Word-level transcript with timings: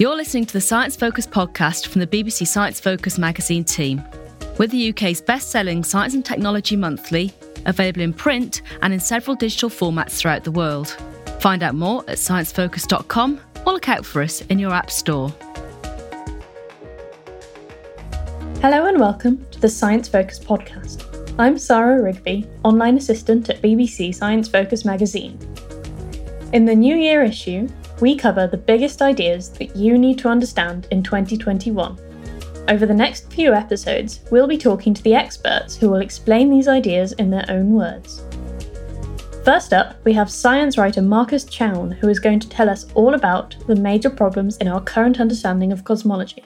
You're 0.00 0.14
listening 0.14 0.46
to 0.46 0.52
the 0.52 0.60
Science 0.60 0.94
Focus 0.94 1.26
podcast 1.26 1.88
from 1.88 1.98
the 1.98 2.06
BBC 2.06 2.46
Science 2.46 2.78
Focus 2.78 3.18
magazine 3.18 3.64
team. 3.64 4.00
We're 4.56 4.68
the 4.68 4.90
UK's 4.90 5.20
best 5.20 5.50
selling 5.50 5.82
science 5.82 6.14
and 6.14 6.24
technology 6.24 6.76
monthly, 6.76 7.32
available 7.66 8.02
in 8.02 8.12
print 8.12 8.62
and 8.82 8.92
in 8.92 9.00
several 9.00 9.34
digital 9.34 9.68
formats 9.68 10.12
throughout 10.12 10.44
the 10.44 10.52
world. 10.52 10.96
Find 11.40 11.64
out 11.64 11.74
more 11.74 12.02
at 12.02 12.18
sciencefocus.com 12.18 13.40
or 13.66 13.72
look 13.72 13.88
out 13.88 14.06
for 14.06 14.22
us 14.22 14.40
in 14.42 14.60
your 14.60 14.72
App 14.72 14.88
Store. 14.88 15.30
Hello 18.60 18.86
and 18.86 19.00
welcome 19.00 19.44
to 19.50 19.58
the 19.58 19.68
Science 19.68 20.06
Focus 20.06 20.38
podcast. 20.38 21.34
I'm 21.40 21.58
Sarah 21.58 22.00
Rigby, 22.00 22.46
online 22.62 22.98
assistant 22.98 23.50
at 23.50 23.62
BBC 23.62 24.14
Science 24.14 24.46
Focus 24.46 24.84
magazine. 24.84 25.36
In 26.52 26.66
the 26.66 26.76
New 26.76 26.94
Year 26.94 27.24
issue, 27.24 27.68
we 28.00 28.16
cover 28.16 28.46
the 28.46 28.56
biggest 28.56 29.02
ideas 29.02 29.50
that 29.50 29.74
you 29.74 29.98
need 29.98 30.18
to 30.18 30.28
understand 30.28 30.86
in 30.90 31.02
2021. 31.02 31.98
Over 32.68 32.86
the 32.86 32.94
next 32.94 33.32
few 33.32 33.54
episodes, 33.54 34.20
we'll 34.30 34.46
be 34.46 34.58
talking 34.58 34.94
to 34.94 35.02
the 35.02 35.14
experts 35.14 35.76
who 35.76 35.88
will 35.88 36.00
explain 36.00 36.50
these 36.50 36.68
ideas 36.68 37.12
in 37.12 37.30
their 37.30 37.46
own 37.48 37.72
words. 37.72 38.22
First 39.44 39.72
up, 39.72 39.96
we 40.04 40.12
have 40.12 40.30
science 40.30 40.76
writer 40.76 41.00
Marcus 41.00 41.44
Chown, 41.44 41.90
who 41.90 42.08
is 42.08 42.18
going 42.18 42.38
to 42.40 42.48
tell 42.48 42.68
us 42.68 42.86
all 42.94 43.14
about 43.14 43.56
the 43.66 43.74
major 43.74 44.10
problems 44.10 44.58
in 44.58 44.68
our 44.68 44.82
current 44.82 45.20
understanding 45.20 45.72
of 45.72 45.84
cosmology. 45.84 46.44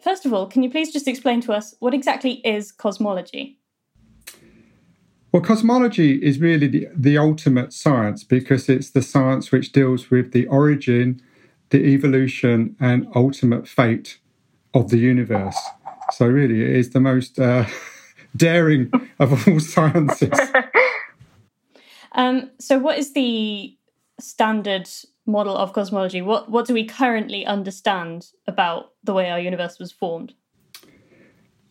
First 0.00 0.24
of 0.24 0.32
all, 0.32 0.46
can 0.46 0.62
you 0.62 0.70
please 0.70 0.92
just 0.92 1.06
explain 1.06 1.40
to 1.42 1.52
us 1.52 1.74
what 1.78 1.94
exactly 1.94 2.40
is 2.44 2.72
cosmology? 2.72 3.58
Well, 5.32 5.40
cosmology 5.40 6.22
is 6.22 6.40
really 6.40 6.66
the, 6.66 6.88
the 6.94 7.16
ultimate 7.16 7.72
science 7.72 8.22
because 8.22 8.68
it's 8.68 8.90
the 8.90 9.00
science 9.00 9.50
which 9.50 9.72
deals 9.72 10.10
with 10.10 10.32
the 10.32 10.46
origin, 10.46 11.22
the 11.70 11.78
evolution, 11.78 12.76
and 12.78 13.06
ultimate 13.14 13.66
fate 13.66 14.18
of 14.74 14.90
the 14.90 14.98
universe. 14.98 15.58
So, 16.10 16.26
really, 16.26 16.60
it 16.60 16.76
is 16.76 16.90
the 16.90 17.00
most 17.00 17.38
uh, 17.38 17.64
daring 18.36 18.92
of 19.18 19.48
all 19.48 19.58
sciences. 19.74 20.38
um, 22.12 22.50
so, 22.58 22.78
what 22.78 22.98
is 22.98 23.14
the 23.14 23.74
standard 24.20 24.86
model 25.24 25.56
of 25.56 25.72
cosmology? 25.72 26.20
What 26.20 26.50
what 26.50 26.66
do 26.66 26.74
we 26.74 26.84
currently 26.84 27.46
understand 27.46 28.26
about 28.46 28.92
the 29.02 29.14
way 29.14 29.30
our 29.30 29.40
universe 29.40 29.78
was 29.78 29.92
formed? 29.92 30.34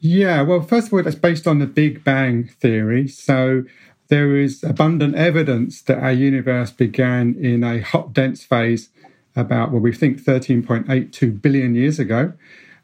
Yeah, 0.02 0.42
well, 0.42 0.62
first 0.62 0.88
of 0.88 0.94
all, 0.94 1.04
that's 1.04 1.16
based 1.16 1.46
on 1.48 1.60
the 1.60 1.68
Big 1.68 2.04
Bang 2.04 2.46
theory. 2.60 3.08
So 3.08 3.64
there 4.08 4.36
is 4.36 4.64
abundant 4.64 5.16
evidence 5.16 5.84
that 5.84 6.00
our 6.00 6.12
universe 6.12 6.72
began 6.72 7.36
in 7.40 7.64
a 7.64 7.82
hot, 7.82 8.12
dense 8.12 8.44
phase 8.44 8.90
about, 9.36 9.72
well, 9.72 9.80
we 9.80 9.94
think 9.94 10.20
13.82 10.20 11.40
billion 11.40 11.76
years 11.76 12.00
ago, 12.00 12.34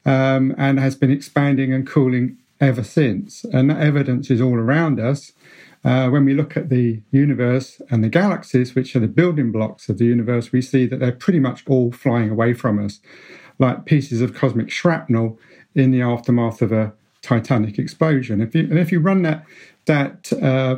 um, 0.05 0.53
and 0.59 0.79
has 0.79 0.95
been 0.95 1.09
expanding 1.11 1.73
and 1.73 1.87
cooling 1.87 2.37
ever 2.61 2.83
since. 2.83 3.43
And 3.45 3.71
that 3.71 3.81
evidence 3.81 4.29
is 4.29 4.39
all 4.39 4.55
around 4.55 4.99
us. 4.99 5.31
Uh, 5.83 6.09
when 6.09 6.23
we 6.23 6.35
look 6.35 6.55
at 6.55 6.69
the 6.69 7.01
universe 7.09 7.81
and 7.89 8.03
the 8.03 8.09
galaxies, 8.09 8.75
which 8.75 8.95
are 8.95 8.99
the 8.99 9.07
building 9.07 9.51
blocks 9.51 9.89
of 9.89 9.97
the 9.97 10.05
universe, 10.05 10.51
we 10.51 10.61
see 10.61 10.85
that 10.85 10.99
they're 10.99 11.11
pretty 11.11 11.39
much 11.39 11.63
all 11.67 11.91
flying 11.91 12.29
away 12.29 12.53
from 12.53 12.83
us, 12.83 12.99
like 13.57 13.85
pieces 13.85 14.21
of 14.21 14.35
cosmic 14.35 14.69
shrapnel 14.69 15.39
in 15.73 15.89
the 15.91 16.01
aftermath 16.01 16.61
of 16.61 16.71
a 16.71 16.93
Titanic 17.21 17.79
explosion. 17.79 18.41
If 18.41 18.55
you, 18.55 18.61
and 18.61 18.79
if 18.79 18.91
you 18.91 18.99
run 18.99 19.21
that 19.23 19.45
that 19.85 20.31
uh, 20.33 20.77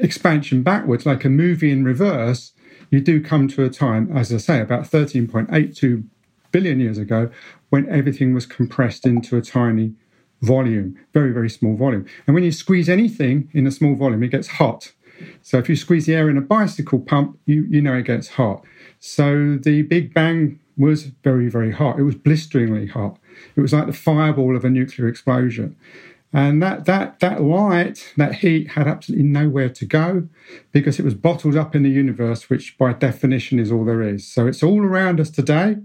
expansion 0.00 0.62
backwards, 0.62 1.06
like 1.06 1.24
a 1.24 1.28
movie 1.28 1.70
in 1.70 1.84
reverse, 1.84 2.52
you 2.90 3.00
do 3.00 3.22
come 3.22 3.48
to 3.48 3.64
a 3.64 3.70
time, 3.70 4.16
as 4.16 4.32
I 4.32 4.38
say, 4.38 4.60
about 4.60 4.84
13.82 4.84 6.04
billion 6.52 6.80
years 6.80 6.98
ago, 6.98 7.30
when 7.70 7.88
everything 7.88 8.32
was 8.32 8.46
compressed 8.46 9.04
into 9.06 9.36
a 9.36 9.42
tiny 9.42 9.94
volume, 10.40 10.96
very, 11.12 11.32
very 11.32 11.50
small 11.50 11.76
volume. 11.76 12.06
And 12.26 12.34
when 12.34 12.44
you 12.44 12.52
squeeze 12.52 12.88
anything 12.88 13.50
in 13.52 13.66
a 13.66 13.70
small 13.70 13.94
volume, 13.96 14.22
it 14.22 14.28
gets 14.28 14.48
hot. 14.48 14.92
So 15.42 15.58
if 15.58 15.68
you 15.68 15.76
squeeze 15.76 16.06
the 16.06 16.14
air 16.14 16.30
in 16.30 16.38
a 16.38 16.42
bicycle 16.42 17.00
pump, 17.00 17.38
you, 17.44 17.66
you 17.68 17.82
know 17.82 17.94
it 17.94 18.04
gets 18.04 18.28
hot. 18.28 18.64
So 19.00 19.58
the 19.60 19.82
Big 19.82 20.14
Bang 20.14 20.60
was 20.76 21.04
very, 21.24 21.48
very 21.48 21.72
hot. 21.72 21.98
It 21.98 22.04
was 22.04 22.14
blisteringly 22.14 22.86
hot. 22.86 23.18
It 23.56 23.60
was 23.60 23.72
like 23.72 23.86
the 23.86 23.92
fireball 23.92 24.56
of 24.56 24.64
a 24.64 24.70
nuclear 24.70 25.08
explosion. 25.08 25.76
And 26.32 26.62
that, 26.62 26.84
that, 26.84 27.18
that 27.20 27.42
light, 27.42 28.12
that 28.18 28.34
heat 28.36 28.72
had 28.72 28.86
absolutely 28.86 29.26
nowhere 29.26 29.70
to 29.70 29.86
go 29.86 30.28
because 30.72 30.98
it 30.98 31.04
was 31.04 31.14
bottled 31.14 31.56
up 31.56 31.74
in 31.74 31.84
the 31.84 31.90
universe, 31.90 32.50
which 32.50 32.76
by 32.76 32.92
definition 32.92 33.58
is 33.58 33.72
all 33.72 33.86
there 33.86 34.02
is. 34.02 34.26
So 34.26 34.46
it's 34.46 34.62
all 34.62 34.82
around 34.82 35.20
us 35.20 35.30
today, 35.30 35.78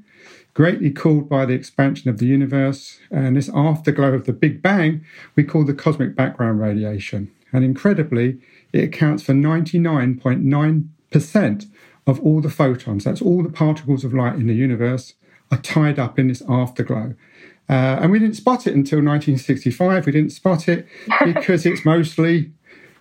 greatly 0.53 0.91
cooled 0.91 1.29
by 1.29 1.45
the 1.45 1.53
expansion 1.53 2.09
of 2.09 2.17
the 2.17 2.25
universe. 2.25 2.99
And 3.09 3.37
this 3.37 3.49
afterglow 3.53 4.13
of 4.13 4.25
the 4.25 4.33
Big 4.33 4.61
Bang, 4.61 5.05
we 5.35 5.45
call 5.45 5.63
the 5.63 5.73
cosmic 5.73 6.13
background 6.13 6.59
radiation. 6.59 7.31
And 7.53 7.63
incredibly, 7.63 8.41
it 8.73 8.83
accounts 8.83 9.23
for 9.23 9.31
99.9% 9.33 11.69
of 12.05 12.19
all 12.19 12.41
the 12.41 12.49
photons, 12.49 13.05
that's 13.05 13.21
all 13.21 13.41
the 13.43 13.49
particles 13.49 14.03
of 14.03 14.13
light 14.13 14.35
in 14.35 14.47
the 14.47 14.53
universe, 14.53 15.13
are 15.53 15.61
tied 15.61 15.99
up 15.99 16.17
in 16.17 16.27
this 16.27 16.41
afterglow. 16.49 17.13
Uh, 17.69 17.99
and 18.01 18.11
we 18.11 18.19
didn't 18.19 18.35
spot 18.35 18.67
it 18.67 18.73
until 18.73 18.99
1965. 18.99 20.05
We 20.05 20.11
didn't 20.11 20.31
spot 20.31 20.67
it 20.67 20.87
because 21.23 21.65
it's 21.65 21.85
mostly 21.85 22.51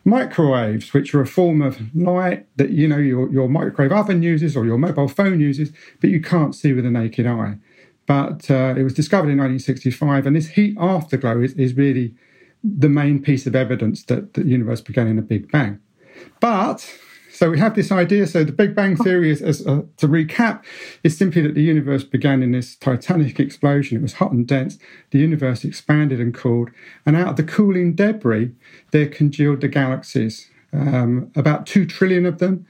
microwaves, 0.05 0.93
which 0.93 1.15
are 1.15 1.21
a 1.21 1.27
form 1.27 1.63
of 1.63 1.95
light 1.95 2.47
that 2.57 2.71
you 2.71 2.89
know 2.89 2.99
your, 2.99 3.31
your 3.31 3.49
microwave 3.49 3.93
oven 3.93 4.23
uses 4.23 4.57
or 4.57 4.65
your 4.65 4.79
mobile 4.79 5.09
phone 5.09 5.41
uses, 5.41 5.73
but 6.01 6.11
you 6.11 6.21
can't 6.21 6.55
see 6.55 6.73
with 6.73 6.85
the 6.85 6.91
naked 6.91 7.27
eye. 7.27 7.57
But 8.07 8.51
uh, 8.51 8.75
it 8.77 8.83
was 8.83 8.95
discovered 8.95 9.31
in 9.31 9.39
1965, 9.39 10.27
and 10.27 10.37
this 10.37 10.49
heat 10.49 10.77
afterglow 10.79 11.41
is, 11.41 11.53
is 11.55 11.75
really 11.75 12.15
the 12.65 12.89
main 12.89 13.23
piece 13.23 13.47
of 13.47 13.57
evidence 13.57 14.05
that 14.05 14.35
the 14.35 14.45
universe 14.45 14.81
began 14.81 15.07
in 15.07 15.19
a 15.19 15.23
Big 15.23 15.51
Bang. 15.51 15.81
But 16.41 16.99
so 17.33 17.51
we 17.51 17.59
have 17.59 17.75
this 17.75 17.91
idea. 17.91 18.27
So 18.27 18.45
the 18.45 18.53
Big 18.53 18.75
Bang 18.75 18.95
Theory 18.95 19.31
is, 19.31 19.41
is 19.41 19.67
uh, 19.67 19.83
to 19.97 20.07
recap, 20.07 20.63
is 21.03 21.17
simply 21.17 21.41
that 21.43 21.55
the 21.55 21.63
universe 21.63 22.05
began 22.05 22.43
in 22.43 22.53
this 22.53 22.77
titanic 22.77 23.41
explosion. 23.41 23.97
It 23.97 24.03
was 24.03 24.15
hot 24.15 24.33
and 24.33 24.47
dense. 24.47 24.79
The 25.11 25.19
universe 25.19 25.65
expanded 25.65 26.21
and 26.21 26.35
cooled, 26.35 26.71
and 27.07 27.17
out 27.17 27.29
of 27.29 27.37
the 27.37 27.43
cooling 27.43 27.95
debris, 27.95 28.53
there 28.91 29.07
congealed 29.07 29.63
the 29.63 29.69
galaxies. 29.69 30.51
Um, 30.75 31.31
about 31.35 31.67
two 31.67 31.85
trillion 31.85 32.25
of 32.25 32.39
them, 32.39 32.67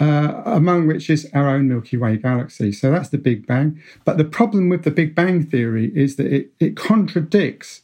uh, 0.00 0.42
among 0.46 0.86
which 0.86 1.10
is 1.10 1.28
our 1.34 1.48
own 1.48 1.68
Milky 1.68 1.96
Way 1.96 2.16
galaxy. 2.16 2.72
So 2.72 2.90
that's 2.90 3.10
the 3.10 3.18
Big 3.18 3.46
Bang. 3.46 3.80
But 4.04 4.16
the 4.18 4.24
problem 4.24 4.68
with 4.68 4.84
the 4.84 4.90
Big 4.90 5.14
Bang 5.14 5.44
Theory 5.44 5.92
is 5.94 6.16
that 6.16 6.26
it, 6.26 6.52
it 6.60 6.76
contradicts 6.76 7.82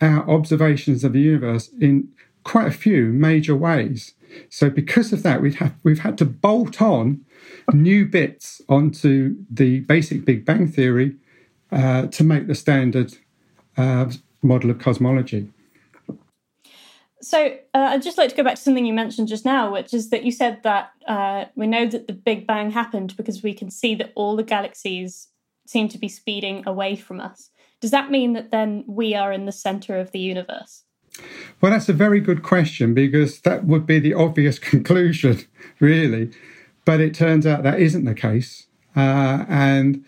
our 0.00 0.28
observations 0.28 1.02
of 1.04 1.12
the 1.12 1.20
universe 1.20 1.70
in 1.80 2.08
quite 2.44 2.66
a 2.66 2.70
few 2.72 3.06
major 3.06 3.56
ways. 3.56 4.14
So 4.48 4.70
because 4.70 5.12
of 5.12 5.22
that, 5.22 5.42
we've 5.42 5.56
had, 5.56 5.74
we've 5.82 6.00
had 6.00 6.18
to 6.18 6.24
bolt 6.24 6.80
on 6.80 7.24
new 7.72 8.06
bits 8.06 8.60
onto 8.68 9.36
the 9.50 9.80
basic 9.80 10.24
Big 10.24 10.44
Bang 10.44 10.68
theory 10.68 11.16
uh, 11.72 12.06
to 12.06 12.24
make 12.24 12.46
the 12.46 12.54
standard 12.54 13.16
uh, 13.76 14.10
model 14.42 14.70
of 14.70 14.78
cosmology. 14.78 15.50
So 17.22 17.56
uh, 17.74 17.88
I'd 17.90 18.02
just 18.02 18.18
like 18.18 18.30
to 18.30 18.36
go 18.36 18.44
back 18.44 18.54
to 18.54 18.60
something 18.60 18.86
you 18.86 18.92
mentioned 18.92 19.28
just 19.28 19.44
now, 19.44 19.72
which 19.72 19.92
is 19.92 20.10
that 20.10 20.22
you 20.22 20.30
said 20.30 20.62
that 20.62 20.90
uh, 21.08 21.46
we 21.56 21.66
know 21.66 21.86
that 21.86 22.06
the 22.06 22.12
Big 22.12 22.46
Bang 22.46 22.70
happened 22.70 23.16
because 23.16 23.42
we 23.42 23.52
can 23.52 23.70
see 23.70 23.94
that 23.96 24.12
all 24.14 24.36
the 24.36 24.42
galaxies 24.42 25.28
seem 25.66 25.88
to 25.88 25.98
be 25.98 26.08
speeding 26.08 26.62
away 26.66 26.94
from 26.94 27.20
us. 27.20 27.50
Does 27.80 27.90
that 27.90 28.10
mean 28.10 28.34
that 28.34 28.52
then 28.52 28.84
we 28.86 29.14
are 29.14 29.32
in 29.32 29.46
the 29.46 29.52
center 29.52 29.98
of 29.98 30.12
the 30.12 30.20
universe? 30.20 30.84
Well, 31.60 31.72
that's 31.72 31.88
a 31.88 31.94
very 31.94 32.20
good 32.20 32.42
question 32.42 32.94
because 32.94 33.40
that 33.40 33.64
would 33.64 33.86
be 33.86 33.98
the 33.98 34.14
obvious 34.14 34.58
conclusion, 34.72 35.44
really. 35.80 36.30
But 36.84 37.00
it 37.00 37.14
turns 37.14 37.46
out 37.46 37.62
that 37.62 37.80
isn't 37.80 38.04
the 38.04 38.14
case. 38.14 38.66
Uh, 38.94 39.44
and 39.48 40.04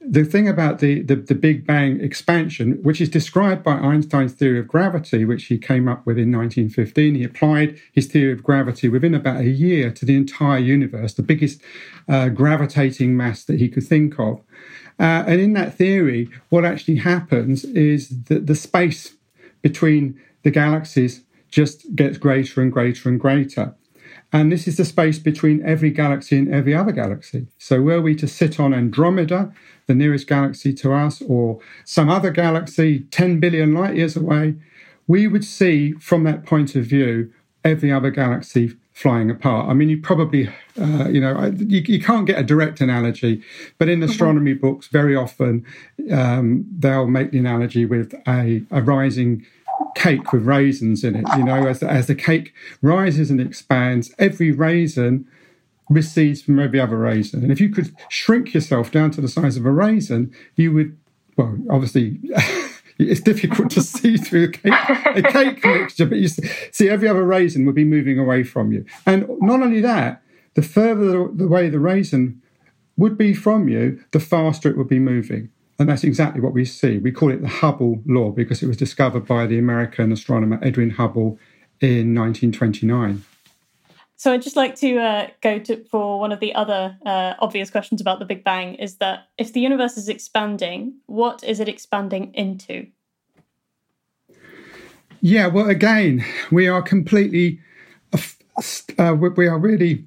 the 0.00 0.24
thing 0.24 0.48
about 0.48 0.78
the, 0.78 1.02
the, 1.02 1.16
the, 1.16 1.34
Big 1.34 1.66
Bang 1.66 2.00
expansion, 2.00 2.78
which 2.82 3.00
is 3.02 3.08
described 3.10 3.62
by 3.62 3.72
Einstein's 3.72 4.32
theory 4.32 4.58
of 4.58 4.66
gravity, 4.66 5.26
which 5.26 5.44
he 5.44 5.58
came 5.58 5.88
up 5.88 6.06
with 6.06 6.16
in 6.16 6.32
1915, 6.32 7.16
he 7.16 7.24
applied 7.24 7.78
his 7.92 8.06
theory 8.06 8.32
of 8.32 8.42
gravity 8.42 8.88
within 8.88 9.14
about 9.14 9.40
a 9.40 9.50
year 9.50 9.90
to 9.90 10.06
the 10.06 10.16
entire 10.16 10.58
universe, 10.58 11.12
the 11.14 11.22
biggest 11.22 11.60
uh, 12.08 12.30
gravitating 12.30 13.14
mass 13.14 13.44
that 13.44 13.60
he 13.60 13.68
could 13.68 13.86
think 13.86 14.18
of. 14.18 14.40
Uh, 14.98 15.24
and 15.26 15.40
in 15.40 15.52
that 15.52 15.74
theory, 15.74 16.30
what 16.48 16.64
actually 16.64 16.96
happens 16.96 17.64
is 17.64 18.08
that 18.24 18.46
the 18.46 18.54
space 18.54 19.16
between 19.60 20.18
the 20.42 20.50
galaxies 20.50 21.22
just 21.50 21.94
gets 21.94 22.18
greater 22.18 22.60
and 22.60 22.72
greater 22.72 23.08
and 23.08 23.20
greater. 23.20 23.74
And 24.32 24.52
this 24.52 24.68
is 24.68 24.76
the 24.76 24.84
space 24.84 25.18
between 25.18 25.64
every 25.64 25.90
galaxy 25.90 26.38
and 26.38 26.52
every 26.52 26.74
other 26.74 26.92
galaxy. 26.92 27.48
So, 27.58 27.80
were 27.80 28.00
we 28.00 28.14
to 28.16 28.28
sit 28.28 28.60
on 28.60 28.72
Andromeda, 28.72 29.52
the 29.86 29.94
nearest 29.94 30.28
galaxy 30.28 30.72
to 30.74 30.92
us, 30.92 31.20
or 31.22 31.58
some 31.84 32.08
other 32.08 32.30
galaxy 32.30 33.00
10 33.10 33.40
billion 33.40 33.74
light 33.74 33.96
years 33.96 34.16
away, 34.16 34.54
we 35.08 35.26
would 35.26 35.44
see 35.44 35.92
from 35.94 36.22
that 36.24 36.46
point 36.46 36.76
of 36.76 36.84
view 36.84 37.32
every 37.64 37.90
other 37.90 38.10
galaxy 38.10 38.76
flying 38.92 39.30
apart. 39.30 39.68
I 39.68 39.74
mean, 39.74 39.88
you 39.88 40.00
probably, 40.00 40.48
uh, 40.78 41.08
you 41.08 41.20
know, 41.20 41.46
you, 41.56 41.80
you, 41.86 42.00
can't 42.00 42.26
get 42.26 42.38
a 42.38 42.42
direct 42.42 42.80
analogy, 42.80 43.42
but 43.78 43.88
in 43.88 44.00
mm-hmm. 44.00 44.10
astronomy 44.10 44.52
books, 44.54 44.88
very 44.88 45.16
often 45.16 45.64
um, 46.12 46.66
they'll 46.78 47.06
make 47.06 47.30
the 47.30 47.38
analogy 47.38 47.86
with 47.86 48.14
a, 48.28 48.62
a 48.70 48.82
rising 48.82 49.46
cake 49.94 50.32
with 50.32 50.46
raisins 50.46 51.04
in 51.04 51.16
it. 51.16 51.24
You 51.36 51.44
know, 51.44 51.66
as 51.66 51.80
the, 51.80 51.90
as 51.90 52.06
the 52.06 52.14
cake 52.14 52.52
rises 52.82 53.30
and 53.30 53.40
expands, 53.40 54.14
every 54.18 54.50
raisin 54.50 55.26
recedes 55.88 56.42
from 56.42 56.58
every 56.60 56.80
other 56.80 56.96
raisin. 56.96 57.42
And 57.42 57.52
if 57.52 57.60
you 57.60 57.68
could 57.68 57.94
shrink 58.08 58.54
yourself 58.54 58.90
down 58.90 59.10
to 59.12 59.20
the 59.20 59.28
size 59.28 59.56
of 59.56 59.66
a 59.66 59.70
raisin, 59.70 60.32
you 60.56 60.72
would, 60.72 60.96
well, 61.36 61.58
obviously. 61.70 62.20
it's 62.98 63.20
difficult 63.20 63.70
to 63.70 63.82
see 63.82 64.16
through 64.16 64.44
a 64.44 64.48
cake, 64.48 65.16
a 65.16 65.22
cake 65.22 65.64
mixture, 65.64 66.06
but 66.06 66.18
you 66.18 66.28
see 66.28 66.88
every 66.88 67.08
other 67.08 67.24
raisin 67.24 67.64
would 67.64 67.74
be 67.74 67.84
moving 67.84 68.18
away 68.18 68.42
from 68.42 68.72
you. 68.72 68.84
And 69.06 69.26
not 69.40 69.62
only 69.62 69.80
that, 69.80 70.22
the 70.54 70.62
further 70.62 71.28
the 71.32 71.48
way 71.48 71.70
the 71.70 71.78
raisin 71.78 72.42
would 72.96 73.16
be 73.16 73.32
from 73.32 73.68
you, 73.68 74.04
the 74.10 74.20
faster 74.20 74.68
it 74.68 74.76
would 74.76 74.88
be 74.88 74.98
moving. 74.98 75.50
And 75.80 75.88
that's 75.88 76.04
exactly 76.04 76.42
what 76.42 76.52
we 76.52 76.66
see. 76.66 76.98
We 76.98 77.10
call 77.10 77.30
it 77.30 77.40
the 77.40 77.48
Hubble 77.48 78.02
law 78.04 78.32
because 78.32 78.62
it 78.62 78.66
was 78.66 78.76
discovered 78.76 79.26
by 79.26 79.46
the 79.46 79.58
American 79.58 80.12
astronomer 80.12 80.58
Edwin 80.62 80.90
Hubble 80.90 81.38
in 81.80 82.14
1929. 82.14 83.24
So 84.14 84.30
I'd 84.30 84.42
just 84.42 84.56
like 84.56 84.74
to 84.76 84.98
uh, 84.98 85.28
go 85.40 85.58
to 85.58 85.82
for 85.84 86.20
one 86.20 86.32
of 86.32 86.40
the 86.40 86.54
other 86.54 86.98
uh, 87.06 87.32
obvious 87.38 87.70
questions 87.70 88.02
about 88.02 88.18
the 88.18 88.26
Big 88.26 88.44
Bang 88.44 88.74
is 88.74 88.96
that 88.96 89.28
if 89.38 89.54
the 89.54 89.60
universe 89.60 89.96
is 89.96 90.10
expanding, 90.10 90.96
what 91.06 91.42
is 91.42 91.60
it 91.60 91.68
expanding 91.70 92.34
into? 92.34 92.86
Yeah, 95.22 95.46
well, 95.46 95.70
again, 95.70 96.22
we 96.50 96.68
are 96.68 96.82
completely, 96.82 97.58
uh, 98.98 99.14
we 99.14 99.48
are 99.48 99.58
really 99.58 100.04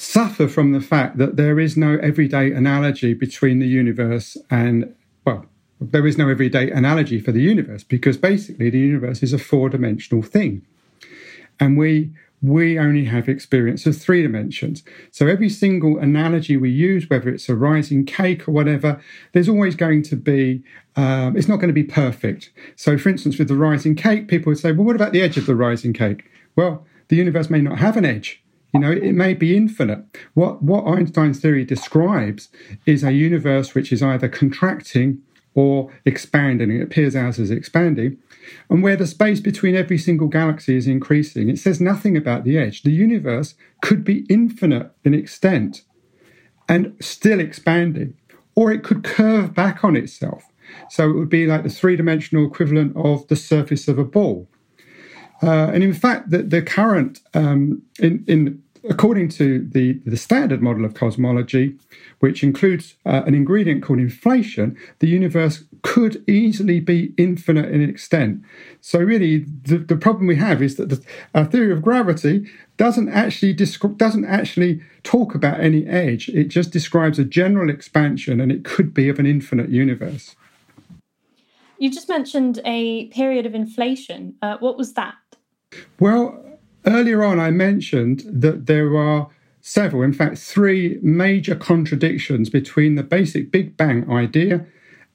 suffer 0.00 0.48
from 0.48 0.72
the 0.72 0.80
fact 0.80 1.18
that 1.18 1.36
there 1.36 1.60
is 1.60 1.76
no 1.76 1.98
everyday 1.98 2.52
analogy 2.52 3.12
between 3.12 3.58
the 3.58 3.66
universe 3.66 4.36
and, 4.48 4.94
well, 5.26 5.44
there 5.78 6.06
is 6.06 6.16
no 6.16 6.28
everyday 6.28 6.70
analogy 6.70 7.20
for 7.20 7.32
the 7.32 7.42
universe 7.42 7.84
because 7.84 8.16
basically 8.16 8.70
the 8.70 8.78
universe 8.78 9.22
is 9.22 9.34
a 9.34 9.38
four 9.38 9.68
dimensional 9.68 10.22
thing. 10.22 10.66
And 11.58 11.76
we 11.76 12.12
we 12.42 12.78
only 12.78 13.04
have 13.04 13.28
experience 13.28 13.84
of 13.84 13.94
three 13.94 14.22
dimensions. 14.22 14.82
So 15.10 15.26
every 15.26 15.50
single 15.50 15.98
analogy 15.98 16.56
we 16.56 16.70
use, 16.70 17.10
whether 17.10 17.28
it's 17.28 17.50
a 17.50 17.54
rising 17.54 18.06
cake 18.06 18.48
or 18.48 18.52
whatever, 18.52 18.98
there's 19.32 19.46
always 19.46 19.76
going 19.76 20.02
to 20.04 20.16
be, 20.16 20.62
um, 20.96 21.36
it's 21.36 21.48
not 21.48 21.56
going 21.56 21.68
to 21.68 21.74
be 21.74 21.84
perfect. 21.84 22.50
So, 22.76 22.96
for 22.96 23.10
instance, 23.10 23.38
with 23.38 23.48
the 23.48 23.56
rising 23.56 23.94
cake, 23.94 24.26
people 24.26 24.50
would 24.50 24.58
say, 24.58 24.72
well, 24.72 24.86
what 24.86 24.96
about 24.96 25.12
the 25.12 25.20
edge 25.20 25.36
of 25.36 25.44
the 25.44 25.54
rising 25.54 25.92
cake? 25.92 26.30
Well, 26.56 26.86
the 27.08 27.16
universe 27.16 27.50
may 27.50 27.60
not 27.60 27.78
have 27.78 27.98
an 27.98 28.06
edge. 28.06 28.42
You 28.72 28.80
know, 28.80 28.90
it 28.92 29.14
may 29.14 29.34
be 29.34 29.56
infinite. 29.56 30.04
What, 30.34 30.62
what 30.62 30.86
Einstein's 30.86 31.40
theory 31.40 31.64
describes 31.64 32.48
is 32.86 33.02
a 33.02 33.12
universe 33.12 33.74
which 33.74 33.92
is 33.92 34.02
either 34.02 34.28
contracting 34.28 35.22
or 35.54 35.92
expanding. 36.04 36.70
It 36.70 36.82
appears 36.82 37.16
ours 37.16 37.38
as 37.38 37.50
expanding. 37.50 38.18
And 38.68 38.82
where 38.82 38.96
the 38.96 39.06
space 39.06 39.40
between 39.40 39.74
every 39.74 39.98
single 39.98 40.28
galaxy 40.28 40.76
is 40.76 40.86
increasing, 40.86 41.48
it 41.48 41.58
says 41.58 41.80
nothing 41.80 42.16
about 42.16 42.44
the 42.44 42.58
edge. 42.58 42.82
The 42.82 42.92
universe 42.92 43.54
could 43.82 44.04
be 44.04 44.24
infinite 44.28 44.92
in 45.04 45.14
extent 45.14 45.82
and 46.68 46.94
still 47.00 47.40
expanding, 47.40 48.14
or 48.54 48.70
it 48.70 48.84
could 48.84 49.02
curve 49.02 49.54
back 49.54 49.82
on 49.82 49.96
itself. 49.96 50.44
So 50.88 51.10
it 51.10 51.14
would 51.14 51.28
be 51.28 51.46
like 51.46 51.64
the 51.64 51.68
three 51.68 51.96
dimensional 51.96 52.46
equivalent 52.46 52.96
of 52.96 53.26
the 53.26 53.34
surface 53.34 53.88
of 53.88 53.98
a 53.98 54.04
ball. 54.04 54.48
Uh, 55.42 55.70
and 55.72 55.82
in 55.82 55.94
fact, 55.94 56.30
the, 56.30 56.42
the 56.42 56.62
current, 56.62 57.20
um, 57.34 57.82
in, 57.98 58.24
in, 58.26 58.62
according 58.88 59.28
to 59.28 59.66
the, 59.72 59.94
the 60.04 60.16
standard 60.16 60.62
model 60.62 60.84
of 60.84 60.94
cosmology, 60.94 61.76
which 62.20 62.42
includes 62.42 62.94
uh, 63.06 63.22
an 63.26 63.34
ingredient 63.34 63.82
called 63.82 63.98
inflation, 63.98 64.76
the 64.98 65.08
universe 65.08 65.64
could 65.82 66.22
easily 66.28 66.80
be 66.80 67.14
infinite 67.16 67.70
in 67.70 67.80
extent. 67.80 68.42
So, 68.80 68.98
really, 68.98 69.46
the, 69.62 69.78
the 69.78 69.96
problem 69.96 70.26
we 70.26 70.36
have 70.36 70.62
is 70.62 70.76
that 70.76 70.90
the, 70.90 71.02
our 71.34 71.46
theory 71.46 71.72
of 71.72 71.82
gravity 71.82 72.46
doesn't 72.76 73.08
actually 73.08 73.52
doesn't 73.52 74.24
actually 74.24 74.82
talk 75.02 75.34
about 75.34 75.60
any 75.60 75.86
edge. 75.86 76.28
It 76.28 76.48
just 76.48 76.70
describes 76.70 77.18
a 77.18 77.24
general 77.24 77.70
expansion, 77.70 78.40
and 78.40 78.52
it 78.52 78.64
could 78.64 78.92
be 78.92 79.08
of 79.08 79.18
an 79.18 79.26
infinite 79.26 79.70
universe. 79.70 80.36
You 81.78 81.90
just 81.90 82.10
mentioned 82.10 82.60
a 82.66 83.06
period 83.06 83.46
of 83.46 83.54
inflation. 83.54 84.34
Uh, 84.42 84.58
what 84.58 84.76
was 84.76 84.92
that? 84.94 85.14
Well, 85.98 86.58
earlier 86.86 87.22
on, 87.22 87.38
I 87.38 87.50
mentioned 87.50 88.24
that 88.26 88.66
there 88.66 88.96
are 88.96 89.28
several, 89.60 90.02
in 90.02 90.12
fact, 90.12 90.38
three 90.38 90.98
major 91.02 91.54
contradictions 91.54 92.48
between 92.50 92.94
the 92.94 93.02
basic 93.02 93.50
Big 93.50 93.76
Bang 93.76 94.10
idea 94.10 94.66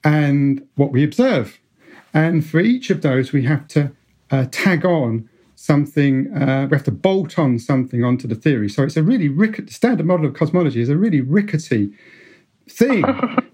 and 0.03 0.65
what 0.75 0.91
we 0.91 1.03
observe. 1.03 1.59
And 2.13 2.45
for 2.45 2.59
each 2.59 2.89
of 2.89 3.01
those, 3.01 3.33
we 3.33 3.43
have 3.43 3.67
to 3.69 3.91
uh, 4.31 4.45
tag 4.51 4.85
on 4.85 5.27
something, 5.55 6.31
uh, 6.33 6.67
we 6.69 6.75
have 6.75 6.85
to 6.85 6.91
bolt 6.91 7.39
on 7.39 7.57
something 7.57 8.03
onto 8.03 8.27
the 8.27 8.35
theory. 8.35 8.69
So 8.69 8.83
it's 8.83 8.97
a 8.97 9.03
really 9.03 9.29
rickety, 9.29 9.71
standard 9.71 10.05
model 10.05 10.27
of 10.27 10.33
cosmology 10.35 10.81
is 10.81 10.89
a 10.89 10.97
really 10.97 11.21
rickety 11.21 11.91
thing. 12.69 13.03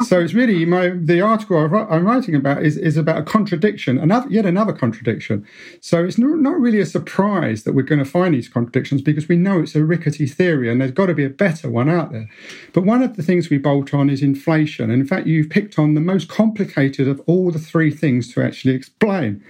so 0.04 0.20
it's 0.20 0.34
really 0.34 0.66
my 0.66 0.90
the 0.90 1.22
article 1.22 1.58
I'm 1.58 2.06
writing 2.06 2.36
about 2.36 2.64
is 2.64 2.78
is 2.78 2.98
about 2.98 3.18
a 3.18 3.24
contradiction, 3.24 3.98
another 3.98 4.30
yet 4.30 4.46
another 4.46 4.74
contradiction. 4.74 5.46
So 5.80 6.04
it's 6.04 6.18
not, 6.18 6.40
not 6.40 6.60
really 6.60 6.80
a 6.80 6.86
surprise 6.86 7.64
that 7.64 7.74
we're 7.74 7.84
going 7.84 8.00
to 8.00 8.10
find 8.10 8.34
these 8.34 8.50
contradictions 8.50 9.02
because 9.02 9.28
we 9.28 9.38
know 9.38 9.60
it's 9.60 9.76
a 9.76 9.84
rickety 9.84 10.28
theory 10.28 10.70
and 10.70 10.82
there's 10.82 10.92
got 10.92 11.08
to 11.08 11.14
be 11.14 11.26
a 11.26 11.30
better 11.30 11.70
one 11.70 11.90
out 11.90 12.12
there. 12.12 12.30
But 12.74 12.86
one 12.86 13.04
of 13.04 13.16
the 13.16 13.24
things 13.24 13.50
we 13.50 13.58
bolt 13.58 13.94
on 13.94 14.10
is 14.10 14.22
inflation. 14.22 14.90
And 14.90 15.02
in 15.02 15.08
fact, 15.08 15.28
you've 15.28 15.50
picked 15.50 15.78
on 15.78 15.94
the 15.94 16.02
most 16.02 16.30
complicated 16.30 17.08
of 17.08 17.22
all 17.28 17.52
the 17.52 17.60
three 17.60 17.92
things 17.92 18.34
to 18.34 18.44
actually 18.44 18.76
explain 18.76 19.44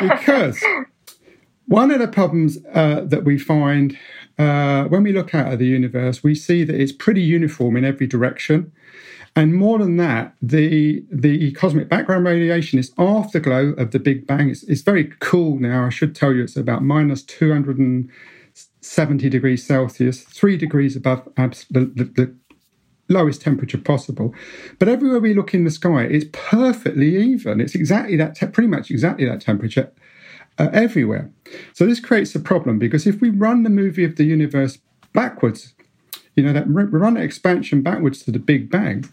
because. 0.00 0.62
One 1.66 1.90
of 1.90 1.98
the 1.98 2.08
problems 2.08 2.56
uh, 2.72 3.02
that 3.02 3.24
we 3.24 3.38
find 3.38 3.98
uh, 4.38 4.84
when 4.84 5.02
we 5.02 5.12
look 5.12 5.34
out 5.34 5.52
at 5.52 5.58
the 5.58 5.66
universe, 5.66 6.22
we 6.22 6.34
see 6.34 6.64
that 6.64 6.80
it's 6.80 6.92
pretty 6.92 7.22
uniform 7.22 7.76
in 7.76 7.84
every 7.84 8.06
direction. 8.06 8.72
And 9.36 9.54
more 9.54 9.78
than 9.78 9.98
that, 9.98 10.34
the 10.40 11.04
the 11.10 11.52
cosmic 11.52 11.88
background 11.88 12.24
radiation 12.24 12.78
is 12.78 12.92
afterglow 12.98 13.74
of 13.74 13.90
the 13.90 13.98
Big 13.98 14.26
Bang. 14.26 14.48
It's, 14.50 14.62
it's 14.64 14.82
very 14.82 15.12
cool 15.20 15.58
now. 15.58 15.84
I 15.86 15.90
should 15.90 16.14
tell 16.14 16.32
you, 16.32 16.44
it's 16.44 16.56
about 16.56 16.82
minus 16.82 17.22
270 17.22 19.28
degrees 19.28 19.66
Celsius, 19.66 20.22
three 20.22 20.56
degrees 20.56 20.96
above 20.96 21.28
abs- 21.36 21.66
the, 21.70 21.80
the, 21.80 22.04
the 22.04 22.34
lowest 23.08 23.40
temperature 23.40 23.78
possible. 23.78 24.34
But 24.78 24.88
everywhere 24.88 25.20
we 25.20 25.34
look 25.34 25.54
in 25.54 25.64
the 25.64 25.70
sky, 25.70 26.04
it's 26.04 26.26
perfectly 26.32 27.16
even. 27.16 27.60
It's 27.60 27.74
exactly 27.74 28.16
that, 28.16 28.36
te- 28.36 28.46
pretty 28.46 28.68
much 28.68 28.90
exactly 28.90 29.24
that 29.26 29.40
temperature 29.40 29.90
uh, 30.58 30.68
everywhere. 30.72 31.30
So 31.72 31.86
this 31.86 32.00
creates 32.00 32.34
a 32.34 32.40
problem 32.40 32.78
because 32.78 33.06
if 33.06 33.20
we 33.20 33.30
run 33.30 33.62
the 33.62 33.70
movie 33.70 34.04
of 34.04 34.16
the 34.16 34.24
universe 34.24 34.78
backwards, 35.12 35.74
you 36.36 36.42
know, 36.42 36.52
that 36.52 36.68
run 36.68 37.16
expansion 37.16 37.82
backwards 37.82 38.22
to 38.24 38.30
the 38.30 38.38
Big 38.38 38.70
Bang, 38.70 39.08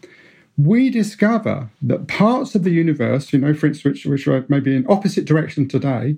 we 0.56 0.90
discover 0.90 1.70
that 1.82 2.08
parts 2.08 2.54
of 2.54 2.64
the 2.64 2.70
universe, 2.70 3.32
you 3.32 3.38
know, 3.38 3.52
for 3.52 3.66
instance, 3.66 3.84
which, 3.84 4.06
which 4.06 4.26
are 4.26 4.44
maybe 4.48 4.74
in 4.74 4.86
opposite 4.88 5.24
direction 5.24 5.68
today, 5.68 6.16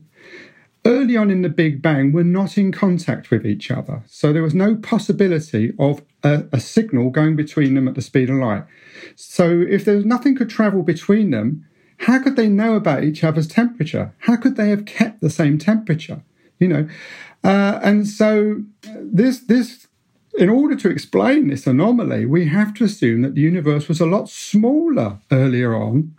early 0.84 1.16
on 1.16 1.30
in 1.30 1.42
the 1.42 1.48
Big 1.48 1.82
Bang 1.82 2.12
were 2.12 2.24
not 2.24 2.56
in 2.56 2.70
contact 2.70 3.30
with 3.30 3.46
each 3.46 3.70
other. 3.70 4.02
So 4.06 4.32
there 4.32 4.42
was 4.42 4.54
no 4.54 4.76
possibility 4.76 5.72
of 5.78 6.02
a, 6.22 6.44
a 6.52 6.60
signal 6.60 7.10
going 7.10 7.36
between 7.36 7.74
them 7.74 7.88
at 7.88 7.94
the 7.94 8.02
speed 8.02 8.30
of 8.30 8.36
light. 8.36 8.64
So 9.16 9.64
if 9.68 9.84
there 9.84 9.96
was 9.96 10.04
nothing 10.04 10.36
could 10.36 10.50
travel 10.50 10.82
between 10.82 11.30
them, 11.30 11.66
how 11.98 12.22
could 12.22 12.36
they 12.36 12.48
know 12.48 12.74
about 12.74 13.04
each 13.04 13.24
other's 13.24 13.48
temperature? 13.48 14.14
How 14.20 14.36
could 14.36 14.56
they 14.56 14.70
have 14.70 14.86
kept 14.86 15.20
the 15.20 15.30
same 15.30 15.58
temperature? 15.58 16.22
You 16.58 16.68
know, 16.68 16.88
uh, 17.44 17.80
and 17.82 18.06
so 18.06 18.62
this 18.82 19.40
this 19.40 19.86
in 20.38 20.48
order 20.48 20.76
to 20.76 20.88
explain 20.88 21.48
this 21.48 21.66
anomaly, 21.66 22.24
we 22.24 22.46
have 22.46 22.72
to 22.74 22.84
assume 22.84 23.22
that 23.22 23.34
the 23.34 23.40
universe 23.40 23.88
was 23.88 24.00
a 24.00 24.06
lot 24.06 24.28
smaller 24.28 25.18
earlier 25.32 25.74
on 25.74 26.14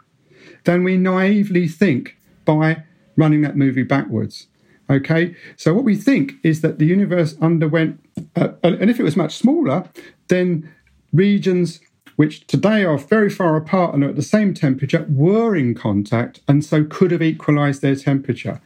than 0.65 0.83
we 0.83 0.97
naively 0.97 1.67
think 1.67 2.17
by 2.43 2.83
running 3.15 3.41
that 3.41 3.55
movie 3.55 3.83
backwards. 3.83 4.47
Okay, 4.89 5.35
so 5.55 5.73
what 5.73 5.83
we 5.83 5.95
think 5.95 6.33
is 6.43 6.61
that 6.61 6.79
the 6.79 6.85
universe 6.85 7.35
underwent, 7.41 7.99
uh, 8.35 8.49
and 8.63 8.89
if 8.89 8.99
it 8.99 9.03
was 9.03 9.15
much 9.15 9.35
smaller, 9.35 9.87
then 10.27 10.69
regions 11.13 11.79
which 12.19 12.45
today 12.47 12.83
are 12.83 12.97
very 12.97 13.29
far 13.29 13.55
apart 13.55 13.93
and 13.93 14.03
are 14.03 14.09
at 14.09 14.17
the 14.17 14.21
same 14.21 14.53
temperature, 14.53 15.05
were 15.07 15.55
in 15.55 15.73
contact 15.73 16.41
and 16.49 16.65
so 16.65 16.83
could 16.83 17.11
have 17.11 17.21
equalized 17.21 17.81
their 17.81 17.95
temperature. 17.95 18.59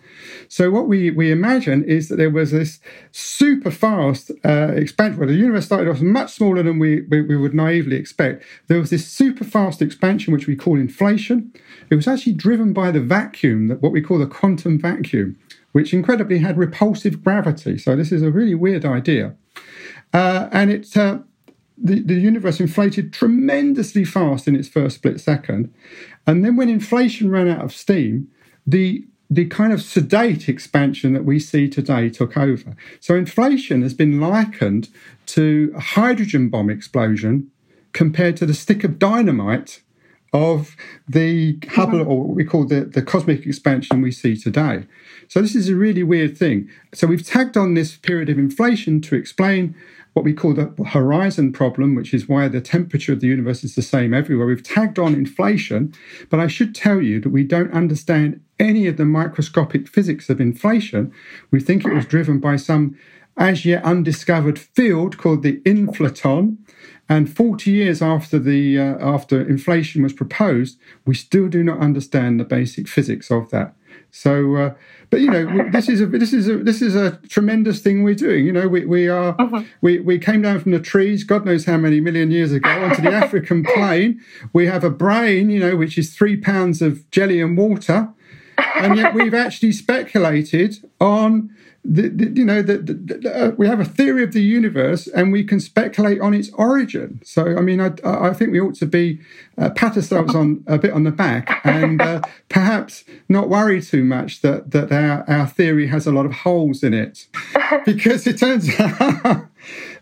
So, 0.48 0.72
what 0.72 0.88
we, 0.88 1.12
we 1.12 1.32
imagine 1.32 1.84
is 1.84 2.10
that 2.10 2.16
there 2.16 2.32
was 2.32 2.50
this 2.50 2.80
super 3.12 3.70
fast 3.70 4.32
uh, 4.44 4.72
expansion. 4.74 5.20
Well, 5.20 5.30
the 5.30 5.36
universe 5.36 5.66
started 5.66 5.88
off 5.88 6.02
much 6.02 6.32
smaller 6.32 6.64
than 6.64 6.80
we, 6.80 7.02
we, 7.02 7.22
we 7.22 7.38
would 7.38 7.54
naively 7.54 7.96
expect. 7.96 8.44
There 8.70 8.80
was 8.80 8.90
this 8.90 9.08
super 9.08 9.44
fast 9.44 9.84
expansion, 9.84 10.34
which 10.34 10.48
we 10.48 10.56
call 10.56 10.76
inflation. 10.76 11.54
It 11.92 11.96
was 11.96 12.08
actually 12.08 12.34
driven 12.34 12.74
by 12.74 12.90
the 12.90 13.02
vacuum, 13.02 13.68
that 13.68 13.84
what 13.84 13.92
we 13.92 14.02
call 14.02 14.18
the 14.18 14.26
quantum 14.26 14.80
vacuum, 14.80 15.38
which 15.74 15.94
incredibly 15.94 16.40
had 16.40 16.58
repulsive 16.58 17.24
gravity. 17.24 17.78
So, 17.78 17.96
this 17.96 18.12
is 18.12 18.24
a 18.24 18.32
really 18.32 18.56
weird 18.56 18.84
idea. 18.84 19.36
Uh, 20.12 20.50
and 20.52 20.72
it 20.72 20.98
uh, 20.98 21.20
the, 21.78 22.02
the 22.02 22.16
universe 22.16 22.60
inflated 22.60 23.14
tremendously 23.14 24.06
fast 24.06 24.48
in 24.48 24.56
its 24.56 24.68
first 24.68 24.96
split 24.96 25.20
second. 25.20 25.74
And 26.28 26.44
then 26.44 26.56
when 26.56 26.70
inflation 26.70 27.30
ran 27.30 27.48
out 27.48 27.64
of 27.64 27.74
steam, 27.74 28.30
the 28.66 29.06
the 29.30 29.46
kind 29.46 29.74
of 29.74 29.82
sedate 29.82 30.48
expansion 30.48 31.14
that 31.14 31.26
we 31.26 31.40
see 31.40 31.68
today 31.68 32.08
took 32.08 32.38
over. 32.38 32.76
So 33.00 33.16
inflation 33.16 33.82
has 33.82 33.94
been 33.94 34.20
likened 34.20 34.90
to 35.28 35.74
a 35.76 35.80
hydrogen 35.80 36.50
bomb 36.50 36.70
explosion 36.70 37.50
compared 37.94 38.38
to 38.38 38.46
the 38.46 38.54
stick 38.54 38.84
of 38.84 39.00
dynamite 39.00 39.82
of 40.34 40.76
the 41.08 41.60
Hubble, 41.70 42.02
or 42.02 42.24
what 42.24 42.36
we 42.36 42.44
call 42.44 42.66
the, 42.66 42.86
the 42.86 43.02
cosmic 43.02 43.46
expansion 43.46 44.02
we 44.02 44.12
see 44.12 44.36
today. 44.36 44.86
So 45.28 45.42
this 45.42 45.56
is 45.56 45.70
a 45.70 45.76
really 45.76 46.04
weird 46.04 46.38
thing. 46.38 46.70
So 46.94 47.08
we've 47.08 47.26
tagged 47.26 47.56
on 47.56 47.76
this 47.76 47.98
period 47.98 48.30
of 48.30 48.38
inflation 48.38 49.00
to 49.02 49.16
explain 49.16 49.76
what 50.14 50.24
we 50.24 50.34
call 50.34 50.54
the 50.54 50.72
horizon 50.88 51.52
problem, 51.52 51.96
which 51.96 52.14
is 52.14 52.30
why 52.30 52.48
the 52.48 52.62
temperature 52.62 53.14
of 53.14 53.20
the 53.20 53.28
universe 53.28 53.64
is 53.64 53.76
the 53.76 53.82
same 53.82 54.14
everywhere. 54.14 54.48
We've 54.48 54.64
tagged 54.64 55.00
on 55.00 55.14
inflation, 55.14 55.94
but 56.30 56.40
I 56.40 56.48
should 56.48 56.76
tell 56.76 57.02
you 57.02 57.20
that 57.22 57.30
we 57.30 57.44
don't 57.44 57.74
understand 57.74 58.42
any 58.60 58.88
of 58.88 58.98
the 58.98 59.06
microscopic 59.06 59.88
physics 59.88 60.30
of 60.30 60.40
inflation. 60.40 61.12
We 61.52 61.60
think 61.60 61.84
it 61.84 61.94
was 61.94 62.06
driven 62.06 62.40
by 62.40 62.58
some 62.58 62.98
as 63.36 63.66
yet 63.66 63.84
undiscovered 63.84 64.60
field 64.60 65.18
called 65.18 65.42
the 65.42 65.60
inflaton. 65.62 66.58
And 67.10 67.34
40 67.36 67.72
years 67.72 68.02
after 68.02 68.40
the 68.40 68.80
uh, 68.80 68.98
after 69.00 69.42
inflation 69.42 70.04
was 70.04 70.14
proposed, 70.14 70.80
we 71.06 71.16
still 71.16 71.50
do 71.50 71.64
not 71.64 71.80
understand 71.80 72.40
the 72.40 72.46
basic 72.46 72.88
physics 72.88 73.30
of 73.30 73.50
that. 73.50 73.76
So, 74.16 74.56
uh, 74.56 74.74
but 75.10 75.22
you 75.22 75.32
know, 75.32 75.72
this 75.72 75.90
is 75.90 76.00
a 76.00 76.06
this 76.06 76.34
is 76.34 76.48
a 76.48 76.58
this 76.58 76.84
is 76.84 76.96
a 76.96 77.18
tremendous 77.30 77.80
thing 77.80 78.04
we're 78.04 78.14
doing. 78.14 78.46
You 78.46 78.54
know, 78.54 78.68
we 78.68 78.86
we 78.86 79.10
are 79.10 79.36
uh-huh. 79.40 79.64
we 79.82 80.00
we 80.02 80.20
came 80.20 80.44
down 80.44 80.60
from 80.60 80.72
the 80.72 80.80
trees, 80.80 81.24
God 81.24 81.48
knows 81.48 81.66
how 81.66 81.78
many 81.78 82.00
million 82.00 82.30
years 82.30 82.52
ago, 82.52 82.70
onto 82.70 83.02
the 83.02 83.12
African 83.24 83.64
plain. 83.64 84.22
We 84.54 84.68
have 84.68 84.84
a 84.84 84.92
brain, 84.92 85.50
you 85.50 85.60
know, 85.60 85.76
which 85.76 85.98
is 85.98 86.16
three 86.16 86.38
pounds 86.38 86.80
of 86.80 87.10
jelly 87.10 87.42
and 87.42 87.58
water, 87.58 88.14
and 88.58 88.98
yet 88.98 89.14
we've 89.14 89.34
actually 89.34 89.72
speculated 89.72 90.78
on 91.00 91.56
the, 91.86 92.08
the, 92.08 92.30
you 92.30 92.46
know, 92.46 92.62
the, 92.62 92.78
the, 92.78 93.36
uh, 93.36 93.52
we 93.58 93.68
have 93.68 93.82
a 93.82 93.86
theory 93.86 94.24
of 94.24 94.32
the 94.32 94.42
universe 94.42 95.08
and 95.08 95.34
we 95.34 95.44
can 95.44 95.60
speculate 95.60 96.22
on 96.22 96.34
its 96.34 96.50
origin. 96.54 97.20
So, 97.26 97.58
I 97.58 97.62
mean, 97.62 97.82
I, 97.82 97.92
I 98.06 98.34
think 98.34 98.52
we 98.52 98.62
ought 98.62 98.76
to 98.76 98.86
be 98.86 99.20
uh, 99.58 99.70
pat 99.72 99.98
ourselves 99.98 100.34
on 100.34 100.64
a 100.66 100.78
bit 100.78 100.92
on 100.92 101.04
the 101.04 101.12
back 101.12 101.60
and 101.66 102.02
uh, 102.02 102.22
perhaps 102.48 103.04
not 103.28 103.50
worry 103.50 103.82
too 103.82 104.06
much 104.06 104.42
that 104.42 104.72
that 104.72 104.92
our, 104.92 105.30
our 105.30 105.46
theory 105.46 105.88
has 105.88 106.08
a 106.08 106.12
lot 106.12 106.26
of 106.26 106.32
holes 106.32 106.84
in 106.84 106.94
it, 106.94 107.28
because 107.86 108.26
it 108.28 108.38
turns 108.38 108.70
out 108.80 109.46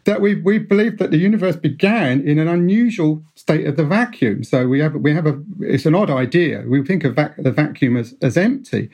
that 0.06 0.22
we 0.22 0.36
we 0.36 0.58
believe 0.58 0.98
that 0.98 1.12
the 1.12 1.18
universe 1.18 1.56
began 1.56 2.22
in 2.28 2.40
an 2.40 2.48
unusual 2.48 3.24
state 3.36 3.66
of 3.68 3.78
the 3.78 3.86
vacuum. 3.86 4.44
So 4.44 4.68
we 4.68 4.80
have 4.80 4.96
we 4.96 5.14
have 5.14 5.28
a 5.28 5.42
it's 5.60 5.86
an 5.86 5.96
odd 5.96 6.10
idea. 6.10 6.64
We 6.68 6.84
think 6.84 7.04
of 7.04 7.16
vac, 7.16 7.36
the 7.38 7.52
vacuum 7.52 7.98
as 7.98 8.16
as 8.22 8.38
empty, 8.38 8.90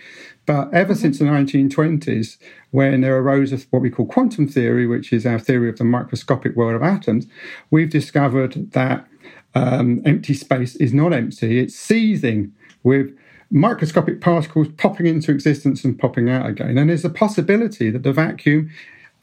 but 0.45 0.73
ever 0.73 0.93
mm-hmm. 0.93 1.01
since 1.01 1.19
the 1.19 1.25
1920s, 1.25 2.37
when 2.71 3.01
there 3.01 3.17
arose 3.17 3.51
what 3.69 3.81
we 3.81 3.89
call 3.89 4.05
quantum 4.05 4.47
theory, 4.47 4.87
which 4.87 5.13
is 5.13 5.25
our 5.25 5.39
theory 5.39 5.69
of 5.69 5.77
the 5.77 5.83
microscopic 5.83 6.55
world 6.55 6.75
of 6.75 6.83
atoms, 6.83 7.27
we've 7.71 7.89
discovered 7.89 8.71
that 8.71 9.07
um, 9.55 10.01
empty 10.05 10.33
space 10.33 10.75
is 10.75 10.93
not 10.93 11.13
empty, 11.13 11.59
it's 11.59 11.75
seething 11.75 12.53
with 12.83 13.15
microscopic 13.49 14.19
particles 14.19 14.67
popping 14.77 15.05
into 15.05 15.31
existence 15.31 15.83
and 15.83 15.97
popping 15.97 16.29
out 16.29 16.45
again. 16.45 16.77
And 16.77 16.89
there's 16.89 17.05
a 17.05 17.09
possibility 17.09 17.89
that 17.89 18.03
the 18.03 18.11
vacuum 18.11 18.69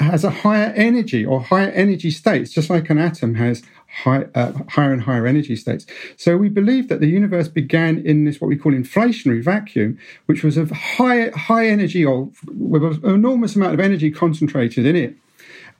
has 0.00 0.24
a 0.24 0.30
higher 0.30 0.72
energy 0.76 1.24
or 1.24 1.40
higher 1.40 1.70
energy 1.70 2.10
states, 2.10 2.50
just 2.50 2.68
like 2.68 2.90
an 2.90 2.98
atom 2.98 3.36
has 3.36 3.62
high, 4.02 4.26
uh, 4.34 4.52
higher 4.70 4.92
and 4.92 5.02
higher 5.02 5.26
energy 5.26 5.56
states. 5.56 5.86
So 6.16 6.36
we 6.36 6.48
believe 6.48 6.88
that 6.88 7.00
the 7.00 7.06
universe 7.06 7.48
began 7.48 7.98
in 7.98 8.24
this 8.24 8.40
what 8.40 8.48
we 8.48 8.56
call 8.56 8.72
inflationary 8.72 9.42
vacuum, 9.42 9.98
which 10.26 10.42
was 10.42 10.56
of 10.56 10.70
high 10.70 11.30
high 11.30 11.68
energy 11.68 12.04
or 12.04 12.30
with 12.46 12.82
an 12.82 13.00
enormous 13.04 13.54
amount 13.56 13.74
of 13.74 13.80
energy 13.80 14.10
concentrated 14.10 14.84
in 14.84 14.96
it. 14.96 15.16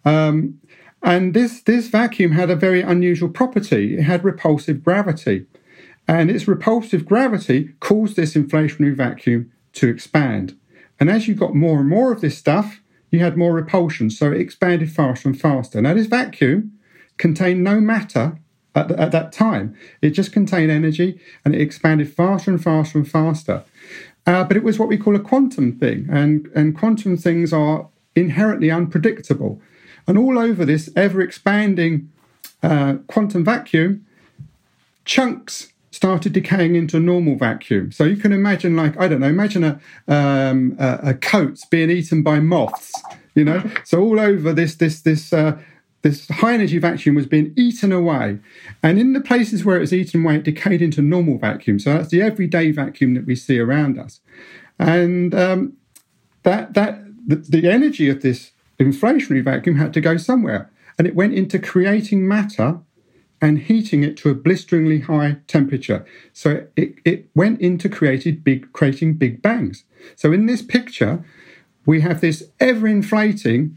Um, 0.05 0.61
and 1.03 1.35
this 1.35 1.61
this 1.63 1.89
vacuum 1.89 2.33
had 2.33 2.51
a 2.51 2.57
very 2.57 2.83
unusual 2.83 3.29
property. 3.29 3.99
It 3.99 4.03
had 4.03 4.25
repulsive 4.25 4.85
gravity, 4.85 5.47
and 6.07 6.31
its 6.31 6.47
repulsive 6.47 7.05
gravity 7.05 7.75
caused 7.81 8.17
this 8.17 8.35
inflationary 8.35 8.95
vacuum 8.95 9.51
to 9.75 9.89
expand. 9.89 10.57
And 11.01 11.11
as 11.11 11.27
you 11.27 11.35
got 11.35 11.55
more 11.55 11.81
and 11.81 11.89
more 11.89 12.13
of 12.13 12.21
this 12.21 12.39
stuff, 12.39 12.81
you 13.15 13.21
had 13.21 13.37
more 13.37 13.53
repulsion, 13.53 14.11
so 14.11 14.33
it 14.33 14.41
expanded 14.41 14.91
faster 14.93 15.29
and 15.29 15.41
faster. 15.41 15.81
Now, 15.81 15.95
this 15.95 16.07
vacuum 16.07 16.73
contained 17.17 17.63
no 17.63 17.81
matter 17.81 18.39
at, 18.75 18.89
the, 18.89 19.01
at 19.01 19.13
that 19.13 19.33
time, 19.33 19.77
it 20.03 20.11
just 20.11 20.33
contained 20.33 20.71
energy 20.71 21.21
and 21.45 21.55
it 21.55 21.61
expanded 21.61 22.13
faster 22.13 22.51
and 22.51 22.63
faster 22.63 22.99
and 22.99 23.09
faster. 23.09 23.65
Uh, 24.27 24.43
but 24.43 24.57
it 24.57 24.65
was 24.65 24.79
what 24.79 24.89
we 24.89 24.97
call 24.97 25.15
a 25.15 25.21
quantum 25.21 25.79
thing, 25.79 26.09
and, 26.11 26.49
and 26.55 26.77
quantum 26.77 27.17
things 27.17 27.53
are 27.53 27.89
inherently 28.17 28.71
unpredictable. 28.71 29.61
And 30.07 30.19
all 30.19 30.39
over 30.39 30.65
this 30.65 30.91
ever 30.97 31.21
expanding 31.21 32.11
uh, 32.63 32.95
quantum 33.07 33.45
vacuum, 33.45 34.07
chunks 35.05 35.74
started 35.95 36.33
decaying 36.33 36.75
into 36.75 36.97
a 36.97 37.01
normal 37.01 37.37
vacuum. 37.37 37.93
So 37.93 38.03
you 38.05 38.17
can 38.17 38.33
imagine, 38.33 38.75
like, 38.75 38.99
I 38.99 39.07
don't 39.07 39.21
know, 39.21 39.29
imagine 39.29 39.63
a, 39.63 39.81
um, 40.09 40.77
a, 40.79 40.99
a 41.11 41.15
coat 41.15 41.61
being 41.71 41.89
eaten 41.89 42.23
by 42.23 42.41
moths, 42.41 42.93
you 43.35 43.45
know? 43.45 43.63
So 43.85 44.03
all 44.03 44.19
over 44.19 44.53
this, 44.53 44.75
this, 44.75 45.03
this, 45.03 45.33
uh, 45.33 45.57
this 46.03 46.29
high 46.29 46.55
energy 46.55 46.79
vacuum 46.79 47.15
was 47.15 47.27
being 47.27 47.55
eaten 47.57 47.93
away. 47.93 48.41
And 48.83 48.99
in 48.99 49.13
the 49.13 49.21
places 49.21 49.65
where 49.65 49.77
it 49.77 49.81
was 49.81 49.93
eaten 49.93 50.25
away, 50.25 50.37
it 50.37 50.43
decayed 50.43 50.83
into 50.83 51.01
normal 51.01 51.39
vacuum. 51.39 51.79
So 51.79 51.93
that's 51.93 52.11
the 52.11 52.23
everyday 52.23 52.73
vacuum 52.73 53.15
that 53.15 53.25
we 53.25 53.37
see 53.37 53.61
around 53.61 53.97
us. 53.97 54.21
And 54.81 55.33
um, 55.33 55.75
that, 56.43 56.75
that 56.75 57.05
the, 57.25 57.37
the 57.37 57.71
energy 57.71 58.11
of 58.11 58.21
this 58.21 58.51
inflationary 58.81 59.45
vacuum 59.45 59.77
had 59.77 59.95
to 59.95 60.01
go 60.01 60.17
somewhere. 60.17 60.69
And 60.99 61.07
it 61.07 61.15
went 61.15 61.35
into 61.35 61.59
creating 61.61 62.27
matter 62.27 62.81
and 63.45 63.59
heating 63.59 64.03
it 64.03 64.17
to 64.17 64.31
a 64.31 64.35
blisteringly 64.35 65.01
high 65.01 65.37
temperature. 65.47 66.07
So 66.33 66.67
it, 66.77 66.95
it 67.05 67.29
went 67.35 67.61
into 67.61 67.91
created 67.91 68.43
big, 68.43 68.73
creating 68.73 69.19
big 69.19 69.43
bangs. 69.43 69.85
So 70.17 70.33
in 70.33 70.47
this 70.47 70.63
picture, 70.63 71.23
we 71.85 72.01
have 72.01 72.23
this 72.23 72.45
ever 72.59 72.89
inflating, 72.89 73.77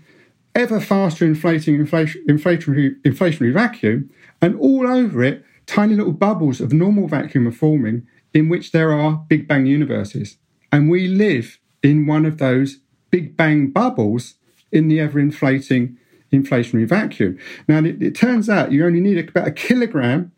ever 0.55 0.79
faster 0.79 1.25
inflating 1.25 1.75
inflation, 1.75 2.24
inflationary, 2.29 2.95
inflationary 3.01 3.53
vacuum, 3.53 4.09
and 4.41 4.57
all 4.57 4.88
over 4.88 5.21
it, 5.21 5.43
tiny 5.65 5.95
little 5.95 6.13
bubbles 6.13 6.62
of 6.62 6.71
normal 6.71 7.09
vacuum 7.09 7.45
are 7.45 7.51
forming 7.51 8.07
in 8.33 8.47
which 8.47 8.71
there 8.71 8.93
are 8.93 9.25
Big 9.27 9.50
Bang 9.50 9.65
universes. 9.65 10.38
And 10.71 10.89
we 10.89 11.09
live 11.09 11.59
in 11.83 12.05
one 12.05 12.25
of 12.25 12.38
those 12.38 12.79
Big 13.12 13.36
Bang 13.36 13.71
bubbles 13.71 14.36
in 14.71 14.88
the 14.88 15.01
ever 15.01 15.19
inflating 15.19 15.97
inflationary 16.31 16.88
vacuum. 16.88 17.38
Now, 17.67 17.79
it, 17.79 18.01
it 18.01 18.15
turns 18.15 18.50
out 18.50 18.72
you 18.72 18.86
only 18.86 19.00
need 19.00 19.29
about 19.29 19.48
a 19.48 19.51
kilogram 19.51 20.31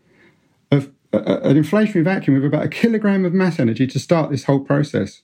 of 0.72 0.92
uh, 1.14 1.40
an 1.42 1.62
inflationary 1.62 2.04
vacuum 2.04 2.38
of 2.38 2.44
about 2.44 2.64
a 2.64 2.70
kilogram 2.70 3.26
of 3.26 3.34
mass 3.34 3.60
energy 3.60 3.88
to 3.88 4.00
start 4.00 4.30
this 4.30 4.44
whole 4.44 4.60
process. 4.60 5.22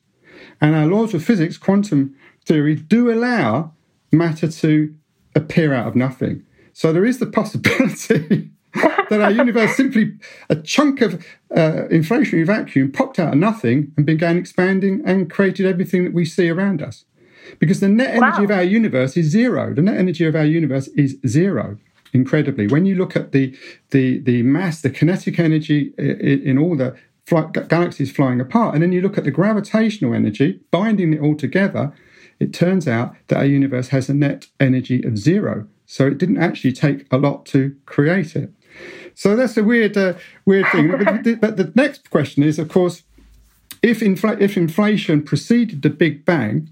And 0.59 0.75
our 0.75 0.85
laws 0.85 1.13
of 1.13 1.23
physics, 1.23 1.57
quantum 1.57 2.15
theory 2.45 2.75
do 2.75 3.11
allow 3.11 3.73
matter 4.11 4.47
to 4.47 4.95
appear 5.35 5.73
out 5.73 5.87
of 5.87 5.95
nothing. 5.95 6.45
So 6.73 6.91
there 6.91 7.05
is 7.05 7.19
the 7.19 7.25
possibility 7.25 8.51
that 8.73 9.21
our 9.21 9.31
universe 9.31 9.75
simply 9.75 10.17
a 10.49 10.55
chunk 10.55 11.01
of 11.01 11.25
uh, 11.55 11.87
inflationary 11.91 12.45
vacuum 12.45 12.91
popped 12.91 13.19
out 13.19 13.33
of 13.33 13.39
nothing 13.39 13.93
and 13.95 14.05
began 14.05 14.37
expanding 14.37 15.01
and 15.05 15.29
created 15.29 15.65
everything 15.65 16.03
that 16.03 16.13
we 16.13 16.25
see 16.25 16.49
around 16.49 16.81
us. 16.81 17.05
Because 17.59 17.79
the 17.79 17.89
net 17.89 18.09
energy 18.09 18.39
wow. 18.39 18.43
of 18.43 18.51
our 18.51 18.63
universe 18.63 19.17
is 19.17 19.27
zero. 19.27 19.73
The 19.73 19.81
net 19.81 19.97
energy 19.97 20.25
of 20.25 20.35
our 20.35 20.45
universe 20.45 20.87
is 20.89 21.17
zero. 21.27 21.77
Incredibly, 22.13 22.67
when 22.67 22.85
you 22.85 22.95
look 22.95 23.15
at 23.15 23.33
the 23.33 23.57
the 23.89 24.19
the 24.19 24.41
mass, 24.43 24.81
the 24.81 24.89
kinetic 24.89 25.37
energy 25.37 25.93
in, 25.97 26.41
in 26.43 26.57
all 26.57 26.77
the 26.77 26.95
fly, 27.25 27.49
galaxies 27.67 28.11
flying 28.11 28.39
apart, 28.39 28.73
and 28.73 28.83
then 28.83 28.93
you 28.93 29.01
look 29.01 29.17
at 29.17 29.25
the 29.25 29.31
gravitational 29.31 30.13
energy 30.13 30.61
binding 30.71 31.13
it 31.13 31.21
all 31.21 31.35
together, 31.35 31.93
it 32.39 32.53
turns 32.53 32.87
out 32.87 33.15
that 33.27 33.37
our 33.37 33.45
universe 33.45 33.89
has 33.89 34.09
a 34.09 34.13
net 34.13 34.47
energy 34.59 35.03
of 35.03 35.17
zero. 35.17 35.67
So 35.85 36.07
it 36.07 36.17
didn't 36.17 36.37
actually 36.37 36.73
take 36.73 37.05
a 37.11 37.17
lot 37.17 37.45
to 37.47 37.75
create 37.85 38.35
it. 38.35 38.51
So 39.13 39.35
that's 39.35 39.55
a 39.55 39.63
weird, 39.63 39.95
uh, 39.95 40.15
weird 40.45 40.67
thing. 40.71 40.91
but, 40.91 41.23
the, 41.23 41.35
but, 41.35 41.57
the, 41.57 41.71
next 41.75 42.09
question 42.09 42.43
is, 42.43 42.59
of 42.59 42.69
course, 42.69 43.03
if, 43.81 44.01
infl- 44.01 44.39
if 44.41 44.57
inflation 44.57 45.23
preceded 45.23 45.81
the 45.81 45.89
Big 45.89 46.25
Bang, 46.25 46.69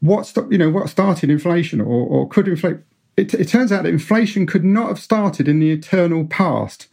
what 0.00 0.32
you 0.50 0.58
know 0.58 0.70
what 0.70 0.88
started 0.88 1.30
inflation, 1.30 1.80
or, 1.80 2.06
or 2.06 2.28
could 2.28 2.48
inflate? 2.48 2.78
It, 3.16 3.34
it, 3.34 3.48
turns 3.48 3.72
out 3.72 3.82
that 3.82 3.88
inflation 3.88 4.46
could 4.46 4.64
not 4.64 4.88
have 4.88 5.00
started 5.00 5.48
in 5.48 5.58
the 5.58 5.72
eternal 5.72 6.24
past. 6.24 6.86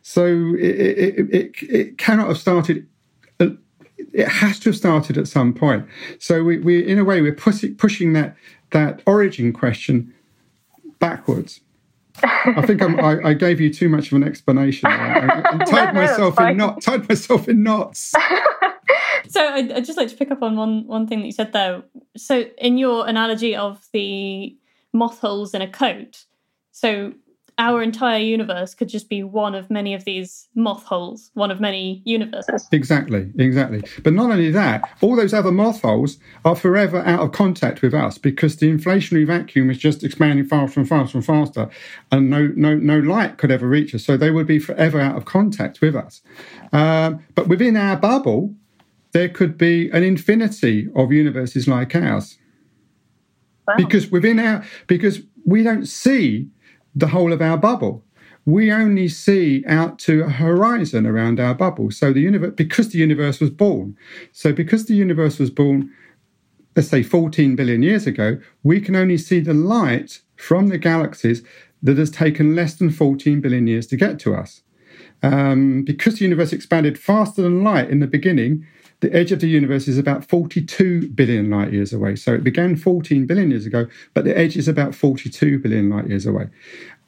So 0.00 0.54
it, 0.56 0.78
it, 0.78 1.34
it, 1.34 1.62
it 1.62 1.98
cannot 1.98 2.28
have 2.28 2.38
started 2.38 2.86
uh, 3.40 3.48
it 4.12 4.28
has 4.28 4.58
to 4.60 4.70
have 4.70 4.76
started 4.76 5.18
at 5.18 5.26
some 5.26 5.52
point. 5.52 5.86
So 6.18 6.44
we, 6.44 6.58
we 6.58 6.86
in 6.86 6.98
a 6.98 7.04
way, 7.04 7.20
we're 7.20 7.34
pushing, 7.34 7.74
pushing 7.74 8.12
that 8.12 8.36
that 8.70 9.02
origin 9.06 9.52
question 9.52 10.14
backwards. 10.98 11.60
I 12.22 12.62
think 12.66 12.82
I, 12.82 13.30
I 13.30 13.34
gave 13.34 13.60
you 13.60 13.72
too 13.72 13.88
much 13.88 14.08
of 14.08 14.12
an 14.14 14.24
explanation. 14.24 14.88
I, 14.88 15.42
I 15.44 15.64
tied 15.64 15.94
no, 15.94 16.00
myself 16.00 16.40
in 16.40 16.56
knots. 16.56 16.84
Tied 16.84 17.08
myself 17.08 17.48
in 17.48 17.62
knots. 17.62 18.14
so 19.28 19.46
I'd, 19.46 19.72
I'd, 19.72 19.84
just 19.84 19.98
like 19.98 20.08
to 20.08 20.16
pick 20.16 20.30
up 20.30 20.42
on 20.42 20.56
one 20.56 20.86
one 20.86 21.06
thing 21.06 21.20
that 21.20 21.26
you 21.26 21.32
said 21.32 21.52
there. 21.52 21.82
So 22.16 22.44
in 22.58 22.78
your 22.78 23.06
analogy 23.06 23.56
of 23.56 23.86
the 23.92 24.56
moth 24.92 25.20
holes 25.20 25.54
in 25.54 25.62
a 25.62 25.70
coat, 25.70 26.24
so 26.72 27.14
our 27.58 27.82
entire 27.82 28.18
universe 28.18 28.74
could 28.74 28.88
just 28.88 29.08
be 29.08 29.22
one 29.22 29.54
of 29.54 29.70
many 29.70 29.94
of 29.94 30.04
these 30.04 30.48
moth 30.54 30.84
holes, 30.84 31.30
one 31.34 31.50
of 31.50 31.60
many 31.60 32.02
universes. 32.04 32.66
Exactly, 32.72 33.30
exactly. 33.38 33.82
But 34.02 34.14
not 34.14 34.30
only 34.30 34.50
that, 34.50 34.82
all 35.00 35.16
those 35.16 35.34
other 35.34 35.52
moth 35.52 35.82
holes 35.82 36.18
are 36.44 36.56
forever 36.56 37.00
out 37.00 37.20
of 37.20 37.32
contact 37.32 37.82
with 37.82 37.94
us 37.94 38.18
because 38.18 38.56
the 38.56 38.70
inflationary 38.72 39.26
vacuum 39.26 39.70
is 39.70 39.78
just 39.78 40.02
expanding 40.02 40.46
faster 40.46 40.80
and 40.80 40.88
faster 40.88 41.18
and 41.18 41.24
faster, 41.24 41.68
and 42.10 42.30
no 42.30 42.52
no 42.56 42.74
no 42.74 42.98
light 42.98 43.36
could 43.36 43.50
ever 43.50 43.68
reach 43.68 43.94
us. 43.94 44.04
So 44.04 44.16
they 44.16 44.30
would 44.30 44.46
be 44.46 44.58
forever 44.58 45.00
out 45.00 45.16
of 45.16 45.24
contact 45.24 45.80
with 45.80 45.94
us. 45.94 46.22
Um, 46.72 47.22
but 47.34 47.48
within 47.48 47.76
our 47.76 47.96
bubble, 47.96 48.54
there 49.12 49.28
could 49.28 49.56
be 49.56 49.90
an 49.90 50.02
infinity 50.02 50.88
of 50.94 51.12
universes 51.12 51.68
like 51.68 51.94
ours. 51.94 52.38
Wow. 53.68 53.74
Because 53.76 54.10
within 54.10 54.38
our 54.38 54.64
because 54.86 55.20
we 55.44 55.62
don't 55.62 55.86
see 55.86 56.48
the 56.94 57.08
whole 57.08 57.32
of 57.32 57.40
our 57.40 57.56
bubble. 57.56 58.04
We 58.44 58.72
only 58.72 59.08
see 59.08 59.64
out 59.68 59.98
to 60.00 60.24
a 60.24 60.28
horizon 60.28 61.06
around 61.06 61.38
our 61.38 61.54
bubble. 61.54 61.90
So 61.90 62.12
the 62.12 62.20
universe, 62.20 62.54
because 62.56 62.88
the 62.88 62.98
universe 62.98 63.38
was 63.38 63.50
born. 63.50 63.96
So 64.32 64.52
because 64.52 64.86
the 64.86 64.94
universe 64.94 65.38
was 65.38 65.50
born, 65.50 65.90
let's 66.74 66.88
say 66.88 67.02
14 67.02 67.54
billion 67.54 67.82
years 67.82 68.06
ago, 68.06 68.38
we 68.64 68.80
can 68.80 68.96
only 68.96 69.16
see 69.16 69.38
the 69.38 69.54
light 69.54 70.20
from 70.36 70.68
the 70.68 70.78
galaxies 70.78 71.42
that 71.82 71.98
has 71.98 72.10
taken 72.10 72.56
less 72.56 72.74
than 72.74 72.90
14 72.90 73.40
billion 73.40 73.66
years 73.66 73.86
to 73.88 73.96
get 73.96 74.18
to 74.20 74.34
us. 74.34 74.62
Um, 75.22 75.84
because 75.84 76.18
the 76.18 76.24
universe 76.24 76.52
expanded 76.52 76.98
faster 76.98 77.42
than 77.42 77.62
light 77.62 77.90
in 77.90 78.00
the 78.00 78.08
beginning, 78.08 78.66
the 79.02 79.12
edge 79.12 79.32
of 79.32 79.40
the 79.40 79.48
universe 79.48 79.88
is 79.88 79.98
about 79.98 80.24
42 80.24 81.08
billion 81.08 81.50
light 81.50 81.72
years 81.72 81.92
away. 81.92 82.14
So 82.14 82.34
it 82.34 82.44
began 82.44 82.76
14 82.76 83.26
billion 83.26 83.50
years 83.50 83.66
ago, 83.66 83.88
but 84.14 84.24
the 84.24 84.36
edge 84.36 84.56
is 84.56 84.68
about 84.68 84.94
42 84.94 85.58
billion 85.58 85.90
light 85.90 86.08
years 86.08 86.24
away. 86.24 86.46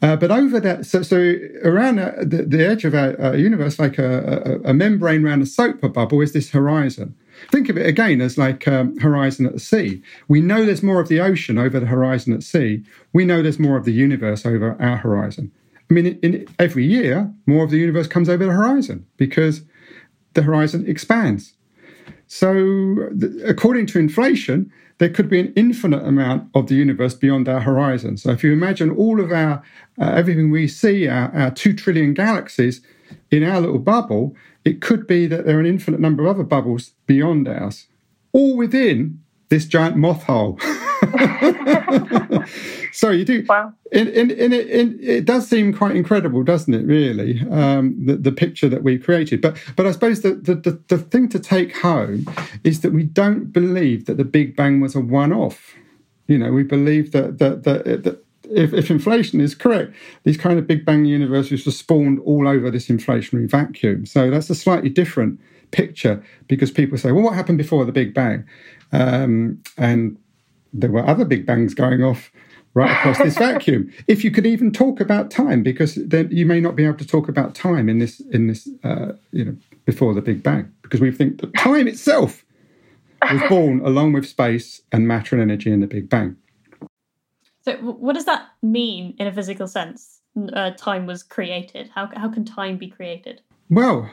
Uh, 0.02 0.16
but 0.16 0.33
over 0.33 0.59
that, 0.59 0.85
so, 0.85 1.02
so 1.02 1.37
around 1.62 2.00
uh, 2.00 2.12
the, 2.18 2.42
the, 2.42 2.66
edge 2.66 2.85
of 2.85 2.94
our, 2.94 3.18
our 3.22 3.37
universe, 3.37 3.78
like 3.78 3.96
a, 3.96 4.61
a, 4.64 4.70
a, 4.70 4.74
membrane 4.74 5.24
around 5.24 5.40
a 5.40 5.46
soap 5.46 5.80
bubble, 5.92 6.20
is 6.20 6.33
this 6.33 6.50
horizon. 6.50 7.14
Think 7.52 7.68
of 7.68 7.78
it 7.78 7.87
again 7.87 8.20
as 8.20 8.37
like 8.37 8.66
um, 8.66 8.98
horizon 8.98 9.46
at 9.46 9.52
the 9.52 9.61
sea. 9.61 10.02
We 10.26 10.40
know 10.40 10.66
there's 10.66 10.83
more 10.83 11.00
of 11.00 11.09
the 11.09 11.20
ocean 11.20 11.59
over 11.59 11.78
the 11.78 11.87
horizon 11.87 12.35
at 12.35 12.42
sea. 12.42 12.85
We 13.12 13.24
know 13.24 13.40
there's 13.40 13.61
more 13.61 13.76
of 13.76 13.85
the 13.85 13.92
universe 13.92 14.44
over 14.44 14.76
our 14.83 14.96
horizon. 14.96 15.52
I 15.88 15.94
mean, 15.94 16.07
in, 16.07 16.18
in 16.20 16.48
every 16.59 16.85
year, 16.85 17.33
more 17.46 17.64
of 17.64 17.70
the 17.70 17.78
universe 17.78 18.09
comes 18.09 18.28
over 18.28 18.44
the 18.44 18.52
horizon 18.52 19.07
because 19.16 19.62
the 20.35 20.42
horizon 20.42 20.85
expands. 20.88 21.54
So, 22.37 23.11
according 23.47 23.87
to 23.87 24.01
inflation, 24.01 24.73
there 24.99 25.09
could 25.09 25.29
be 25.31 25.38
an 25.38 25.53
infinite 25.55 26.05
amount 26.05 26.51
of 26.53 26.66
the 26.66 26.75
universe 26.75 27.14
beyond 27.14 27.49
our 27.49 27.61
horizon. 27.61 28.16
So, 28.16 28.33
if 28.33 28.42
you 28.42 28.53
imagine 28.53 28.90
all 28.90 29.20
of 29.20 29.31
our 29.31 29.62
uh, 30.01 30.11
everything 30.16 30.51
we 30.51 30.66
see, 30.66 31.07
our, 31.07 31.33
our 31.33 31.53
two 31.53 31.73
trillion 31.73 32.12
galaxies 32.12 32.81
in 33.31 33.44
our 33.44 33.61
little 33.61 33.79
bubble, 33.79 34.35
it 34.64 34.81
could 34.81 35.07
be 35.07 35.29
that 35.29 35.47
there 35.47 35.59
are 35.59 35.61
an 35.61 35.66
infinite 35.66 36.01
number 36.01 36.25
of 36.25 36.31
other 36.31 36.42
bubbles 36.42 36.94
beyond 37.07 37.47
ours, 37.47 37.87
all 38.33 38.57
within 38.57 39.23
this 39.48 39.66
giant 39.66 39.96
moth 39.96 40.22
hole. 40.24 40.59
so 42.92 43.11
you 43.11 43.24
do. 43.24 43.44
Wow. 43.48 43.72
And, 43.92 44.09
and, 44.09 44.30
and 44.33 44.54
it, 44.54 45.00
it, 45.00 45.24
does 45.24 45.48
seem 45.48 45.72
quite 45.72 45.96
incredible, 45.96 46.42
doesn't 46.42 46.72
it? 46.72 46.85
Really, 46.87 47.40
um, 47.50 47.94
the, 48.04 48.16
the 48.16 48.33
picture 48.33 48.68
that 48.68 48.83
we 48.83 48.98
created. 48.98 49.40
But 49.40 49.57
but 49.76 49.87
I 49.87 49.92
suppose 49.92 50.22
the, 50.22 50.35
the, 50.35 50.54
the 50.54 50.80
the 50.88 50.98
thing 50.98 51.28
to 51.30 51.38
take 51.38 51.76
home 51.78 52.26
is 52.64 52.80
that 52.80 52.92
we 52.92 53.04
don't 53.04 53.52
believe 53.52 54.07
that 54.07 54.16
the 54.16 54.24
Big 54.24 54.57
Bang 54.57 54.80
was 54.80 54.94
a 54.94 55.00
one-off. 55.00 55.74
You 56.26 56.38
know, 56.38 56.52
we 56.52 56.62
believe 56.62 57.12
that 57.12 57.38
that 57.38 57.64
that. 57.64 57.85
that 58.04 58.20
if, 58.50 58.74
if 58.74 58.90
inflation 58.90 59.40
is 59.40 59.54
correct, 59.54 59.94
these 60.24 60.37
kind 60.37 60.59
of 60.59 60.66
Big 60.66 60.85
Bang 60.85 61.07
universes 61.07 61.64
were 61.64 61.72
spawned 61.72 62.20
all 62.26 62.46
over 62.46 62.70
this 62.70 62.88
inflationary 62.88 63.48
vacuum. 63.50 64.04
So 64.04 64.30
that's 64.30 64.50
a 64.50 64.54
slightly 64.54 64.90
different 64.90 65.40
picture 65.70 66.22
because 66.46 66.70
people 66.70 66.96
say, 66.96 67.11
well, 67.12 67.24
what 67.24 67.35
happened 67.35 67.59
before 67.59 67.85
the 67.85 67.92
Big 67.92 68.14
Bang? 68.14 68.44
Um, 68.94 69.61
and 69.76 70.16
there 70.72 70.90
were 70.90 71.07
other 71.07 71.24
big 71.24 71.46
bangs 71.46 71.74
going 71.74 72.02
off 72.02 72.30
right 72.74 72.90
across 72.90 73.18
this 73.18 73.37
vacuum. 73.38 73.92
If 74.07 74.22
you 74.22 74.30
could 74.30 74.46
even 74.46 74.70
talk 74.70 75.00
about 75.00 75.30
time, 75.30 75.62
because 75.62 75.96
then 75.96 76.28
you 76.30 76.46
may 76.46 76.61
not 76.61 76.76
be 76.76 76.85
able 76.85 76.98
to 76.98 77.07
talk 77.07 77.28
about 77.28 77.54
time 77.54 77.88
in 77.88 77.98
this 77.98 78.20
in 78.30 78.46
this 78.46 78.68
uh, 78.85 79.12
you 79.33 79.44
know 79.44 79.57
before 79.85 80.14
the 80.14 80.22
Big 80.22 80.42
Bang, 80.42 80.72
because 80.83 81.00
we 81.00 81.11
think 81.11 81.40
that 81.40 81.54
time 81.54 81.88
itself 81.88 82.44
was 83.22 83.42
born 83.48 83.80
along 83.80 84.12
with 84.12 84.26
space 84.26 84.83
and 84.92 85.09
matter 85.09 85.35
and 85.35 85.42
energy 85.42 85.72
in 85.72 85.80
the 85.80 85.87
Big 85.87 86.09
Bang. 86.09 86.37
So, 87.62 87.76
what 87.76 88.14
does 88.14 88.26
that 88.26 88.48
mean 88.62 89.14
in 89.18 89.26
a 89.26 89.33
physical 89.33 89.66
sense? 89.66 90.20
Uh, 90.52 90.70
time 90.72 91.07
was 91.07 91.22
created. 91.22 91.90
How 91.94 92.11
how 92.14 92.28
can 92.28 92.44
time 92.44 92.76
be 92.76 92.88
created? 92.88 93.40
Well, 93.70 94.11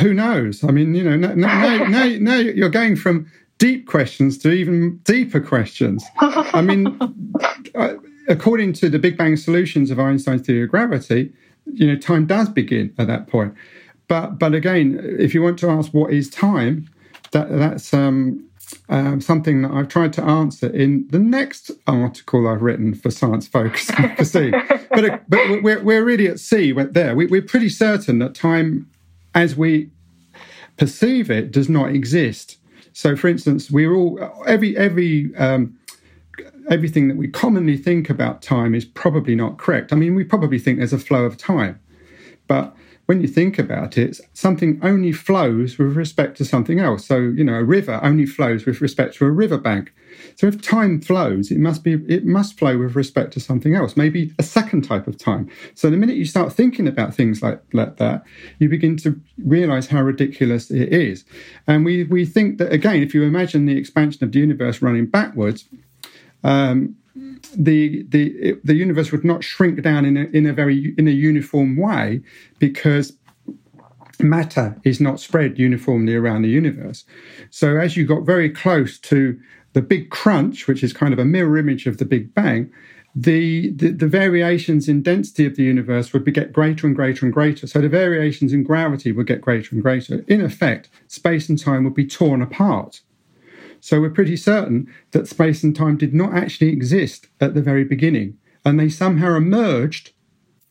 who 0.00 0.14
knows? 0.14 0.64
I 0.64 0.70
mean, 0.70 0.94
you 0.94 1.04
know, 1.04 1.16
now, 1.16 1.34
now, 1.34 1.84
now, 1.84 2.06
now 2.18 2.36
you're 2.36 2.70
going 2.70 2.96
from 2.96 3.30
deep 3.58 3.86
questions 3.86 4.38
to 4.38 4.50
even 4.50 4.98
deeper 4.98 5.40
questions. 5.40 6.04
I 6.18 6.62
mean, 6.62 6.98
according 8.28 8.72
to 8.74 8.88
the 8.88 8.98
Big 8.98 9.16
Bang 9.16 9.36
solutions 9.36 9.90
of 9.90 9.98
Einstein's 9.98 10.42
theory 10.42 10.64
of 10.64 10.70
gravity, 10.70 11.32
you 11.66 11.86
know, 11.86 11.96
time 11.96 12.26
does 12.26 12.48
begin 12.48 12.94
at 12.98 13.06
that 13.08 13.26
point. 13.26 13.54
But 14.06 14.38
but 14.38 14.54
again, 14.54 14.98
if 15.18 15.34
you 15.34 15.42
want 15.42 15.58
to 15.60 15.70
ask 15.70 15.92
what 15.92 16.12
is 16.12 16.30
time, 16.30 16.88
that 17.32 17.50
that's 17.50 17.92
um, 17.92 18.48
um, 18.88 19.20
something 19.20 19.62
that 19.62 19.70
I've 19.70 19.88
tried 19.88 20.12
to 20.14 20.22
answer 20.22 20.68
in 20.68 21.06
the 21.10 21.18
next 21.18 21.70
article 21.86 22.48
I've 22.48 22.62
written 22.62 22.94
for 22.94 23.10
Science 23.10 23.46
Focus 23.46 23.90
magazine. 23.98 24.52
but 24.90 25.22
but 25.28 25.62
we're 25.62 25.82
we're 25.82 26.04
really 26.04 26.26
at 26.26 26.40
sea. 26.40 26.72
There. 26.72 27.14
We, 27.14 27.26
we're 27.26 27.42
pretty 27.42 27.68
certain 27.68 28.18
that 28.20 28.34
time, 28.34 28.90
as 29.34 29.56
we 29.56 29.90
perceive 30.78 31.30
it, 31.30 31.50
does 31.50 31.68
not 31.68 31.90
exist. 31.90 32.56
So, 32.98 33.14
for 33.14 33.28
instance, 33.28 33.70
we're 33.70 33.94
all 33.94 34.18
every 34.44 34.76
every 34.76 35.32
um, 35.36 35.78
everything 36.68 37.06
that 37.06 37.16
we 37.16 37.28
commonly 37.28 37.76
think 37.76 38.10
about 38.10 38.42
time 38.42 38.74
is 38.74 38.84
probably 38.84 39.36
not 39.36 39.56
correct. 39.56 39.92
I 39.92 39.96
mean, 39.96 40.16
we 40.16 40.24
probably 40.24 40.58
think 40.58 40.78
there's 40.78 40.92
a 40.92 40.98
flow 40.98 41.24
of 41.24 41.36
time, 41.36 41.78
but 42.48 42.74
when 43.06 43.20
you 43.20 43.28
think 43.28 43.56
about 43.56 43.98
it, 43.98 44.18
something 44.34 44.80
only 44.82 45.12
flows 45.12 45.78
with 45.78 45.96
respect 45.96 46.36
to 46.38 46.44
something 46.44 46.80
else. 46.80 47.06
So, 47.06 47.18
you 47.18 47.44
know, 47.44 47.54
a 47.54 47.62
river 47.62 48.00
only 48.02 48.26
flows 48.26 48.66
with 48.66 48.80
respect 48.80 49.14
to 49.18 49.26
a 49.26 49.30
riverbank. 49.30 49.92
So 50.38 50.46
if 50.46 50.62
time 50.62 51.00
flows, 51.00 51.50
it 51.50 51.58
must 51.58 51.82
be 51.82 51.94
it 52.06 52.24
must 52.24 52.56
flow 52.56 52.78
with 52.78 52.94
respect 52.94 53.32
to 53.32 53.40
something 53.40 53.74
else, 53.74 53.96
maybe 53.96 54.32
a 54.38 54.44
second 54.44 54.82
type 54.82 55.08
of 55.08 55.18
time. 55.18 55.50
So 55.74 55.90
the 55.90 55.96
minute 55.96 56.14
you 56.14 56.24
start 56.24 56.52
thinking 56.52 56.86
about 56.86 57.12
things 57.12 57.42
like, 57.42 57.60
like 57.72 57.96
that, 57.96 58.22
you 58.60 58.68
begin 58.68 58.96
to 58.98 59.20
realize 59.44 59.88
how 59.88 60.00
ridiculous 60.00 60.70
it 60.70 60.92
is. 60.92 61.24
And 61.66 61.84
we 61.84 62.04
we 62.04 62.24
think 62.24 62.58
that 62.58 62.72
again, 62.72 63.02
if 63.02 63.14
you 63.14 63.24
imagine 63.24 63.66
the 63.66 63.76
expansion 63.76 64.22
of 64.22 64.30
the 64.30 64.38
universe 64.38 64.80
running 64.80 65.06
backwards, 65.06 65.68
um, 66.44 66.94
the 67.56 68.04
the 68.08 68.60
the 68.62 68.74
universe 68.74 69.10
would 69.10 69.24
not 69.24 69.42
shrink 69.42 69.82
down 69.82 70.04
in 70.04 70.16
a, 70.16 70.24
in 70.26 70.46
a 70.46 70.52
very 70.52 70.94
in 70.96 71.08
a 71.08 71.10
uniform 71.10 71.76
way 71.76 72.22
because 72.60 73.12
matter 74.20 74.76
is 74.84 75.00
not 75.00 75.18
spread 75.18 75.58
uniformly 75.58 76.14
around 76.14 76.42
the 76.42 76.48
universe. 76.48 77.04
So 77.50 77.76
as 77.76 77.96
you 77.96 78.06
got 78.06 78.24
very 78.24 78.50
close 78.50 78.98
to 79.00 79.38
the 79.72 79.82
big 79.82 80.10
crunch, 80.10 80.66
which 80.66 80.82
is 80.82 80.92
kind 80.92 81.12
of 81.12 81.18
a 81.18 81.24
mirror 81.24 81.58
image 81.58 81.86
of 81.86 81.98
the 81.98 82.04
Big 82.04 82.34
Bang, 82.34 82.70
the, 83.14 83.72
the, 83.72 83.90
the, 83.90 84.06
variations 84.06 84.88
in 84.88 85.02
density 85.02 85.44
of 85.44 85.56
the 85.56 85.64
universe 85.64 86.12
would 86.12 86.24
be, 86.24 86.30
get 86.30 86.52
greater 86.52 86.86
and 86.86 86.94
greater 86.94 87.24
and 87.24 87.32
greater. 87.32 87.66
So 87.66 87.80
the 87.80 87.88
variations 87.88 88.52
in 88.52 88.62
gravity 88.62 89.12
would 89.12 89.26
get 89.26 89.40
greater 89.40 89.74
and 89.74 89.82
greater. 89.82 90.24
In 90.28 90.40
effect, 90.40 90.88
space 91.08 91.48
and 91.48 91.58
time 91.58 91.84
would 91.84 91.94
be 91.94 92.06
torn 92.06 92.42
apart. 92.42 93.00
So 93.80 94.00
we're 94.00 94.10
pretty 94.10 94.36
certain 94.36 94.92
that 95.12 95.28
space 95.28 95.62
and 95.62 95.74
time 95.74 95.96
did 95.96 96.14
not 96.14 96.34
actually 96.34 96.68
exist 96.68 97.28
at 97.40 97.54
the 97.54 97.62
very 97.62 97.84
beginning, 97.84 98.36
and 98.64 98.78
they 98.78 98.88
somehow 98.88 99.36
emerged 99.36 100.12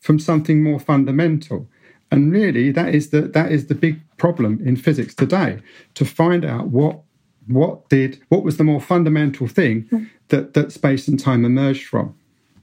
from 0.00 0.18
something 0.18 0.62
more 0.62 0.78
fundamental. 0.78 1.68
And 2.10 2.32
really, 2.32 2.70
that 2.72 2.94
is 2.94 3.10
the 3.10 3.22
that 3.22 3.52
is 3.52 3.66
the 3.66 3.74
big 3.74 4.00
problem 4.16 4.60
in 4.64 4.76
physics 4.76 5.14
today 5.14 5.60
to 5.94 6.04
find 6.04 6.44
out 6.44 6.68
what 6.68 7.02
what 7.48 7.88
did 7.88 8.20
what 8.28 8.44
was 8.44 8.56
the 8.56 8.64
more 8.64 8.80
fundamental 8.80 9.46
thing 9.46 9.82
hmm. 9.90 10.04
that 10.28 10.54
that 10.54 10.72
space 10.72 11.08
and 11.08 11.18
time 11.18 11.44
emerged 11.44 11.86
from. 11.86 12.14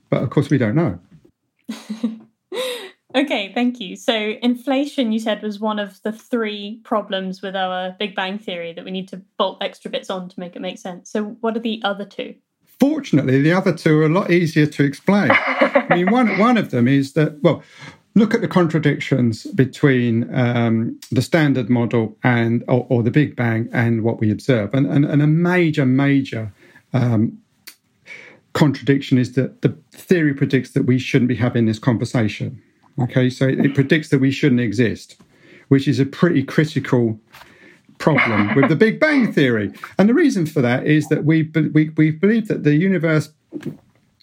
But 0.10 0.24
of 0.24 0.30
course, 0.30 0.50
we 0.50 0.58
don't 0.58 0.76
know. 0.76 1.00
okay, 3.16 3.52
thank 3.54 3.80
you. 3.80 3.96
So, 3.96 4.36
inflation, 4.42 5.12
you 5.12 5.20
said, 5.20 5.42
was 5.42 5.60
one 5.60 5.80
of 5.80 6.02
the 6.04 6.12
three 6.12 6.80
problems 6.84 7.42
with 7.42 7.56
our 7.56 7.96
Big 8.00 8.16
Bang 8.16 8.38
theory 8.38 8.74
that 8.74 8.86
we 8.86 8.92
need 8.92 9.08
to 9.10 9.22
bolt 9.38 9.58
extra 9.62 9.90
bits 9.90 10.10
on 10.10 10.30
to 10.30 10.40
make 10.40 10.56
it 10.56 10.62
make 10.62 10.78
sense. 10.78 11.10
So, 11.10 11.24
what 11.42 11.58
are 11.58 11.62
the 11.62 11.82
other 11.84 12.06
two? 12.06 12.36
Fortunately, 12.80 13.42
the 13.42 13.54
other 13.54 13.74
two 13.74 14.00
are 14.02 14.06
a 14.06 14.10
lot 14.10 14.32
easier 14.32 14.66
to 14.66 14.84
explain. 14.84 15.32
I 15.34 15.88
mean, 15.90 16.12
one 16.12 16.38
one 16.38 16.58
of 16.58 16.72
them 16.72 16.88
is 16.88 17.14
that 17.14 17.42
well, 17.42 17.64
look 18.16 18.34
at 18.34 18.42
the 18.42 18.48
contradictions 18.48 19.44
between 19.44 20.34
um, 20.34 20.98
the 21.12 21.22
standard 21.22 21.70
model 21.70 22.18
and 22.24 22.64
or, 22.68 22.88
or, 22.90 23.04
the 23.04 23.12
Big 23.12 23.36
Bang 23.36 23.70
and 23.74 24.04
what 24.04 24.20
we 24.20 24.32
observe. 24.32 24.74
And, 24.74 24.88
and, 24.88 25.04
and 25.06 25.22
a 25.22 25.28
major, 25.28 25.86
major 25.86 26.54
um, 26.94 27.38
contradiction 28.54 29.18
is 29.18 29.34
that 29.34 29.62
the 29.62 29.78
theory 29.92 30.34
predicts 30.34 30.72
that 30.72 30.86
we 30.86 30.98
shouldn't 30.98 31.28
be 31.28 31.36
having 31.36 31.66
this 31.66 31.78
conversation. 31.78 32.62
Okay, 33.02 33.30
so 33.30 33.48
it, 33.48 33.60
it 33.60 33.76
predicts 33.76 34.10
that 34.10 34.20
we 34.20 34.32
shouldn't 34.32 34.62
exist, 34.62 35.18
which 35.68 35.86
is 35.86 36.00
a 36.00 36.06
pretty 36.06 36.42
critical 36.42 37.20
problem 37.98 38.56
with 38.56 38.70
the 38.70 38.78
Big 38.78 38.98
Bang 38.98 39.34
theory. 39.34 39.74
And 40.00 40.08
the 40.08 40.14
reason 40.14 40.46
for 40.46 40.62
that 40.62 40.88
is 40.88 41.10
that 41.10 41.26
we 41.26 41.52
we, 41.74 41.90
we 41.90 42.12
believe 42.12 42.48
that 42.48 42.64
the 42.64 42.76
universe 42.76 43.30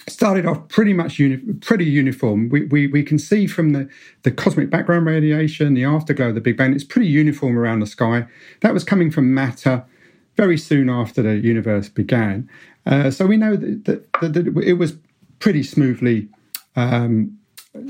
started 0.08 0.46
off 0.46 0.68
pretty 0.68 0.92
much 0.92 1.18
uni- 1.18 1.54
pretty 1.60 1.84
uniform. 1.84 2.48
We, 2.48 2.64
we, 2.66 2.86
we 2.88 3.02
can 3.02 3.18
see 3.18 3.46
from 3.46 3.70
the, 3.70 3.88
the 4.22 4.30
cosmic 4.30 4.70
background 4.70 5.06
radiation, 5.06 5.74
the 5.74 5.84
afterglow 5.84 6.28
of 6.28 6.34
the 6.34 6.40
Big 6.40 6.56
Bang, 6.56 6.74
it's 6.74 6.84
pretty 6.84 7.08
uniform 7.08 7.58
around 7.58 7.80
the 7.80 7.86
sky. 7.86 8.26
That 8.60 8.74
was 8.74 8.84
coming 8.84 9.10
from 9.10 9.32
matter 9.34 9.84
very 10.36 10.58
soon 10.58 10.88
after 10.88 11.22
the 11.22 11.36
universe 11.36 11.88
began. 11.88 12.48
Uh, 12.86 13.10
so 13.10 13.26
we 13.26 13.36
know 13.36 13.54
that, 13.54 13.84
that, 13.84 14.12
that, 14.20 14.32
that, 14.32 14.62
it 14.64 14.74
was 14.74 14.96
pretty 15.38 15.62
smoothly 15.62 16.28
um, 16.74 17.38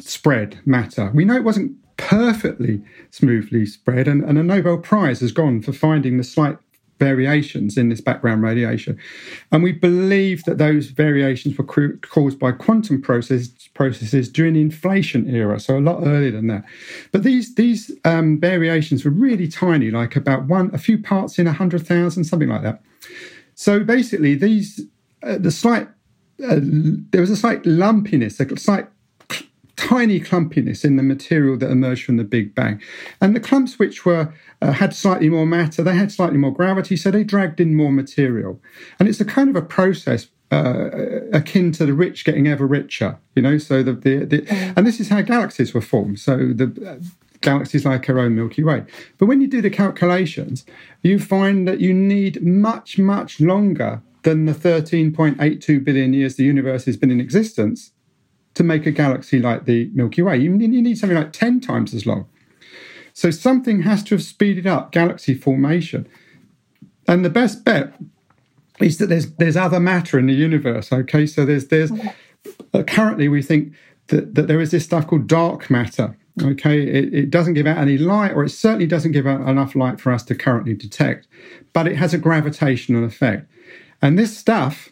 spread 0.01 0.61
matter. 0.67 1.11
We 1.15 1.25
know 1.25 1.37
it 1.37 1.45
wasn't 1.45 1.77
perfectly 1.97 2.83
smoothly 3.11 3.65
spread, 3.65 4.09
and, 4.09 4.25
and 4.25 4.39
a 4.39 4.43
Nobel 4.43 4.79
Prize 4.79 5.21
has 5.21 5.33
gone 5.33 5.63
for 5.63 5.73
finding 5.73 6.19
the 6.19 6.25
slight 6.25 6.59
variations 7.09 7.77
in 7.77 7.89
this 7.89 8.01
background 8.01 8.43
radiation. 8.43 8.99
And 9.51 9.63
we 9.63 9.73
believe 9.73 10.45
that 10.45 10.59
those 10.59 10.87
variations 10.87 11.59
were 11.59 11.65
caused 12.15 12.39
by 12.39 12.53
quantum 12.53 13.03
process, 13.03 13.49
processes 13.75 14.31
during 14.31 14.55
the 14.55 14.61
inflation 14.61 15.23
era, 15.35 15.59
so 15.59 15.77
a 15.77 15.81
lot 15.91 16.07
earlier 16.07 16.31
than 16.31 16.47
that. 16.47 16.65
But 17.13 17.23
these 17.25 17.55
these 17.55 17.83
um, 18.05 18.39
variations 18.41 19.05
were 19.05 19.11
really 19.27 19.49
tiny, 19.49 19.91
like 19.91 20.15
about 20.17 20.45
one 20.47 20.71
a 20.73 20.79
few 20.79 20.99
parts 20.99 21.39
in 21.39 21.47
a 21.47 21.53
hundred 21.53 21.87
thousand, 21.87 22.25
something 22.25 22.53
like 22.55 22.63
that. 22.63 22.79
So 23.55 23.73
basically, 23.85 24.35
these 24.37 24.69
uh, 25.23 25.39
the 25.39 25.51
slight 25.51 25.89
uh, 26.49 26.61
there 27.13 27.21
was 27.21 27.31
a 27.31 27.37
slight 27.37 27.65
lumpiness, 27.67 28.41
a 28.41 28.57
slight 28.57 28.87
tiny 29.77 30.21
clumpiness 30.21 30.85
in 30.85 30.97
the 30.97 31.03
material 31.03 31.57
that 31.59 31.71
emerged 31.71 32.05
from 32.05 32.17
the 32.17 32.25
Big 32.25 32.55
Bang. 32.55 32.81
And 33.21 33.35
the 33.35 33.41
clumps 33.41 33.79
which 33.79 34.05
were 34.05 34.33
uh, 34.61 34.73
had 34.73 34.95
slightly 34.95 35.29
more 35.29 35.47
matter, 35.47 35.83
they 35.83 35.97
had 35.97 36.13
slightly 36.13 36.39
more 36.39 36.53
gravity, 36.53 36.97
so 36.97 37.11
they 37.11 37.25
dragged 37.25 37.61
in 37.61 37.75
more 37.75 37.93
material. 37.93 38.61
And 38.99 39.09
it's 39.09 39.21
a 39.21 39.25
kind 39.25 39.49
of 39.49 39.57
a 39.57 39.63
process 39.63 40.29
uh, 40.51 40.91
akin 41.33 41.73
to 41.73 41.87
the 41.87 41.95
rich 41.95 42.25
getting 42.25 42.47
ever 42.47 42.67
richer, 42.67 43.19
you 43.35 43.43
know. 43.43 43.57
So 43.57 43.83
the, 43.83 43.95
the, 43.95 44.25
the 44.25 44.39
mm. 44.43 44.75
and 44.77 44.87
this 44.87 45.01
is 45.01 45.09
how 45.09 45.23
galaxies 45.23 45.73
were 45.73 45.81
formed. 45.81 46.21
So 46.21 46.37
the 46.37 46.67
uh, 46.87 47.05
galaxies 47.41 47.87
like 47.87 48.09
our 48.09 48.19
own 48.19 48.37
Milky 48.37 48.63
Way. 48.63 48.85
But 49.17 49.27
when 49.27 49.41
you 49.41 49.49
do 49.49 49.63
the 49.63 49.71
calculations, 49.71 50.67
you 51.03 51.19
find 51.19 51.67
that 51.67 51.81
you 51.81 51.95
need 51.95 52.43
much 52.43 52.99
much 52.99 53.41
longer 53.41 54.03
than 54.25 54.45
the 54.45 54.53
13.82 54.53 55.83
billion 55.83 56.13
years 56.13 56.37
the 56.37 56.45
universe 56.45 56.85
has 56.85 56.97
been 56.97 57.11
in 57.11 57.21
existence 57.21 57.91
to 58.55 58.63
make 58.63 58.87
a 58.87 58.91
galaxy 58.91 59.39
like 59.39 59.65
the 59.65 59.91
Milky 59.95 60.23
Way. 60.23 60.39
You 60.39 60.51
need 60.51 60.99
something 60.99 61.17
like 61.17 61.33
10 61.33 61.61
times 61.61 61.95
as 61.95 62.07
long. 62.07 62.27
So 63.15 63.31
something 63.31 63.83
has 63.83 64.03
to 64.05 64.15
have 64.15 64.23
speeded 64.23 64.67
up 64.67 64.93
galaxy 64.93 65.35
formation. 65.35 66.09
And 67.07 67.25
the 67.25 67.31
best 67.31 67.65
bet 67.65 67.93
is 68.81 68.99
that 68.99 69.09
there's 69.09 69.31
there's 69.35 69.57
other 69.57 69.81
matter 69.81 70.19
in 70.19 70.27
the 70.27 70.35
universe. 70.35 70.93
Okay, 70.93 71.27
so 71.27 71.45
there's 71.45 71.69
there's 71.69 71.93
uh, 72.73 72.83
currently 72.85 73.29
we 73.29 73.43
think 73.43 73.75
that, 74.09 74.35
that 74.35 74.49
there 74.49 74.61
is 74.61 74.71
this 74.71 74.85
stuff 74.85 75.07
called 75.07 75.27
dark 75.27 75.71
matter. 75.71 76.17
Okay, 76.43 76.83
it, 76.83 77.13
it 77.13 77.31
doesn't 77.31 77.55
give 77.55 77.67
out 77.67 77.77
any 77.77 77.99
light, 77.99 78.33
or 78.33 78.45
it 78.45 78.51
certainly 78.51 78.87
doesn't 78.87 79.13
give 79.13 79.27
out 79.27 79.47
enough 79.47 79.75
light 79.75 80.01
for 80.01 80.13
us 80.13 80.23
to 80.25 80.35
currently 80.35 80.75
detect, 80.75 81.27
but 81.75 81.87
it 81.87 81.97
has 81.97 82.15
a 82.15 82.19
gravitational 82.19 83.05
effect. 83.05 83.47
And 84.01 84.19
this 84.19 84.37
stuff 84.37 84.92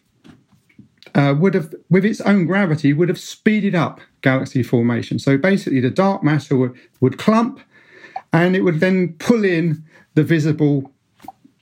uh, 1.14 1.34
would 1.38 1.54
have, 1.54 1.74
with 1.88 2.04
its 2.04 2.20
own 2.20 2.46
gravity, 2.46 2.92
would 2.92 3.08
have 3.08 3.18
speeded 3.18 3.74
up 3.74 4.00
galaxy 4.22 4.62
formation. 4.62 5.18
So 5.18 5.36
basically, 5.36 5.80
the 5.80 5.90
dark 5.90 6.22
matter 6.22 6.56
would, 6.56 6.74
would 7.00 7.18
clump 7.18 7.60
and 8.32 8.54
it 8.54 8.62
would 8.62 8.80
then 8.80 9.14
pull 9.14 9.44
in 9.44 9.84
the 10.14 10.22
visible 10.22 10.92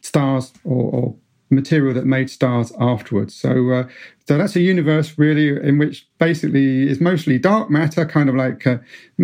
stars 0.00 0.52
or, 0.64 0.90
or 0.90 1.16
material 1.50 1.94
that 1.94 2.04
made 2.06 2.28
stars 2.30 2.72
afterwards. 2.78 3.34
So, 3.34 3.70
uh, 3.70 3.88
so 4.26 4.36
that's 4.36 4.56
a 4.56 4.60
universe 4.60 5.16
really 5.16 5.48
in 5.48 5.78
which 5.78 6.06
basically 6.18 6.88
is 6.88 7.00
mostly 7.00 7.38
dark 7.38 7.70
matter, 7.70 8.04
kind 8.04 8.28
of 8.28 8.34
like 8.34 8.66
uh, 8.66 8.78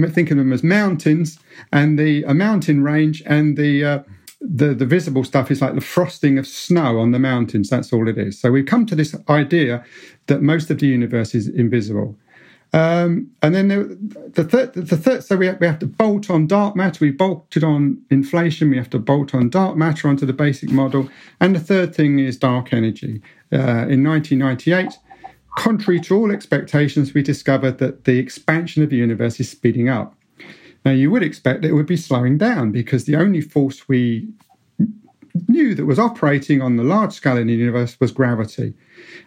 think 0.09 0.31
of 0.31 0.39
them 0.39 0.53
as 0.53 0.63
mountains, 0.63 1.39
and 1.73 1.99
the 1.99 2.25
a 2.25 2.35
mountain 2.35 2.83
range, 2.83 3.23
and 3.27 3.57
the 3.57 3.85
uh, 3.85 4.03
the, 4.41 4.75
the 4.75 4.87
visible 4.87 5.25
stuff 5.25 5.51
is 5.51 5.63
like 5.63 5.75
the 5.75 5.81
frosting 5.81 6.39
of 6.39 6.47
snow 6.47 6.99
on 6.99 7.13
the 7.13 7.19
mountains. 7.19 7.71
That's 7.71 7.93
all 7.93 8.09
it 8.09 8.19
is. 8.19 8.39
So 8.39 8.51
we've 8.51 8.67
come 8.67 8.85
to 8.87 8.95
this 8.95 9.17
idea 9.29 9.85
that 10.27 10.43
most 10.43 10.71
of 10.71 10.79
the 10.79 10.87
universe 10.87 11.35
is 11.35 11.49
invisible. 11.49 12.17
Um, 12.75 13.31
and 13.41 13.55
then 13.55 13.69
the, 13.69 13.97
the 14.33 14.43
third, 14.43 14.73
the 14.73 14.97
third, 14.97 15.23
so 15.23 15.37
we 15.37 15.47
have, 15.47 15.61
we 15.61 15.67
have 15.69 15.79
to 15.79 15.87
bolt 15.87 16.29
on 16.29 16.49
dark 16.49 16.75
matter. 16.75 17.05
We 17.05 17.13
bolted 17.13 17.63
on 17.63 18.03
inflation. 18.11 18.71
We 18.71 18.77
have 18.77 18.91
to 18.91 18.99
bolt 18.99 19.33
on 19.33 19.49
dark 19.49 19.77
matter 19.77 20.09
onto 20.09 20.27
the 20.27 20.33
basic 20.33 20.71
model. 20.71 21.09
And 21.41 21.55
the 21.55 21.61
third 21.61 21.95
thing 21.95 22.19
is 22.19 22.37
dark 22.37 22.73
energy. 22.73 23.23
Uh, 23.53 23.87
in 23.87 24.03
1998, 24.03 24.99
contrary 25.57 26.01
to 26.01 26.17
all 26.17 26.33
expectations, 26.33 27.15
we 27.15 27.23
discovered 27.23 27.79
that 27.79 28.05
the 28.07 28.19
expansion 28.19 28.83
of 28.83 28.91
the 28.91 28.97
universe 28.97 29.39
is 29.39 29.49
speeding 29.49 29.89
up. 29.89 30.17
Now, 30.85 30.91
you 30.91 31.13
would 31.13 31.23
expect 31.23 31.65
it 31.65 31.73
would 31.75 31.87
be 31.87 31.97
slowing 31.97 32.39
down 32.39 32.73
because 32.73 33.05
the 33.05 33.15
only 33.15 33.41
force 33.41 33.89
we 33.89 34.29
knew 35.49 35.75
that 35.75 35.87
was 35.87 35.99
operating 35.99 36.63
on 36.63 36.77
the 36.77 36.85
large 36.85 37.13
scale 37.13 37.37
in 37.37 37.49
the 37.49 37.55
universe 37.55 37.99
was 38.01 38.13
gravity. 38.13 38.75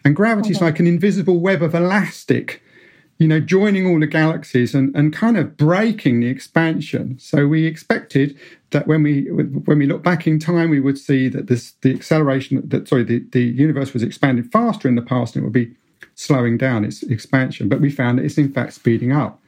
And 0.06 0.15
gravity 0.15 0.52
is 0.52 0.58
okay. 0.58 0.65
like 0.65 0.80
an 0.80 0.88
invisible 0.88 1.39
web 1.39 1.62
of 1.62 1.76
elastic, 1.76 2.63
you 3.17 3.28
know, 3.28 3.39
joining 3.39 3.86
all 3.86 4.00
the 4.00 4.08
galaxies 4.08 4.74
and, 4.74 4.96
and 4.96 5.12
kind 5.12 5.38
of 5.38 5.58
braking 5.58 6.20
the 6.20 6.28
expansion. 6.28 7.17
So 7.20 7.48
we 7.48 7.65
expected 7.65 8.38
that 8.72 8.88
when 8.88 9.04
we 9.04 9.24
when 9.26 9.80
we 9.80 9.86
look 9.86 10.04
back 10.04 10.28
in 10.28 10.39
time, 10.39 10.70
we 10.70 10.80
would 10.80 10.98
see 10.98 11.30
that 11.30 11.48
this 11.48 11.74
the 11.82 11.93
acceleration 11.93 12.62
that 12.67 12.88
sorry 12.88 13.04
the, 13.04 13.26
the 13.32 13.43
universe 13.43 13.93
was 13.93 14.04
expanding 14.04 14.46
faster 14.46 14.88
in 14.88 14.96
the 14.96 15.02
past 15.02 15.36
and 15.36 15.43
it 15.43 15.46
would 15.46 15.54
be 15.54 15.76
slowing 16.15 16.58
down 16.58 16.86
its 16.86 17.04
expansion. 17.04 17.70
But 17.70 17.82
we 17.82 17.89
found 17.89 18.17
that 18.17 18.26
it's 18.26 18.38
in 18.38 18.52
fact 18.52 18.74
speeding 18.74 19.12
up. 19.12 19.41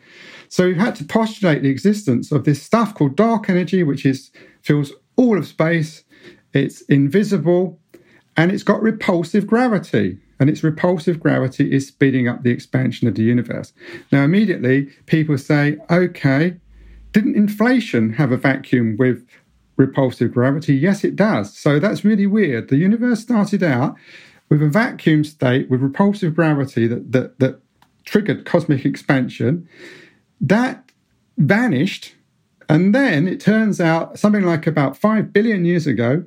So 0.49 0.65
we've 0.65 0.77
had 0.77 0.95
to 0.95 1.03
postulate 1.03 1.61
the 1.61 1.69
existence 1.69 2.31
of 2.31 2.43
this 2.43 2.61
stuff 2.61 2.95
called 2.95 3.15
dark 3.15 3.49
energy, 3.49 3.83
which 3.83 4.05
is 4.05 4.31
fills 4.61 4.91
all 5.15 5.37
of 5.37 5.45
space. 5.45 6.03
It's 6.53 6.81
invisible, 6.81 7.79
and 8.35 8.51
it's 8.51 8.63
got 8.63 8.81
repulsive 8.81 9.47
gravity. 9.47 10.19
And 10.39 10.49
its 10.49 10.63
repulsive 10.63 11.19
gravity 11.19 11.71
is 11.71 11.87
speeding 11.87 12.27
up 12.29 12.43
the 12.43 12.51
expansion 12.51 13.07
of 13.09 13.15
the 13.15 13.23
universe. 13.23 13.73
Now, 14.11 14.23
immediately 14.23 14.85
people 15.05 15.37
say, 15.37 15.77
okay, 15.89 16.55
didn't 17.11 17.35
inflation 17.35 18.13
have 18.13 18.31
a 18.31 18.37
vacuum 18.37 18.95
with 18.97 19.25
repulsive 19.75 20.33
gravity? 20.33 20.75
Yes, 20.75 21.03
it 21.03 21.17
does. 21.17 21.57
So 21.57 21.77
that's 21.79 22.05
really 22.05 22.25
weird. 22.25 22.69
The 22.69 22.77
universe 22.77 23.19
started 23.19 23.63
out 23.63 23.95
with 24.47 24.61
a 24.61 24.69
vacuum 24.69 25.23
state 25.23 25.69
with 25.69 25.81
repulsive 25.81 26.35
gravity 26.35 26.87
that, 26.87 27.11
that, 27.11 27.39
that 27.39 27.59
triggered 28.05 28.45
cosmic 28.45 28.85
expansion. 28.85 29.67
That 30.39 30.91
vanished. 31.37 32.15
And 32.67 32.93
then 32.93 33.27
it 33.27 33.39
turns 33.39 33.81
out 33.81 34.19
something 34.19 34.43
like 34.43 34.67
about 34.67 34.97
5 34.97 35.33
billion 35.33 35.65
years 35.65 35.87
ago, 35.87 36.23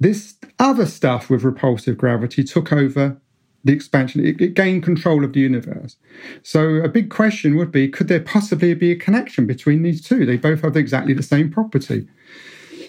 this 0.00 0.34
other 0.58 0.86
stuff 0.86 1.30
with 1.30 1.44
repulsive 1.44 1.96
gravity 1.96 2.44
took 2.44 2.72
over 2.72 3.16
the 3.64 3.72
expansion. 3.72 4.24
It, 4.24 4.40
it, 4.40 4.54
gained 4.54 4.82
control 4.82 5.24
of 5.24 5.32
the 5.32 5.40
universe. 5.40 5.96
So 6.42 6.76
a 6.76 6.88
big 6.88 7.10
question 7.10 7.56
would 7.56 7.72
be, 7.72 7.88
could 7.88 8.08
there 8.08 8.20
possibly 8.20 8.74
be 8.74 8.92
a 8.92 8.96
connection 8.96 9.46
between 9.46 9.82
these 9.82 10.02
two? 10.02 10.26
They 10.26 10.36
both 10.36 10.60
have 10.60 10.76
exactly 10.76 11.14
the 11.14 11.22
same 11.22 11.50
property. 11.50 12.06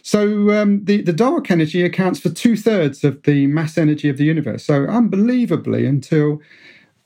So 0.04 0.52
um, 0.52 0.84
the, 0.86 1.02
the 1.02 1.14
dark 1.14 1.50
energy 1.50 1.84
accounts 1.84 2.20
for 2.20 2.30
two 2.30 2.56
thirds 2.56 3.04
of 3.04 3.24
the 3.24 3.48
mass 3.48 3.78
energy 3.78 4.10
of 4.10 4.18
the 4.18 4.26
universe. 4.26 4.64
So 4.64 4.86
unbelievably, 4.86 5.86
until 5.86 6.42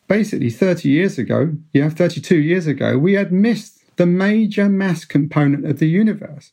basically 0.07 0.49
30 0.49 0.89
years 0.89 1.17
ago, 1.17 1.53
yeah, 1.71 1.89
32 1.89 2.35
years 2.37 2.67
ago, 2.67 2.97
we 2.97 3.13
had 3.13 3.31
missed 3.31 3.79
the 3.95 4.05
major 4.05 4.67
mass 4.67 5.05
component 5.05 5.65
of 5.65 5.79
the 5.79 5.87
universe. 5.87 6.51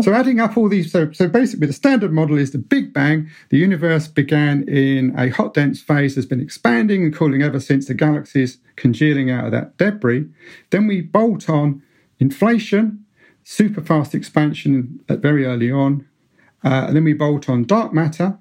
So 0.00 0.12
adding 0.12 0.40
up 0.40 0.56
all 0.56 0.68
these, 0.68 0.90
so, 0.90 1.12
so 1.12 1.28
basically 1.28 1.66
the 1.66 1.72
standard 1.72 2.12
model 2.12 2.36
is 2.36 2.50
the 2.50 2.58
Big 2.58 2.92
Bang. 2.92 3.30
The 3.50 3.58
universe 3.58 4.08
began 4.08 4.68
in 4.68 5.14
a 5.18 5.28
hot 5.28 5.54
dense 5.54 5.80
phase, 5.80 6.14
has 6.16 6.26
been 6.26 6.40
expanding 6.40 7.04
and 7.04 7.14
cooling 7.14 7.42
ever 7.42 7.60
since 7.60 7.86
the 7.86 7.94
galaxies 7.94 8.58
congealing 8.76 9.30
out 9.30 9.46
of 9.46 9.52
that 9.52 9.76
debris. 9.78 10.28
Then 10.70 10.86
we 10.86 11.00
bolt 11.00 11.48
on 11.48 11.82
inflation, 12.18 13.04
super 13.44 13.80
fast 13.80 14.14
expansion 14.14 15.00
at 15.08 15.20
very 15.20 15.44
early 15.44 15.70
on. 15.70 16.06
Uh, 16.64 16.86
and 16.86 16.96
then 16.96 17.04
we 17.04 17.12
bolt 17.12 17.48
on 17.48 17.64
dark 17.64 17.92
matter. 17.92 18.38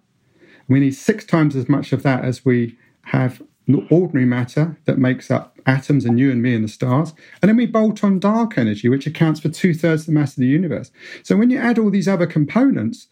We 0.67 0.79
need 0.79 0.95
six 0.95 1.25
times 1.25 1.55
as 1.55 1.67
much 1.67 1.91
of 1.91 2.03
that 2.03 2.23
as 2.23 2.45
we 2.45 2.77
have 3.05 3.41
ordinary 3.89 4.25
matter 4.25 4.77
that 4.85 4.97
makes 4.97 5.29
up 5.29 5.59
atoms 5.65 6.05
and 6.05 6.19
you 6.19 6.31
and 6.31 6.41
me 6.41 6.55
and 6.55 6.63
the 6.63 6.69
stars. 6.69 7.13
And 7.41 7.49
then 7.49 7.57
we 7.57 7.65
bolt 7.65 8.03
on 8.03 8.19
dark 8.19 8.57
energy, 8.57 8.89
which 8.89 9.07
accounts 9.07 9.39
for 9.39 9.49
two 9.49 9.73
thirds 9.73 10.03
of 10.03 10.05
the 10.07 10.11
mass 10.13 10.31
of 10.31 10.41
the 10.41 10.47
universe. 10.47 10.91
So 11.23 11.37
when 11.37 11.49
you 11.49 11.59
add 11.59 11.77
all 11.77 11.89
these 11.89 12.07
other 12.07 12.27
components, 12.27 13.07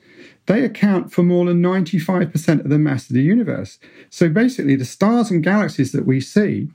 they 0.47 0.63
account 0.63 1.11
for 1.13 1.23
more 1.23 1.45
than 1.45 1.61
95% 1.61 2.63
of 2.63 2.69
the 2.69 2.79
mass 2.79 3.09
of 3.09 3.13
the 3.13 3.21
universe. 3.21 3.79
So 4.09 4.29
basically, 4.29 4.75
the 4.75 4.85
stars 4.85 5.29
and 5.31 5.43
galaxies 5.43 5.91
that 5.91 6.05
we 6.05 6.21
see 6.21 6.69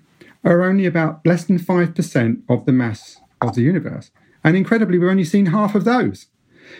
are 0.44 0.62
only 0.62 0.86
about 0.86 1.24
less 1.24 1.44
than 1.44 1.58
5% 1.58 2.42
of 2.48 2.66
the 2.66 2.72
mass 2.72 3.20
of 3.40 3.54
the 3.54 3.62
universe. 3.62 4.10
And 4.44 4.56
incredibly, 4.56 4.98
we've 4.98 5.10
only 5.10 5.24
seen 5.24 5.46
half 5.46 5.74
of 5.74 5.84
those 5.84 6.26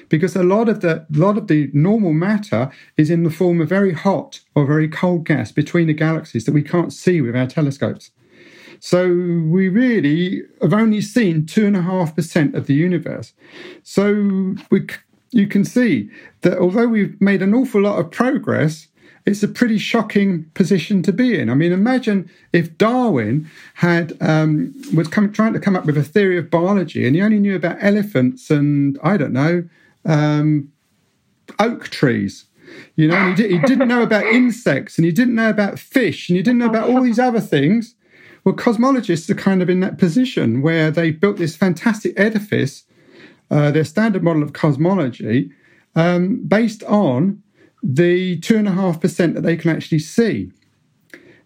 because 0.09 0.37
a 0.37 0.42
lot 0.42 0.68
of 0.68 0.80
the 0.80 1.07
lot 1.11 1.37
of 1.37 1.48
the 1.48 1.70
normal 1.72 2.12
matter 2.12 2.70
is 2.96 3.11
in 3.11 3.22
the 3.22 3.30
form 3.30 3.61
of 3.61 3.68
very 3.68 3.92
hot 3.92 4.40
or 4.54 4.66
very 4.66 4.88
cold 4.88 5.24
gas 5.24 5.52
between 5.52 5.87
the 5.87 5.94
galaxies 5.94 6.44
that 6.44 6.52
we 6.52 6.62
can't 6.62 6.92
see 6.92 7.20
with 7.20 7.37
our 7.37 7.46
telescopes. 7.46 8.11
So 8.80 9.07
we 9.09 9.68
really 9.68 10.42
have 10.61 10.74
only 10.74 11.00
seen 11.00 11.46
two 11.46 11.66
and 11.66 11.76
a 11.76 11.83
half 11.83 12.14
percent 12.14 12.54
of 12.54 12.66
the 12.66 12.74
universe. 12.74 13.33
So 13.83 14.57
we, 14.70 14.87
you 15.30 15.46
can 15.46 15.64
see 15.64 16.11
that 16.42 16.59
although 16.59 16.88
we've 16.88 17.18
made 17.20 17.40
an 17.40 17.54
awful 17.54 17.80
lot 17.80 17.98
of 17.98 18.11
progress, 18.11 18.88
it's 19.26 19.42
a 19.42 19.48
pretty 19.48 19.78
shocking 19.78 20.44
position 20.52 21.02
to 21.02 21.12
be 21.12 21.38
in. 21.38 21.48
I 21.48 21.54
mean, 21.54 21.72
imagine 21.72 22.30
if 22.52 22.76
Darwin 22.76 23.48
had 23.74 24.16
um, 24.20 24.74
was 24.94 25.09
come, 25.09 25.33
trying 25.33 25.54
to 25.54 25.61
come 25.61 25.76
up 25.76 25.87
with 25.87 25.96
a 25.96 26.02
theory 26.02 26.37
of 26.37 26.50
biology, 26.50 27.07
and 27.07 27.16
he 27.16 27.22
only 27.22 27.40
knew 27.40 27.57
about 27.57 27.78
elephants 27.80 28.50
and 28.50 28.98
I 29.02 29.16
don't 29.16 29.33
know 29.33 29.66
um, 30.05 30.73
oak 31.59 31.88
trees. 31.88 32.47
You 32.97 33.09
know, 33.09 33.29
he, 33.29 33.35
did, 33.35 33.51
he 33.51 33.59
didn't 33.61 33.88
know 33.88 34.03
about 34.03 34.25
insects, 34.25 34.99
and 34.99 35.05
he 35.05 35.12
didn't 35.12 35.35
know 35.35 35.51
about 35.51 35.79
fish, 35.79 36.29
and 36.29 36.37
he 36.37 36.43
didn't 36.43 36.59
know 36.59 36.69
about 36.69 36.88
all 36.88 37.03
these 37.03 37.19
other 37.19 37.40
things. 37.40 37.95
Well, 38.45 38.55
cosmologists 38.55 39.31
are 39.31 39.35
kind 39.35 39.62
of 39.62 39.71
in 39.71 39.81
that 39.81 39.99
position 39.99 40.61
where 40.61 40.90
they 40.90 41.11
built 41.11 41.38
this 41.38 41.57
fantastic 41.57 42.19
edifice, 42.19 42.85
uh, 43.51 43.71
their 43.71 43.85
standard 43.85 44.23
model 44.23 44.43
of 44.43 44.53
cosmology, 44.53 45.51
um, 45.95 46.45
based 46.47 46.83
on 46.85 47.43
the 47.83 48.38
2.5% 48.40 49.35
that 49.35 49.43
they 49.43 49.57
can 49.57 49.71
actually 49.71 49.99
see. 49.99 50.51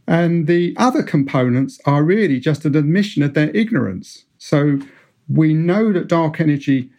And 0.06 0.46
the 0.46 0.74
other 0.78 1.02
components 1.02 1.80
are 1.84 2.02
really 2.02 2.40
just 2.40 2.64
an 2.64 2.74
admission 2.74 3.22
of 3.22 3.34
their 3.34 3.50
ignorance. 3.50 4.24
So 4.38 4.78
we 5.28 5.52
know 5.52 5.92
that 5.92 6.08
dark 6.08 6.40
energy 6.40 6.90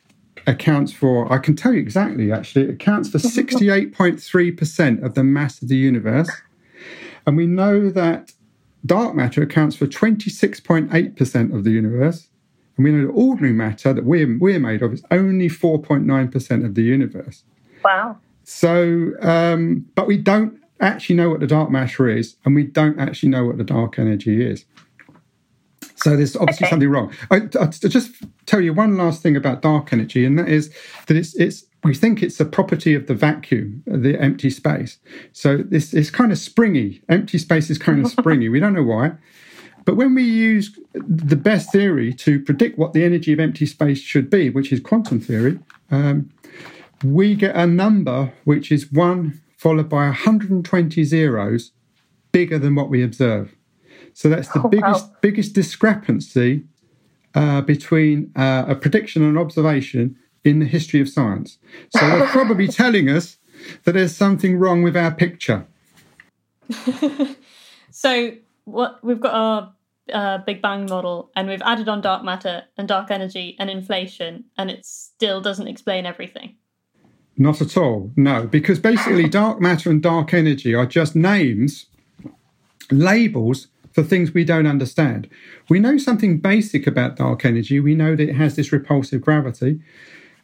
accounts 0.47 0.91
for, 0.91 1.31
I 1.31 1.37
can 1.37 1.55
tell 1.55 1.73
you 1.73 1.79
exactly 1.79 2.31
actually, 2.31 2.65
it 2.65 2.71
accounts 2.71 3.09
for 3.09 3.17
68.3% 3.17 5.03
of 5.03 5.13
the 5.13 5.23
mass 5.23 5.61
of 5.61 5.67
the 5.67 5.75
universe. 5.75 6.29
And 7.25 7.37
we 7.37 7.45
know 7.45 7.89
that 7.89 8.33
dark 8.85 9.15
matter 9.15 9.41
accounts 9.41 9.75
for 9.75 9.87
26.8% 9.87 11.53
of 11.53 11.63
the 11.63 11.71
universe. 11.71 12.29
And 12.77 12.85
we 12.85 12.91
know 12.91 13.07
that 13.07 13.13
ordinary 13.13 13.53
matter 13.53 13.93
that 13.93 14.05
we're, 14.05 14.37
we're 14.39 14.59
made 14.59 14.81
of 14.81 14.93
is 14.93 15.03
only 15.11 15.49
4.9% 15.49 16.65
of 16.65 16.75
the 16.75 16.83
universe. 16.83 17.43
Wow. 17.83 18.17
So, 18.43 19.11
um, 19.21 19.85
but 19.95 20.07
we 20.07 20.17
don't 20.17 20.59
actually 20.79 21.15
know 21.15 21.29
what 21.29 21.39
the 21.39 21.47
dark 21.47 21.69
matter 21.69 22.07
is, 22.07 22.35
and 22.45 22.55
we 22.55 22.63
don't 22.63 22.99
actually 22.99 23.29
know 23.29 23.45
what 23.45 23.57
the 23.57 23.63
dark 23.63 23.99
energy 23.99 24.45
is. 24.45 24.65
So 26.01 26.15
there's 26.15 26.35
obviously 26.35 26.65
okay. 26.65 26.69
something 26.69 26.89
wrong. 26.89 27.13
I, 27.29 27.41
I, 27.59 27.67
just 27.67 28.11
tell 28.45 28.61
you 28.61 28.73
one 28.73 28.97
last 28.97 29.21
thing 29.21 29.35
about 29.35 29.61
dark 29.61 29.91
energy, 29.91 30.25
and 30.25 30.39
that 30.39 30.47
is 30.47 30.73
that 31.07 31.17
it's 31.17 31.35
it's 31.35 31.65
we 31.83 31.93
think 31.93 32.21
it's 32.21 32.39
a 32.39 32.45
property 32.45 32.93
of 32.93 33.07
the 33.07 33.13
vacuum, 33.13 33.83
the 33.85 34.19
empty 34.19 34.49
space. 34.49 34.97
So 35.33 35.57
this 35.57 35.93
is 35.93 36.11
kind 36.11 36.31
of 36.31 36.37
springy. 36.37 37.01
Empty 37.09 37.37
space 37.37 37.69
is 37.69 37.77
kind 37.77 38.05
of 38.05 38.11
springy. 38.19 38.49
we 38.49 38.59
don't 38.59 38.73
know 38.73 38.83
why. 38.83 39.13
But 39.85 39.95
when 39.95 40.13
we 40.13 40.23
use 40.23 40.77
the 40.93 41.35
best 41.35 41.71
theory 41.71 42.13
to 42.13 42.39
predict 42.41 42.77
what 42.77 42.93
the 42.93 43.03
energy 43.03 43.33
of 43.33 43.39
empty 43.39 43.65
space 43.65 43.99
should 43.99 44.29
be, 44.29 44.49
which 44.49 44.71
is 44.71 44.79
quantum 44.79 45.19
theory, 45.19 45.59
um, 45.89 46.29
we 47.03 47.33
get 47.33 47.55
a 47.55 47.65
number 47.65 48.33
which 48.43 48.71
is 48.71 48.91
1 48.91 49.41
followed 49.57 49.89
by 49.89 50.05
120 50.05 51.03
zeros 51.03 51.71
bigger 52.31 52.59
than 52.59 52.75
what 52.75 52.89
we 52.89 53.03
observe. 53.03 53.55
So 54.13 54.29
that's 54.29 54.49
the 54.49 54.61
oh, 54.65 54.69
biggest 54.69 55.07
wow. 55.07 55.15
biggest 55.21 55.53
discrepancy 55.53 56.63
uh, 57.35 57.61
between 57.61 58.31
uh, 58.35 58.65
a 58.67 58.75
prediction 58.75 59.23
and 59.23 59.37
observation 59.37 60.17
in 60.43 60.59
the 60.59 60.65
history 60.65 61.01
of 61.01 61.09
science. 61.09 61.57
So 61.95 62.07
they're 62.07 62.27
probably 62.39 62.67
telling 62.67 63.09
us 63.09 63.37
that 63.83 63.93
there's 63.93 64.15
something 64.15 64.57
wrong 64.57 64.83
with 64.83 64.95
our 64.95 65.11
picture. 65.11 65.67
so 67.91 68.31
what 68.65 69.03
we've 69.03 69.19
got 69.19 69.33
our 69.33 69.73
uh, 70.13 70.37
Big 70.39 70.61
Bang 70.61 70.85
model, 70.85 71.31
and 71.35 71.47
we've 71.47 71.61
added 71.61 71.87
on 71.87 72.01
dark 72.01 72.23
matter 72.23 72.63
and 72.77 72.87
dark 72.87 73.11
energy 73.11 73.55
and 73.59 73.69
inflation, 73.69 74.45
and 74.57 74.71
it 74.71 74.85
still 74.85 75.41
doesn't 75.41 75.67
explain 75.67 76.05
everything. 76.05 76.55
Not 77.37 77.61
at 77.61 77.77
all, 77.77 78.11
no, 78.17 78.47
because 78.47 78.79
basically 78.79 79.29
dark 79.29 79.61
matter 79.61 79.89
and 79.89 80.01
dark 80.01 80.33
energy 80.33 80.75
are 80.75 80.85
just 80.85 81.15
names, 81.15 81.85
labels 82.91 83.67
for 83.93 84.03
things 84.03 84.33
we 84.33 84.43
don't 84.43 84.67
understand. 84.67 85.29
We 85.69 85.79
know 85.79 85.97
something 85.97 86.39
basic 86.39 86.87
about 86.87 87.15
dark 87.15 87.45
energy. 87.45 87.79
We 87.79 87.95
know 87.95 88.15
that 88.15 88.29
it 88.29 88.35
has 88.35 88.55
this 88.55 88.71
repulsive 88.71 89.21
gravity. 89.21 89.79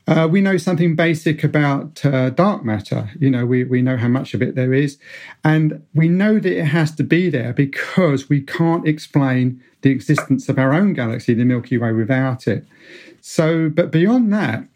Uh, 0.07 0.27
we 0.29 0.39
know 0.39 0.57
something 0.57 0.95
basic 0.95 1.43
about 1.43 2.05
uh, 2.05 2.29
dark 2.29 2.63
matter. 2.63 3.09
You 3.19 3.31
know, 3.31 3.45
we, 3.45 3.63
we 3.63 3.81
know 3.81 3.97
how 3.97 4.07
much 4.07 4.35
of 4.35 4.41
it 4.41 4.55
there 4.55 4.73
is. 4.73 4.99
And 5.43 5.83
we 5.95 6.07
know 6.09 6.37
that 6.39 6.59
it 6.59 6.65
has 6.65 6.93
to 6.95 7.03
be 7.03 7.29
there 7.29 7.53
because 7.53 8.29
we 8.29 8.41
can't 8.41 8.87
explain 8.87 9.63
the 9.81 9.89
existence 9.89 10.47
of 10.47 10.59
our 10.59 10.73
own 10.73 10.93
galaxy, 10.93 11.33
the 11.33 11.43
Milky 11.43 11.77
Way, 11.77 11.91
without 11.91 12.47
it. 12.47 12.65
So, 13.21 13.69
but 13.69 13.89
beyond 13.89 14.31
that, 14.33 14.67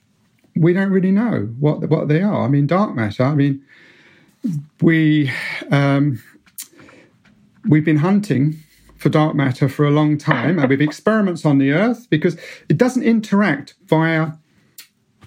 we 0.56 0.74
don't 0.74 0.92
really 0.92 1.12
know 1.12 1.54
what 1.60 1.88
what 1.90 2.08
they 2.08 2.22
are. 2.22 2.44
I 2.44 2.48
mean, 2.48 2.66
dark 2.66 2.96
matter. 2.96 3.24
I 3.24 3.36
mean, 3.36 3.64
we 4.82 5.32
um, 5.72 6.22
we've 7.68 7.86
been 7.86 7.98
hunting 7.98 8.58
for 8.98 9.10
dark 9.10 9.36
matter 9.36 9.70
for 9.70 9.86
a 9.86 9.92
long 9.92 10.18
time, 10.18 10.60
and 10.60 10.70
we've 10.70 10.82
experiments 10.82 11.46
on 11.46 11.58
the 11.58 11.72
Earth 11.72 12.10
because 12.10 12.38
it 12.68 12.78
doesn't 12.78 13.04
interact 13.04 13.76
via. 13.86 14.34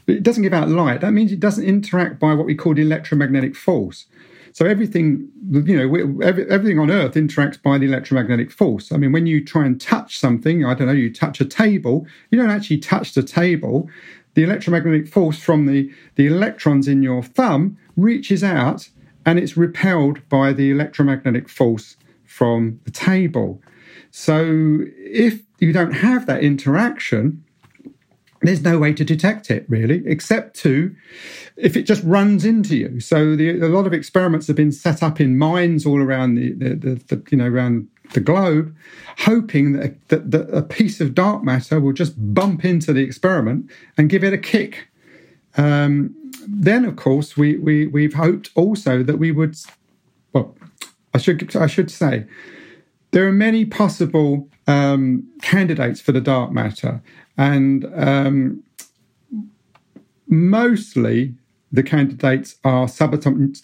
It 0.06 0.24
doesn't 0.24 0.42
give 0.42 0.52
out 0.52 0.68
light. 0.68 1.00
That 1.00 1.12
means 1.12 1.30
it 1.30 1.38
doesn't 1.38 1.64
interact 1.64 2.18
by 2.18 2.34
what 2.34 2.44
we 2.44 2.56
call 2.56 2.74
the 2.74 2.82
electromagnetic 2.82 3.54
force. 3.54 4.06
So 4.52 4.66
everything, 4.66 5.28
you 5.50 5.76
know, 5.76 6.20
everything 6.20 6.78
on 6.78 6.90
Earth 6.90 7.14
interacts 7.14 7.62
by 7.62 7.78
the 7.78 7.86
electromagnetic 7.86 8.50
force. 8.50 8.92
I 8.92 8.96
mean, 8.96 9.12
when 9.12 9.26
you 9.26 9.42
try 9.42 9.64
and 9.64 9.80
touch 9.80 10.18
something, 10.18 10.64
I 10.64 10.74
don't 10.74 10.88
know, 10.88 10.92
you 10.92 11.10
touch 11.10 11.40
a 11.40 11.44
table, 11.44 12.06
you 12.30 12.38
don't 12.38 12.50
actually 12.50 12.78
touch 12.78 13.14
the 13.14 13.22
table 13.22 13.88
the 14.34 14.42
electromagnetic 14.42 15.08
force 15.08 15.38
from 15.38 15.66
the, 15.66 15.92
the 16.16 16.26
electrons 16.26 16.88
in 16.88 17.02
your 17.02 17.22
thumb 17.22 17.76
reaches 17.96 18.42
out 18.42 18.88
and 19.26 19.38
it's 19.38 19.56
repelled 19.56 20.26
by 20.28 20.52
the 20.52 20.70
electromagnetic 20.70 21.48
force 21.48 21.96
from 22.32 22.80
the 22.84 22.90
table. 22.90 23.60
So 24.10 24.80
if 24.96 25.42
you 25.58 25.72
don't 25.72 25.92
have 25.92 26.26
that 26.26 26.42
interaction, 26.42 27.44
there's 28.40 28.62
no 28.62 28.78
way 28.78 28.92
to 28.94 29.04
detect 29.04 29.50
it 29.50 29.64
really, 29.68 30.02
except 30.06 30.56
to 30.60 30.94
if 31.56 31.76
it 31.76 31.82
just 31.82 32.02
runs 32.02 32.44
into 32.44 32.76
you. 32.76 33.00
So 33.00 33.36
the, 33.36 33.60
a 33.60 33.68
lot 33.68 33.86
of 33.86 33.92
experiments 33.92 34.46
have 34.48 34.56
been 34.56 34.72
set 34.72 35.02
up 35.02 35.20
in 35.20 35.38
mines 35.38 35.86
all 35.86 36.00
around 36.00 36.34
the, 36.34 36.52
the, 36.52 37.00
the, 37.08 37.22
you 37.30 37.38
know 37.38 37.46
around 37.46 37.88
the 38.14 38.20
globe, 38.20 38.74
hoping 39.18 39.72
that, 39.72 40.08
that, 40.08 40.30
that 40.32 40.48
a 40.50 40.62
piece 40.62 41.00
of 41.00 41.14
dark 41.14 41.44
matter 41.44 41.80
will 41.80 41.92
just 41.92 42.14
bump 42.34 42.64
into 42.64 42.92
the 42.92 43.00
experiment 43.00 43.70
and 43.96 44.10
give 44.10 44.24
it 44.24 44.32
a 44.32 44.38
kick. 44.38 44.88
Um, 45.56 46.14
then, 46.48 46.84
of 46.84 46.96
course, 46.96 47.36
we, 47.36 47.56
we 47.58 47.86
we've 47.86 48.14
hoped 48.14 48.50
also 48.54 49.02
that 49.02 49.18
we 49.18 49.30
would. 49.32 49.56
I 51.14 51.18
should 51.18 51.54
I 51.56 51.66
should 51.66 51.90
say 51.90 52.26
there 53.10 53.26
are 53.26 53.32
many 53.32 53.64
possible 53.64 54.48
um, 54.66 55.28
candidates 55.42 56.00
for 56.00 56.12
the 56.12 56.20
dark 56.20 56.52
matter, 56.52 57.02
and 57.36 57.84
um, 57.94 58.62
mostly 60.28 61.34
the 61.70 61.82
candidates 61.82 62.56
are 62.64 62.86
subatomic, 62.86 63.62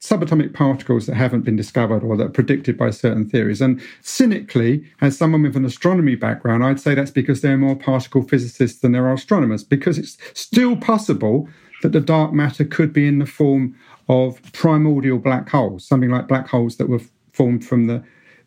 subatomic 0.00 0.54
particles 0.54 1.06
that 1.06 1.14
haven't 1.14 1.40
been 1.40 1.56
discovered 1.56 2.02
or 2.02 2.16
that 2.16 2.26
are 2.26 2.30
predicted 2.30 2.76
by 2.76 2.90
certain 2.90 3.28
theories. 3.28 3.60
And 3.60 3.80
cynically, 4.02 4.84
as 5.00 5.18
someone 5.18 5.42
with 5.42 5.56
an 5.56 5.64
astronomy 5.64 6.14
background, 6.14 6.64
I'd 6.64 6.80
say 6.80 6.94
that's 6.94 7.10
because 7.10 7.40
there 7.40 7.54
are 7.54 7.58
more 7.58 7.76
particle 7.76 8.22
physicists 8.22 8.80
than 8.80 8.92
there 8.92 9.06
are 9.06 9.14
astronomers, 9.14 9.64
because 9.64 9.98
it's 9.98 10.16
still 10.34 10.76
possible 10.76 11.48
that 11.82 11.92
the 11.92 12.00
dark 12.00 12.32
matter 12.32 12.64
could 12.64 12.92
be 12.92 13.06
in 13.06 13.18
the 13.18 13.26
form 13.26 13.74
of 14.08 14.40
primordial 14.52 15.18
black 15.18 15.48
holes, 15.48 15.86
something 15.86 16.10
like 16.10 16.28
black 16.28 16.48
holes 16.48 16.76
that 16.76 16.88
were 16.88 17.00
formed 17.32 17.64
from 17.64 17.86
the 17.86 18.02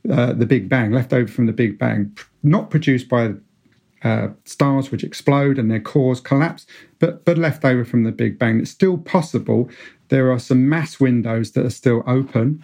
uh, 0.09 0.33
the 0.33 0.45
Big 0.45 0.69
Bang, 0.69 0.91
left 0.91 1.11
over 1.11 1.29
from 1.29 1.45
the 1.45 1.53
Big 1.53 1.77
Bang, 1.77 2.15
not 2.41 2.69
produced 2.69 3.09
by 3.09 3.33
uh, 4.03 4.29
stars 4.45 4.91
which 4.91 5.03
explode 5.03 5.59
and 5.59 5.69
their 5.69 5.81
cores 5.81 6.21
collapse, 6.21 6.65
but 6.99 7.25
but 7.25 7.37
left 7.37 7.65
over 7.65 7.83
from 7.83 8.03
the 8.03 8.11
Big 8.11 8.39
Bang. 8.39 8.59
It's 8.59 8.71
still 8.71 8.97
possible. 8.97 9.69
There 10.07 10.31
are 10.31 10.39
some 10.39 10.69
mass 10.69 10.99
windows 10.99 11.51
that 11.51 11.65
are 11.65 11.69
still 11.71 12.03
open. 12.07 12.63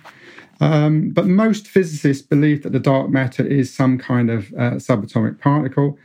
Um, 0.61 1.09
but 1.09 1.27
most 1.27 1.67
physicists 1.67 2.25
believe 2.25 2.63
that 2.63 2.71
the 2.71 2.79
dark 2.79 3.09
matter 3.09 3.45
is 3.45 3.73
some 3.73 3.97
kind 3.97 4.29
of 4.29 4.53
uh, 4.53 4.75
subatomic 4.75 5.39
particle. 5.39 5.97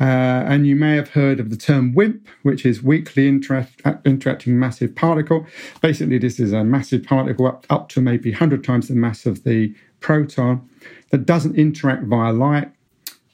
Uh, 0.00 0.42
and 0.46 0.66
you 0.66 0.74
may 0.74 0.96
have 0.96 1.10
heard 1.10 1.38
of 1.38 1.50
the 1.50 1.56
term 1.56 1.94
WIMP, 1.94 2.26
which 2.42 2.66
is 2.66 2.82
weakly 2.82 3.28
interact, 3.28 3.80
interacting 4.04 4.58
massive 4.58 4.94
particle. 4.94 5.46
Basically, 5.80 6.18
this 6.18 6.40
is 6.40 6.52
a 6.52 6.64
massive 6.64 7.04
particle 7.04 7.46
up, 7.46 7.64
up 7.70 7.88
to 7.90 8.00
maybe 8.00 8.30
100 8.30 8.64
times 8.64 8.88
the 8.88 8.94
mass 8.94 9.24
of 9.24 9.44
the 9.44 9.72
proton 10.00 10.68
that 11.10 11.26
doesn't 11.26 11.54
interact 11.56 12.04
via 12.04 12.32
light. 12.32 12.70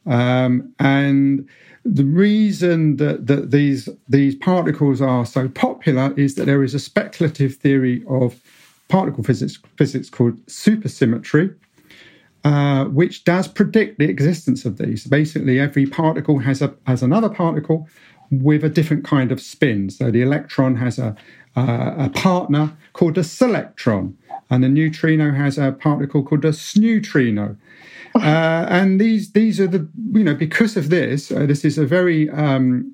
Um, 0.06 0.74
and 0.78 1.48
the 1.84 2.04
reason 2.04 2.96
that, 2.96 3.26
that 3.26 3.50
these, 3.50 3.88
these 4.08 4.34
particles 4.34 5.00
are 5.00 5.24
so 5.24 5.48
popular 5.48 6.12
is 6.18 6.34
that 6.34 6.44
there 6.44 6.62
is 6.62 6.74
a 6.74 6.78
speculative 6.78 7.56
theory 7.56 8.04
of 8.06 8.38
particle 8.88 9.24
physics, 9.24 9.58
physics 9.76 10.10
called 10.10 10.36
supersymmetry, 10.46 11.54
uh, 12.44 12.84
which 12.86 13.24
does 13.24 13.48
predict 13.48 13.98
the 13.98 14.08
existence 14.08 14.64
of 14.64 14.78
these. 14.78 15.06
Basically, 15.06 15.60
every 15.60 15.86
particle 15.86 16.38
has 16.38 16.62
a 16.62 16.74
has 16.86 17.02
another 17.02 17.28
particle 17.28 17.88
with 18.30 18.64
a 18.64 18.68
different 18.68 19.04
kind 19.04 19.32
of 19.32 19.40
spin. 19.40 19.90
So 19.90 20.10
the 20.10 20.22
electron 20.22 20.76
has 20.76 20.98
a 20.98 21.16
uh, 21.56 21.94
a 21.98 22.10
partner 22.10 22.76
called 22.92 23.18
a 23.18 23.24
selectron, 23.24 24.16
and 24.48 24.62
the 24.64 24.68
neutrino 24.68 25.32
has 25.32 25.58
a 25.58 25.72
particle 25.72 26.22
called 26.22 26.44
a 26.44 26.52
sneutrino. 26.52 27.56
Uh, 28.12 28.66
and 28.68 29.00
these 29.00 29.30
these 29.34 29.60
are 29.60 29.68
the 29.68 29.88
you 30.10 30.24
know 30.24 30.34
because 30.34 30.76
of 30.76 30.90
this, 30.90 31.30
uh, 31.30 31.46
this 31.46 31.64
is 31.64 31.78
a 31.78 31.86
very 31.86 32.28
um, 32.30 32.92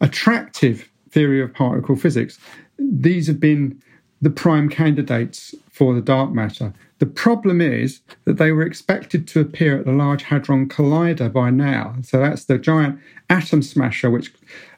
attractive 0.00 0.90
theory 1.10 1.42
of 1.42 1.52
particle 1.52 1.96
physics. 1.96 2.38
These 2.78 3.26
have 3.26 3.38
been 3.38 3.82
the 4.22 4.30
prime 4.30 4.70
candidates 4.70 5.54
for 5.74 5.92
the 5.92 6.00
dark 6.00 6.30
matter. 6.30 6.72
The 7.00 7.06
problem 7.06 7.60
is 7.60 8.00
that 8.26 8.38
they 8.38 8.52
were 8.52 8.62
expected 8.62 9.26
to 9.28 9.40
appear 9.40 9.76
at 9.76 9.84
the 9.84 9.92
Large 9.92 10.22
Hadron 10.22 10.68
Collider 10.68 11.32
by 11.32 11.50
now. 11.50 11.96
So 12.02 12.20
that's 12.20 12.44
the 12.44 12.58
giant 12.58 13.00
atom 13.28 13.60
smasher 13.60 14.08
which 14.08 14.32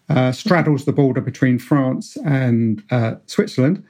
uh, 0.09 0.33
straddles 0.33 0.87
the 0.87 0.93
border 0.93 1.21
between 1.21 1.59
France 1.59 2.17
and 2.25 2.83
uh, 2.91 3.17
Switzerland. 3.27 3.85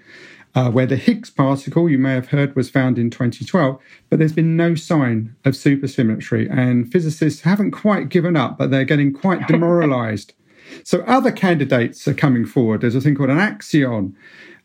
Uh, 0.56 0.70
where 0.70 0.86
the 0.86 0.96
Higgs 0.96 1.28
particle, 1.28 1.86
you 1.86 1.98
may 1.98 2.14
have 2.14 2.28
heard, 2.28 2.56
was 2.56 2.70
found 2.70 2.98
in 2.98 3.10
2012, 3.10 3.78
but 4.08 4.18
there's 4.18 4.32
been 4.32 4.56
no 4.56 4.74
sign 4.74 5.36
of 5.44 5.52
supersymmetry. 5.52 6.50
And 6.50 6.90
physicists 6.90 7.42
haven't 7.42 7.72
quite 7.72 8.08
given 8.08 8.38
up, 8.38 8.56
but 8.56 8.70
they're 8.70 8.86
getting 8.86 9.12
quite 9.12 9.46
demoralized. 9.48 10.32
so 10.82 11.00
other 11.00 11.30
candidates 11.30 12.08
are 12.08 12.14
coming 12.14 12.46
forward. 12.46 12.80
There's 12.80 12.94
a 12.94 13.02
thing 13.02 13.14
called 13.14 13.28
an 13.28 13.36
axion, 13.36 14.14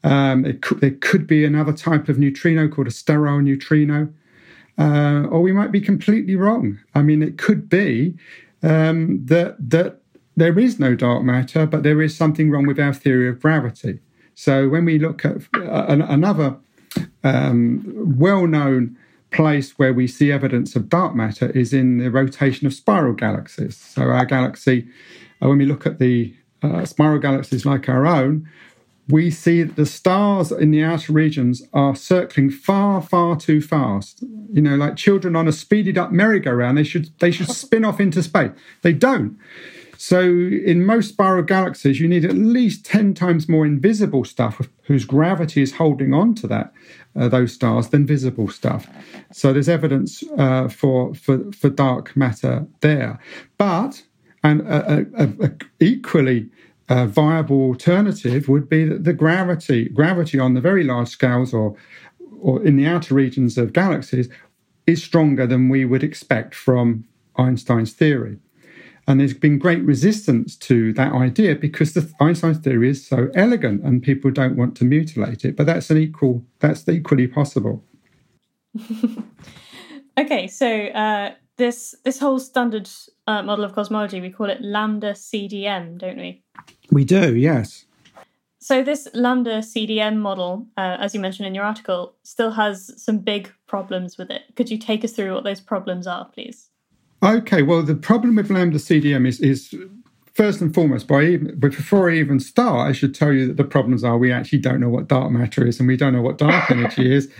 um, 0.03 0.45
it 0.45 0.61
could, 0.61 0.81
there 0.81 0.91
could 0.91 1.27
be 1.27 1.45
another 1.45 1.73
type 1.73 2.09
of 2.09 2.17
neutrino 2.17 2.67
called 2.67 2.87
a 2.87 2.91
sterile 2.91 3.39
neutrino, 3.39 4.09
uh, 4.77 5.23
or 5.29 5.41
we 5.41 5.51
might 5.51 5.71
be 5.71 5.81
completely 5.81 6.35
wrong. 6.35 6.79
I 6.95 7.01
mean, 7.01 7.21
it 7.21 7.37
could 7.37 7.69
be 7.69 8.15
um, 8.63 9.25
that 9.25 9.55
that 9.69 10.01
there 10.35 10.57
is 10.57 10.79
no 10.79 10.95
dark 10.95 11.23
matter, 11.23 11.65
but 11.65 11.83
there 11.83 12.01
is 12.01 12.15
something 12.15 12.49
wrong 12.49 12.65
with 12.65 12.79
our 12.79 12.93
theory 12.93 13.29
of 13.29 13.41
gravity. 13.41 13.99
So 14.33 14.69
when 14.69 14.85
we 14.85 14.97
look 14.97 15.25
at 15.25 15.37
uh, 15.53 15.85
another 15.87 16.57
um, 17.23 17.83
well-known 18.17 18.97
place 19.31 19.77
where 19.77 19.93
we 19.93 20.07
see 20.07 20.31
evidence 20.31 20.75
of 20.75 20.89
dark 20.89 21.15
matter 21.15 21.49
is 21.51 21.73
in 21.73 21.97
the 21.97 22.09
rotation 22.09 22.67
of 22.67 22.73
spiral 22.73 23.13
galaxies. 23.13 23.77
So 23.77 24.03
our 24.03 24.25
galaxy, 24.25 24.87
uh, 25.41 25.47
when 25.49 25.57
we 25.57 25.65
look 25.65 25.85
at 25.85 25.99
the 25.99 26.35
uh, 26.63 26.85
spiral 26.85 27.19
galaxies 27.19 27.65
like 27.65 27.87
our 27.89 28.05
own, 28.05 28.47
we 29.11 29.29
see 29.29 29.63
that 29.63 29.75
the 29.75 29.85
stars 29.85 30.51
in 30.51 30.71
the 30.71 30.83
outer 30.83 31.13
regions 31.13 31.61
are 31.73 31.95
circling 31.95 32.49
far, 32.49 33.01
far 33.01 33.35
too 33.35 33.61
fast. 33.61 34.23
You 34.53 34.61
know, 34.61 34.75
like 34.75 34.95
children 34.95 35.35
on 35.35 35.47
a 35.47 35.51
speeded 35.51 35.97
up 35.97 36.11
merry-go-round, 36.11 36.77
they 36.77 36.83
should 36.83 37.09
they 37.19 37.31
should 37.31 37.49
spin 37.63 37.85
off 37.85 37.99
into 37.99 38.23
space. 38.23 38.51
They 38.81 38.93
don't. 38.93 39.37
So 39.97 40.21
in 40.21 40.83
most 40.83 41.09
spiral 41.09 41.43
galaxies, 41.43 41.99
you 41.99 42.07
need 42.07 42.25
at 42.25 42.33
least 42.33 42.85
10 42.85 43.13
times 43.13 43.47
more 43.47 43.67
invisible 43.67 44.25
stuff 44.25 44.67
whose 44.85 45.05
gravity 45.05 45.61
is 45.61 45.73
holding 45.73 46.11
on 46.11 46.33
to 46.35 46.47
that 46.47 46.73
uh, 47.15 47.27
those 47.27 47.53
stars 47.53 47.89
than 47.89 48.07
visible 48.07 48.47
stuff. 48.49 48.87
So 49.31 49.53
there's 49.53 49.69
evidence 49.69 50.23
uh, 50.39 50.69
for, 50.69 51.13
for 51.13 51.51
for 51.51 51.69
dark 51.69 52.17
matter 52.17 52.65
there. 52.79 53.19
But 53.59 54.03
and 54.43 54.61
a, 54.61 55.05
a, 55.15 55.45
a 55.45 55.51
equally 55.79 56.49
a 56.91 57.07
viable 57.07 57.61
alternative 57.61 58.49
would 58.49 58.67
be 58.67 58.83
that 58.83 59.05
the 59.05 59.13
gravity 59.13 59.87
gravity 59.87 60.37
on 60.37 60.55
the 60.55 60.61
very 60.61 60.83
large 60.83 61.07
scales 61.07 61.53
or 61.53 61.73
or 62.41 62.61
in 62.65 62.75
the 62.75 62.85
outer 62.85 63.15
regions 63.15 63.57
of 63.57 63.71
galaxies 63.71 64.27
is 64.85 65.01
stronger 65.01 65.47
than 65.47 65.69
we 65.69 65.85
would 65.85 66.03
expect 66.03 66.53
from 66.53 67.05
Einstein's 67.37 67.93
theory. 67.93 68.37
And 69.07 69.19
there's 69.19 69.33
been 69.33 69.57
great 69.57 69.83
resistance 69.83 70.57
to 70.57 70.91
that 70.93 71.13
idea 71.13 71.55
because 71.55 71.93
the 71.93 72.11
Einstein's 72.19 72.57
theory 72.57 72.89
is 72.89 73.07
so 73.07 73.29
elegant 73.35 73.83
and 73.83 74.03
people 74.03 74.29
don't 74.29 74.57
want 74.57 74.75
to 74.77 74.83
mutilate 74.83 75.45
it. 75.45 75.55
But 75.55 75.67
that's 75.67 75.89
an 75.91 75.97
equal 75.97 76.43
that's 76.59 76.87
equally 76.89 77.27
possible. 77.27 77.85
okay, 80.17 80.47
so 80.47 80.67
uh, 80.87 81.31
this 81.61 81.95
this 82.03 82.19
whole 82.19 82.39
standard 82.39 82.89
uh, 83.27 83.43
model 83.43 83.63
of 83.63 83.73
cosmology 83.73 84.19
we 84.19 84.31
call 84.31 84.49
it 84.49 84.61
lambda 84.61 85.13
CDM, 85.13 85.97
don't 85.97 86.17
we? 86.17 86.43
We 86.91 87.05
do, 87.05 87.35
yes. 87.35 87.85
So, 88.63 88.83
this 88.83 89.07
Lambda 89.15 89.59
CDM 89.61 90.17
model, 90.17 90.67
uh, 90.77 90.97
as 90.99 91.15
you 91.15 91.19
mentioned 91.19 91.47
in 91.47 91.55
your 91.55 91.63
article, 91.63 92.13
still 92.21 92.51
has 92.51 92.93
some 93.03 93.17
big 93.17 93.51
problems 93.65 94.19
with 94.19 94.29
it. 94.29 94.43
Could 94.55 94.69
you 94.69 94.77
take 94.77 95.03
us 95.03 95.13
through 95.13 95.33
what 95.33 95.43
those 95.43 95.59
problems 95.59 96.05
are, 96.05 96.25
please? 96.25 96.69
Okay, 97.23 97.63
well, 97.63 97.81
the 97.81 97.95
problem 97.95 98.35
with 98.35 98.51
Lambda 98.51 98.77
CDM 98.77 99.27
is, 99.27 99.39
is 99.39 99.73
first 100.33 100.61
and 100.61 100.75
foremost, 100.75 101.07
by 101.07 101.37
before 101.37 102.11
I 102.11 102.17
even 102.17 102.39
start, 102.39 102.87
I 102.87 102.91
should 102.91 103.15
tell 103.15 103.33
you 103.33 103.47
that 103.47 103.57
the 103.57 103.63
problems 103.63 104.03
are 104.03 104.19
we 104.19 104.31
actually 104.31 104.59
don't 104.59 104.79
know 104.79 104.89
what 104.89 105.07
dark 105.07 105.31
matter 105.31 105.65
is 105.65 105.79
and 105.79 105.87
we 105.87 105.97
don't 105.97 106.13
know 106.13 106.21
what 106.21 106.37
dark 106.37 106.69
energy 106.77 107.11
is, 107.11 107.31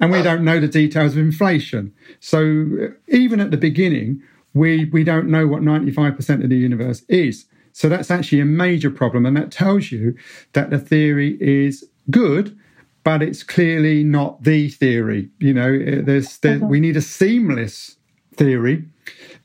and 0.00 0.12
we 0.12 0.22
don't 0.22 0.44
know 0.44 0.60
the 0.60 0.68
details 0.68 1.12
of 1.12 1.18
inflation. 1.18 1.92
So, 2.20 2.90
even 3.08 3.40
at 3.40 3.50
the 3.50 3.56
beginning, 3.56 4.22
we, 4.54 4.86
we 4.86 5.04
don't 5.04 5.28
know 5.28 5.46
what 5.46 5.62
95% 5.62 6.42
of 6.42 6.50
the 6.50 6.56
universe 6.56 7.02
is. 7.08 7.46
So 7.72 7.90
that's 7.90 8.10
actually 8.10 8.40
a 8.40 8.46
major 8.46 8.90
problem. 8.90 9.26
And 9.26 9.36
that 9.36 9.50
tells 9.50 9.92
you 9.92 10.16
that 10.54 10.70
the 10.70 10.78
theory 10.78 11.36
is 11.42 11.86
good, 12.10 12.58
but 13.04 13.22
it's 13.22 13.42
clearly 13.42 14.02
not 14.02 14.44
the 14.44 14.70
theory. 14.70 15.28
You 15.38 15.52
know, 15.52 16.00
there's, 16.02 16.38
there, 16.38 16.56
uh-huh. 16.56 16.66
we 16.66 16.80
need 16.80 16.96
a 16.96 17.02
seamless 17.02 17.96
theory 18.34 18.86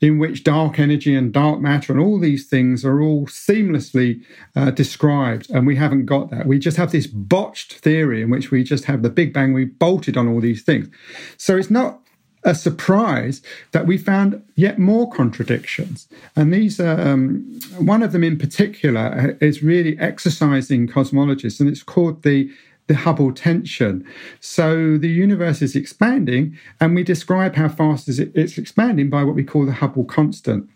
in 0.02 0.18
which 0.18 0.42
dark 0.42 0.80
energy 0.80 1.14
and 1.14 1.32
dark 1.32 1.60
matter 1.60 1.92
and 1.92 2.02
all 2.02 2.18
these 2.18 2.44
things 2.46 2.84
are 2.84 3.00
all 3.00 3.24
seamlessly 3.26 4.20
uh, 4.56 4.72
described. 4.72 5.48
And 5.50 5.64
we 5.64 5.76
haven't 5.76 6.06
got 6.06 6.28
that. 6.30 6.46
We 6.46 6.58
just 6.58 6.76
have 6.76 6.90
this 6.90 7.06
botched 7.06 7.74
theory 7.74 8.20
in 8.20 8.28
which 8.28 8.50
we 8.50 8.64
just 8.64 8.86
have 8.86 9.02
the 9.02 9.10
Big 9.10 9.32
Bang, 9.32 9.52
we 9.52 9.64
bolted 9.64 10.16
on 10.16 10.26
all 10.26 10.40
these 10.40 10.62
things. 10.62 10.88
So 11.36 11.56
it's 11.56 11.70
not 11.70 12.00
a 12.44 12.54
surprise 12.56 13.40
that 13.70 13.86
we 13.86 13.96
found 13.96 14.42
yet 14.56 14.76
more 14.76 15.08
contradictions. 15.08 16.08
And 16.34 16.52
these, 16.52 16.80
um, 16.80 17.60
one 17.78 18.02
of 18.02 18.10
them 18.10 18.24
in 18.24 18.36
particular 18.36 19.38
is 19.40 19.62
really 19.62 19.96
exercising 20.00 20.88
cosmologists, 20.88 21.60
and 21.60 21.68
it's 21.68 21.84
called 21.84 22.24
the 22.24 22.50
the 22.86 22.94
Hubble 22.94 23.32
tension. 23.32 24.04
So 24.40 24.98
the 24.98 25.08
universe 25.08 25.62
is 25.62 25.76
expanding, 25.76 26.58
and 26.80 26.94
we 26.94 27.04
describe 27.04 27.54
how 27.54 27.68
fast 27.68 28.08
it's 28.08 28.58
expanding 28.58 29.08
by 29.10 29.24
what 29.24 29.34
we 29.34 29.44
call 29.44 29.66
the 29.66 29.72
Hubble 29.72 30.04
constant. 30.04 30.68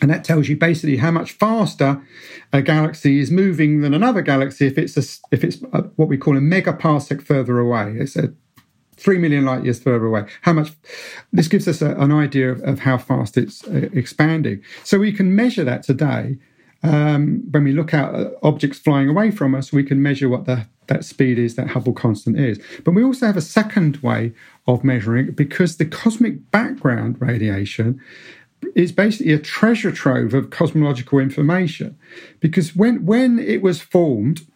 And 0.00 0.10
that 0.10 0.24
tells 0.24 0.48
you 0.48 0.56
basically 0.56 0.98
how 0.98 1.10
much 1.10 1.32
faster 1.32 2.00
a 2.52 2.62
galaxy 2.62 3.18
is 3.18 3.30
moving 3.30 3.80
than 3.80 3.94
another 3.94 4.22
galaxy 4.22 4.66
if 4.66 4.78
it's 4.78 4.96
a, 4.96 5.34
if 5.34 5.42
it's 5.42 5.60
a, 5.72 5.82
what 5.96 6.08
we 6.08 6.16
call 6.16 6.36
a 6.36 6.40
megaparsec 6.40 7.20
further 7.20 7.58
away. 7.58 7.96
It's 7.98 8.14
a 8.14 8.32
three 8.96 9.18
million 9.18 9.44
light 9.44 9.64
years 9.64 9.80
further 9.80 10.06
away. 10.06 10.26
How 10.42 10.52
much? 10.52 10.72
This 11.32 11.48
gives 11.48 11.66
us 11.66 11.82
a, 11.82 11.96
an 11.96 12.12
idea 12.12 12.50
of, 12.50 12.62
of, 12.62 12.80
how 12.80 12.98
fast 12.98 13.36
it's 13.36 13.66
uh, 13.66 13.88
expanding. 13.92 14.62
So 14.84 14.98
we 14.98 15.12
can 15.12 15.34
measure 15.34 15.64
that 15.64 15.82
today. 15.82 16.38
Um, 16.82 17.42
when 17.50 17.64
we 17.64 17.72
look 17.72 17.92
at 17.92 18.14
uh, 18.14 18.30
objects 18.42 18.78
flying 18.78 19.08
away 19.08 19.30
from 19.30 19.54
us, 19.54 19.72
we 19.72 19.82
can 19.82 20.02
measure 20.02 20.28
what 20.28 20.44
the 20.44 20.66
that 20.88 21.04
speed 21.04 21.38
is, 21.38 21.54
that 21.54 21.68
Hubble 21.68 21.92
constant 21.92 22.38
is. 22.38 22.58
But 22.84 22.92
we 22.92 23.04
also 23.04 23.26
have 23.26 23.36
a 23.36 23.42
second 23.42 23.98
way 23.98 24.32
of 24.66 24.82
measuring 24.82 25.28
it 25.28 25.36
because 25.36 25.76
the 25.76 25.84
cosmic 25.84 26.50
background 26.50 27.16
radiation 27.20 28.00
is 28.74 28.90
basically 28.90 29.32
a 29.32 29.38
treasure 29.38 29.92
trove 29.92 30.34
of 30.34 30.50
cosmological 30.50 31.18
information. 31.20 31.96
Because 32.40 32.74
when, 32.74 33.06
when 33.06 33.38
it 33.38 33.62
was 33.62 33.80
formed, 33.80 34.46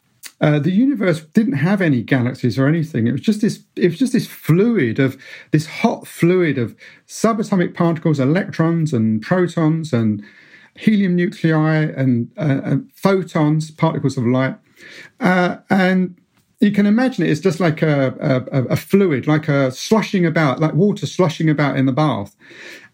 uh, 0.40 0.58
the 0.58 0.72
universe 0.72 1.20
didn't 1.20 1.52
have 1.52 1.80
any 1.80 2.02
galaxies 2.02 2.58
or 2.58 2.66
anything. 2.66 3.06
It 3.06 3.12
was 3.12 3.20
just 3.20 3.42
this. 3.42 3.62
It 3.76 3.90
was 3.90 3.98
just 3.98 4.12
this 4.12 4.26
fluid 4.26 4.98
of 4.98 5.16
this 5.52 5.66
hot 5.66 6.04
fluid 6.04 6.58
of 6.58 6.74
subatomic 7.06 7.74
particles, 7.74 8.18
electrons 8.18 8.92
and 8.92 9.22
protons 9.22 9.92
and 9.92 10.20
helium 10.76 11.16
nuclei 11.16 11.82
and, 11.96 12.30
uh, 12.38 12.60
and 12.64 12.92
photons, 12.92 13.70
particles 13.70 14.16
of 14.16 14.26
light, 14.26 14.56
uh, 15.20 15.56
and 15.70 16.16
you 16.62 16.70
can 16.70 16.86
imagine 16.86 17.26
it 17.26 17.30
as 17.30 17.40
just 17.40 17.58
like 17.58 17.82
a, 17.82 18.14
a, 18.52 18.64
a, 18.66 18.76
fluid, 18.76 19.26
like 19.26 19.48
a 19.48 19.72
slushing 19.72 20.24
about, 20.24 20.60
like 20.60 20.74
water 20.74 21.06
slushing 21.06 21.50
about 21.50 21.76
in 21.76 21.86
the 21.86 21.92
bath. 21.92 22.36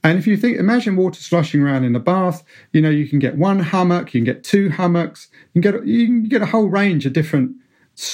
And 0.02 0.18
if 0.18 0.26
you 0.26 0.38
think, 0.38 0.58
imagine 0.58 0.96
water 0.96 1.20
sloshing 1.20 1.60
around 1.60 1.84
in 1.84 1.92
the 1.92 2.00
bath, 2.00 2.42
you 2.72 2.80
know, 2.80 2.88
you 2.88 3.06
can 3.06 3.18
get 3.18 3.36
one 3.36 3.60
hummock, 3.60 4.14
you 4.14 4.20
can 4.20 4.24
get 4.24 4.42
two 4.42 4.70
hummocks, 4.70 5.28
you 5.52 5.60
can 5.60 5.72
get, 5.72 5.86
you 5.86 6.06
can 6.06 6.22
get 6.24 6.40
a 6.40 6.46
whole 6.46 6.68
range 6.68 7.04
of 7.04 7.12
different, 7.12 7.52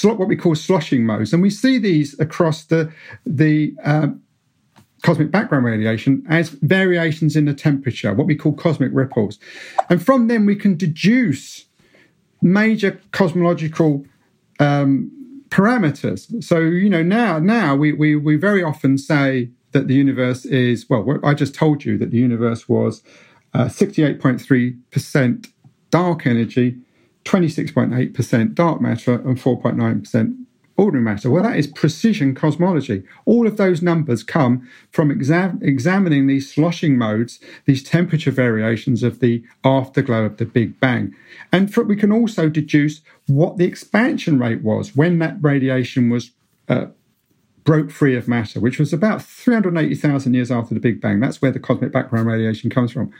what 0.03 0.27
we 0.27 0.35
call 0.35 0.55
sloshing 0.55 1.05
modes. 1.05 1.31
And 1.31 1.41
we 1.41 1.49
see 1.49 1.77
these 1.77 2.19
across 2.19 2.65
the, 2.65 2.91
the, 3.25 3.73
um, 3.83 4.21
cosmic 5.05 5.29
background 5.29 5.65
radiation 5.65 6.23
as 6.27 6.49
variations 6.49 7.35
in 7.35 7.45
the 7.45 7.53
temperature, 7.53 8.11
what 8.13 8.25
we 8.25 8.35
call 8.35 8.53
cosmic 8.53 8.91
ripples. 8.91 9.37
And 9.89 10.03
from 10.03 10.27
them, 10.27 10.47
we 10.47 10.55
can 10.55 10.75
deduce 10.75 11.65
major 12.41 12.99
cosmological 13.11 14.03
um, 14.59 15.11
parameters. 15.49 16.43
So 16.43 16.59
you 16.59 16.89
know 16.89 17.03
now 17.03 17.39
now 17.39 17.75
we 17.75 17.93
we 17.93 18.15
we 18.15 18.35
very 18.35 18.63
often 18.63 18.97
say 18.97 19.49
that 19.73 19.87
the 19.87 19.93
universe 19.93 20.43
is 20.45 20.89
well. 20.89 21.19
I 21.23 21.33
just 21.33 21.53
told 21.53 21.85
you 21.85 21.97
that 21.99 22.09
the 22.11 22.17
universe 22.17 22.67
was 22.67 23.03
uh, 23.53 23.69
sixty 23.69 24.03
eight 24.03 24.19
point 24.19 24.41
three 24.41 24.75
percent 24.91 25.47
dark 25.91 26.25
energy, 26.25 26.77
twenty 27.23 27.49
six 27.49 27.71
point 27.71 27.93
eight 27.93 28.13
percent 28.13 28.55
dark 28.55 28.81
matter, 28.81 29.15
and 29.27 29.39
four 29.39 29.61
point 29.61 29.77
nine 29.77 30.01
percent 30.01 30.35
ordinary 30.77 31.03
matter. 31.03 31.29
Well, 31.29 31.43
that 31.43 31.57
is 31.57 31.67
precision 31.67 32.35
cosmology. 32.35 33.03
All 33.25 33.47
of 33.47 33.57
those 33.57 33.81
numbers 33.81 34.23
come 34.23 34.67
from 34.91 35.09
exa- 35.09 35.61
examining 35.61 36.27
these 36.27 36.51
sloshing 36.51 36.97
modes, 36.97 37.39
these 37.65 37.83
temperature 37.83 38.31
variations 38.31 39.03
of 39.03 39.19
the 39.19 39.43
afterglow 39.63 40.25
of 40.25 40.37
the 40.37 40.45
Big 40.45 40.79
Bang. 40.79 41.15
And 41.51 41.73
for, 41.73 41.83
we 41.83 41.95
can 41.95 42.11
also 42.11 42.49
deduce 42.49 43.01
what 43.27 43.57
the 43.57 43.65
expansion 43.65 44.37
rate 44.39 44.61
was 44.61 44.95
when 44.95 45.19
that 45.19 45.37
radiation 45.41 46.09
was 46.09 46.31
uh, 46.67 46.87
broke 47.65 47.89
free 47.89 48.15
of 48.15 48.27
matter, 48.27 48.59
which 48.59 48.77
was 48.77 48.93
about 48.93 49.23
380,000 49.23 50.33
years 50.35 50.51
after 50.51 50.75
the 50.75 50.79
Big 50.79 51.01
Bang. 51.01 51.19
That's 51.19 51.41
where 51.41 51.51
the 51.51 51.59
cosmic 51.59 51.91
background 51.91 52.27
radiation 52.27 52.69
comes 52.69 52.91
from. 52.91 53.11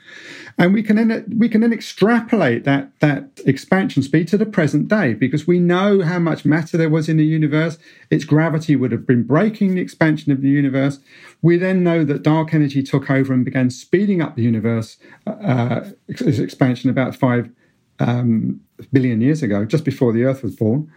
And 0.60 0.72
we 0.72 0.84
can 0.84 0.96
then, 0.96 1.36
we 1.36 1.50
can 1.50 1.62
then 1.62 1.74
extrapolate 1.74 2.64
that, 2.64 2.98
that 3.00 3.42
expansion 3.46 4.04
speed 4.04 4.28
to 4.30 4.38
the 4.38 4.46
present 4.46 4.88
day 4.88 5.16
because 5.16 5.48
we 5.48 5.60
know 5.60 6.04
how 6.04 6.20
much 6.20 6.46
matter 6.46 6.78
there 6.78 6.92
was 6.92 7.10
in 7.10 7.18
the 7.18 7.26
universe. 7.26 7.80
Its 8.12 8.24
gravity 8.24 8.76
would 8.76 8.92
have 8.92 9.08
been 9.08 9.24
braking 9.24 9.74
the 9.74 9.82
expansion 9.82 10.32
of 10.32 10.42
the 10.42 10.50
universe. 10.50 11.00
We 11.42 11.58
then 11.58 11.84
know 11.84 12.06
that 12.06 12.22
dark 12.22 12.54
energy 12.54 12.84
took 12.84 13.10
over 13.10 13.34
and 13.34 13.44
began 13.44 13.72
speeding 13.72 14.22
up 14.22 14.36
the 14.36 14.44
universe, 14.44 14.98
uh, 15.26 15.90
its 16.08 16.22
expansion 16.38 16.92
about 16.92 17.16
five 17.16 17.50
um, 17.98 18.62
billion 18.94 19.22
years 19.22 19.42
ago, 19.42 19.66
just 19.66 19.84
before 19.84 20.14
the 20.14 20.24
Earth 20.24 20.44
was 20.44 20.56
born. 20.56 20.92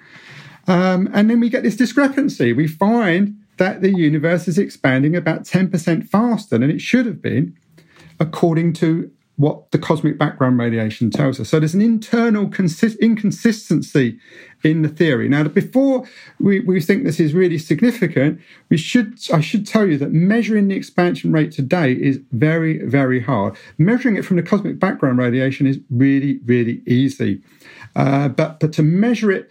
Um, 0.68 1.08
and 1.12 1.28
then 1.28 1.40
we 1.40 1.48
get 1.48 1.62
this 1.62 1.76
discrepancy. 1.76 2.52
We 2.52 2.68
find 2.68 3.36
that 3.56 3.80
the 3.80 3.90
universe 3.90 4.46
is 4.46 4.58
expanding 4.58 5.16
about 5.16 5.42
10% 5.42 6.08
faster 6.08 6.58
than 6.58 6.70
it 6.70 6.80
should 6.80 7.06
have 7.06 7.20
been, 7.20 7.56
according 8.20 8.74
to 8.74 9.10
what 9.36 9.70
the 9.70 9.78
cosmic 9.78 10.18
background 10.18 10.58
radiation 10.58 11.10
tells 11.10 11.38
us. 11.38 11.48
So 11.48 11.60
there's 11.60 11.74
an 11.74 11.80
internal 11.80 12.48
consist- 12.48 12.98
inconsistency 12.98 14.18
in 14.64 14.82
the 14.82 14.88
theory. 14.88 15.28
Now, 15.28 15.44
before 15.44 16.04
we, 16.40 16.58
we 16.58 16.80
think 16.80 17.04
this 17.04 17.20
is 17.20 17.34
really 17.34 17.56
significant, 17.56 18.40
we 18.68 18.76
should 18.76 19.16
I 19.32 19.40
should 19.40 19.64
tell 19.64 19.86
you 19.86 19.96
that 19.98 20.10
measuring 20.10 20.66
the 20.66 20.74
expansion 20.74 21.30
rate 21.30 21.52
today 21.52 21.92
is 21.92 22.18
very, 22.32 22.84
very 22.84 23.20
hard. 23.20 23.56
Measuring 23.78 24.16
it 24.16 24.24
from 24.24 24.38
the 24.38 24.42
cosmic 24.42 24.80
background 24.80 25.18
radiation 25.18 25.68
is 25.68 25.78
really, 25.88 26.40
really 26.44 26.82
easy. 26.84 27.40
Uh, 27.94 28.28
but 28.28 28.58
but 28.58 28.72
to 28.72 28.82
measure 28.82 29.30
it 29.30 29.48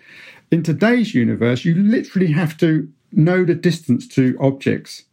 in 0.51 0.63
today's 0.63 1.13
universe, 1.13 1.65
you 1.65 1.75
literally 1.75 2.31
have 2.31 2.57
to 2.57 2.91
know 3.11 3.43
the 3.43 3.55
distance 3.55 4.07
to 4.07 4.37
objects 4.39 5.03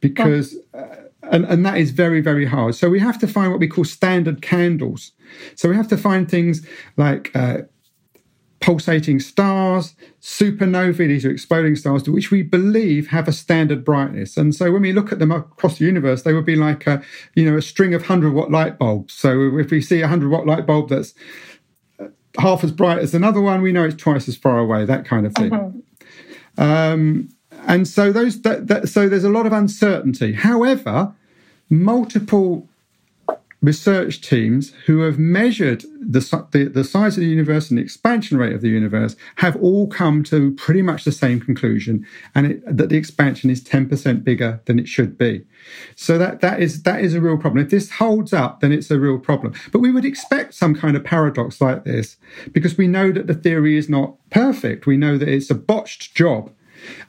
because, 0.00 0.56
uh, 0.74 0.96
and, 1.22 1.44
and 1.46 1.64
that 1.64 1.78
is 1.78 1.90
very, 1.90 2.20
very 2.20 2.46
hard. 2.46 2.74
So 2.74 2.88
we 2.90 3.00
have 3.00 3.18
to 3.20 3.26
find 3.26 3.50
what 3.50 3.60
we 3.60 3.68
call 3.68 3.84
standard 3.84 4.42
candles. 4.42 5.12
So 5.56 5.68
we 5.68 5.76
have 5.76 5.88
to 5.88 5.96
find 5.96 6.30
things 6.30 6.66
like 6.96 7.34
uh, 7.34 7.62
pulsating 8.60 9.20
stars, 9.20 9.94
supernovae, 10.22 11.08
these 11.08 11.24
are 11.24 11.30
exploding 11.30 11.76
stars, 11.76 12.02
to 12.02 12.12
which 12.12 12.30
we 12.30 12.42
believe 12.42 13.08
have 13.08 13.28
a 13.28 13.32
standard 13.32 13.84
brightness. 13.84 14.38
And 14.38 14.54
so 14.54 14.72
when 14.72 14.82
we 14.82 14.92
look 14.92 15.12
at 15.12 15.18
them 15.18 15.30
across 15.30 15.78
the 15.78 15.84
universe, 15.84 16.22
they 16.22 16.32
would 16.32 16.46
be 16.46 16.56
like 16.56 16.86
a, 16.86 17.02
you 17.34 17.50
know, 17.50 17.58
a 17.58 17.62
string 17.62 17.92
of 17.92 18.02
100 18.02 18.32
watt 18.32 18.50
light 18.50 18.78
bulbs. 18.78 19.12
So 19.12 19.58
if 19.58 19.70
we 19.70 19.82
see 19.82 19.98
a 19.98 20.04
100 20.04 20.30
watt 20.30 20.46
light 20.46 20.66
bulb 20.66 20.88
that's 20.88 21.12
half 22.38 22.64
as 22.64 22.72
bright 22.72 22.98
as 22.98 23.14
another 23.14 23.40
one, 23.40 23.62
we 23.62 23.72
know 23.72 23.84
it's 23.84 23.96
twice 23.96 24.28
as 24.28 24.36
far 24.36 24.58
away, 24.58 24.84
that 24.84 25.04
kind 25.04 25.26
of 25.26 25.34
thing. 25.34 25.50
Mm-hmm. 25.50 26.62
Um, 26.62 27.28
and 27.66 27.88
so 27.88 28.12
those 28.12 28.42
that, 28.42 28.68
that, 28.68 28.88
so 28.88 29.08
there's 29.08 29.24
a 29.24 29.30
lot 29.30 29.46
of 29.46 29.52
uncertainty. 29.52 30.32
However, 30.32 31.12
multiple 31.70 32.68
research 33.64 34.20
teams 34.20 34.72
who 34.84 35.00
have 35.00 35.18
measured 35.18 35.82
the, 35.98 36.20
the, 36.50 36.64
the, 36.66 36.84
size 36.84 37.16
of 37.16 37.22
the 37.22 37.28
universe 37.28 37.70
and 37.70 37.78
the 37.78 37.82
expansion 37.82 38.36
rate 38.36 38.52
of 38.52 38.60
the 38.60 38.68
universe 38.68 39.16
have 39.36 39.56
all 39.56 39.86
come 39.86 40.22
to 40.24 40.52
pretty 40.52 40.82
much 40.82 41.04
the 41.04 41.12
same 41.12 41.40
conclusion, 41.40 42.06
and 42.34 42.46
it, 42.46 42.76
that 42.76 42.90
the 42.90 42.96
expansion 42.96 43.48
is 43.48 43.64
10% 43.64 44.22
bigger 44.22 44.60
than 44.66 44.78
it 44.78 44.86
should 44.86 45.16
be. 45.16 45.46
So 45.96 46.18
that, 46.18 46.42
that 46.42 46.60
is 46.60 46.82
that 46.82 47.00
is 47.00 47.14
a 47.14 47.20
real 47.20 47.38
problem. 47.38 47.64
If 47.64 47.70
this 47.70 47.92
holds 47.92 48.34
up, 48.34 48.60
then 48.60 48.70
it's 48.70 48.90
a 48.90 49.00
real 49.00 49.18
problem. 49.18 49.54
But 49.72 49.78
we 49.78 49.90
would 49.90 50.04
expect 50.04 50.52
some 50.52 50.74
kind 50.74 50.96
of 50.96 51.04
paradox 51.04 51.60
like 51.60 51.84
this 51.84 52.16
because 52.52 52.76
we 52.76 52.86
know 52.86 53.12
that 53.12 53.26
the 53.26 53.34
theory 53.34 53.78
is 53.78 53.88
not 53.88 54.16
perfect. 54.30 54.86
We 54.86 54.98
know 54.98 55.16
that 55.16 55.28
it's 55.28 55.50
a 55.50 55.54
botched 55.54 56.14
job. 56.14 56.52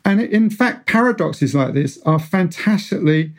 And 0.06 0.22
in 0.22 0.50
fact, 0.50 0.88
paradoxes 0.88 1.54
like 1.54 1.74
this 1.74 2.00
are 2.06 2.20
fantastically 2.20 3.34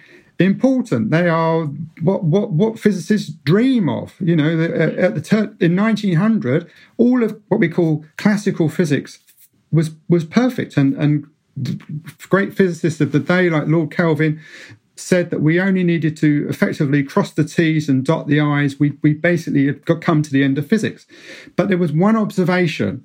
important. 0.45 1.11
They 1.11 1.29
are 1.29 1.65
what 2.03 2.25
what 2.25 2.51
what 2.51 2.79
physicists 2.79 3.31
dream 3.31 3.89
of. 3.89 4.15
You 4.21 4.37
know, 4.37 4.63
at 4.63 5.15
the 5.15 5.21
ter- 5.21 5.57
in 5.61 5.77
1900, 5.77 6.71
all 6.99 7.23
of 7.23 7.41
what 7.49 7.61
we 7.61 7.69
call 7.69 8.05
classical 8.17 8.69
physics 8.69 9.19
was 9.71 9.91
was 10.09 10.25
perfect, 10.25 10.77
and 10.77 10.95
and 10.95 11.27
great 12.29 12.55
physicists 12.55 13.01
of 13.01 13.13
the 13.13 13.21
day 13.21 13.49
like 13.49 13.67
Lord 13.67 13.91
Kelvin 13.91 14.41
said 14.99 15.31
that 15.31 15.41
we 15.41 15.61
only 15.61 15.85
needed 15.85 16.17
to 16.17 16.47
effectively 16.49 17.03
cross 17.03 17.33
the 17.33 17.45
T's 17.45 17.89
and 17.89 18.05
dot 18.05 18.27
the 18.27 18.41
I's. 18.41 18.79
We 18.79 18.99
we 19.03 19.15
basically 19.15 19.67
had 19.67 19.85
got 19.87 20.03
come 20.03 20.23
to 20.23 20.31
the 20.31 20.45
end 20.45 20.59
of 20.59 20.67
physics, 20.67 21.07
but 21.57 21.69
there 21.69 21.79
was 21.79 21.93
one 21.93 22.17
observation. 22.17 23.05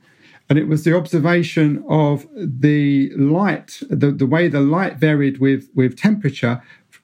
And 0.50 0.60
it 0.60 0.68
was 0.68 0.84
the 0.84 0.94
observation 0.94 1.82
of 1.88 2.28
the 2.36 3.14
light, 3.16 3.80
the, 3.90 4.12
the 4.12 4.26
way 4.26 4.50
the 4.50 4.60
light 4.60 4.98
varied 4.98 5.38
with, 5.38 5.70
with 5.76 5.98
temperature 5.98 6.62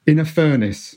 in 0.08 0.18
a 0.18 0.24
furnace. 0.24 0.96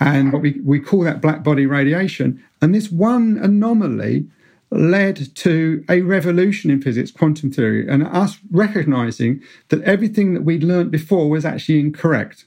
and 0.00 0.32
what 0.32 0.42
we, 0.42 0.60
we 0.64 0.80
call 0.80 1.02
that 1.04 1.20
black 1.22 1.42
body 1.42 1.66
radiation. 1.66 2.42
And 2.60 2.74
this 2.74 2.90
one 2.90 3.38
anomaly 3.42 4.26
led 4.70 5.34
to 5.36 5.84
a 5.88 6.02
revolution 6.02 6.70
in 6.70 6.82
physics, 6.82 7.10
quantum 7.10 7.50
theory, 7.52 7.88
and 7.88 8.04
us 8.06 8.38
recognizing 8.50 9.42
that 9.68 9.82
everything 9.82 10.34
that 10.34 10.42
we'd 10.44 10.64
learned 10.64 10.90
before 10.90 11.30
was 11.30 11.44
actually 11.44 11.80
incorrect. 11.80 12.44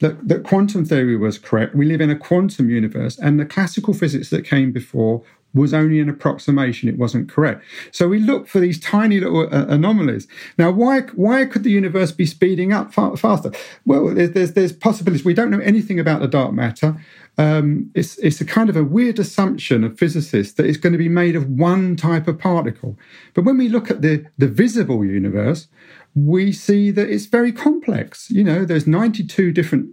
That, 0.00 0.28
that 0.28 0.44
quantum 0.44 0.84
theory 0.84 1.16
was 1.16 1.38
correct. 1.38 1.74
We 1.74 1.86
live 1.86 2.02
in 2.02 2.10
a 2.10 2.18
quantum 2.18 2.68
universe, 2.70 3.18
and 3.18 3.40
the 3.40 3.46
classical 3.46 3.94
physics 3.94 4.30
that 4.30 4.44
came 4.44 4.70
before 4.72 5.22
was 5.56 5.74
only 5.74 6.00
an 6.00 6.08
approximation. 6.08 6.88
It 6.88 6.98
wasn't 6.98 7.28
correct. 7.28 7.64
So 7.90 8.08
we 8.08 8.18
look 8.18 8.46
for 8.46 8.60
these 8.60 8.78
tiny 8.78 9.20
little 9.20 9.52
uh, 9.52 9.66
anomalies. 9.66 10.28
Now, 10.58 10.70
why 10.70 11.00
why 11.14 11.44
could 11.44 11.64
the 11.64 11.70
universe 11.70 12.12
be 12.12 12.26
speeding 12.26 12.72
up 12.72 12.92
faster? 12.92 13.50
Well, 13.84 14.14
there's, 14.14 14.30
there's, 14.32 14.52
there's 14.52 14.72
possibilities. 14.72 15.24
We 15.24 15.34
don't 15.34 15.50
know 15.50 15.60
anything 15.60 15.98
about 15.98 16.20
the 16.20 16.28
dark 16.28 16.52
matter 16.52 16.96
um, 17.38 17.90
it's, 17.94 18.18
it's 18.18 18.40
a 18.40 18.44
kind 18.44 18.70
of 18.70 18.76
a 18.76 18.84
weird 18.84 19.18
assumption 19.18 19.84
of 19.84 19.98
physicists 19.98 20.54
that 20.54 20.66
it's 20.66 20.78
going 20.78 20.92
to 20.92 20.98
be 20.98 21.08
made 21.08 21.36
of 21.36 21.48
one 21.50 21.96
type 21.96 22.28
of 22.28 22.38
particle. 22.38 22.98
But 23.34 23.44
when 23.44 23.58
we 23.58 23.68
look 23.68 23.90
at 23.90 24.02
the, 24.02 24.24
the 24.38 24.48
visible 24.48 25.04
universe, 25.04 25.68
we 26.14 26.50
see 26.52 26.90
that 26.92 27.10
it's 27.10 27.26
very 27.26 27.52
complex. 27.52 28.30
You 28.30 28.42
know, 28.42 28.64
there's 28.64 28.86
92 28.86 29.52
different 29.52 29.90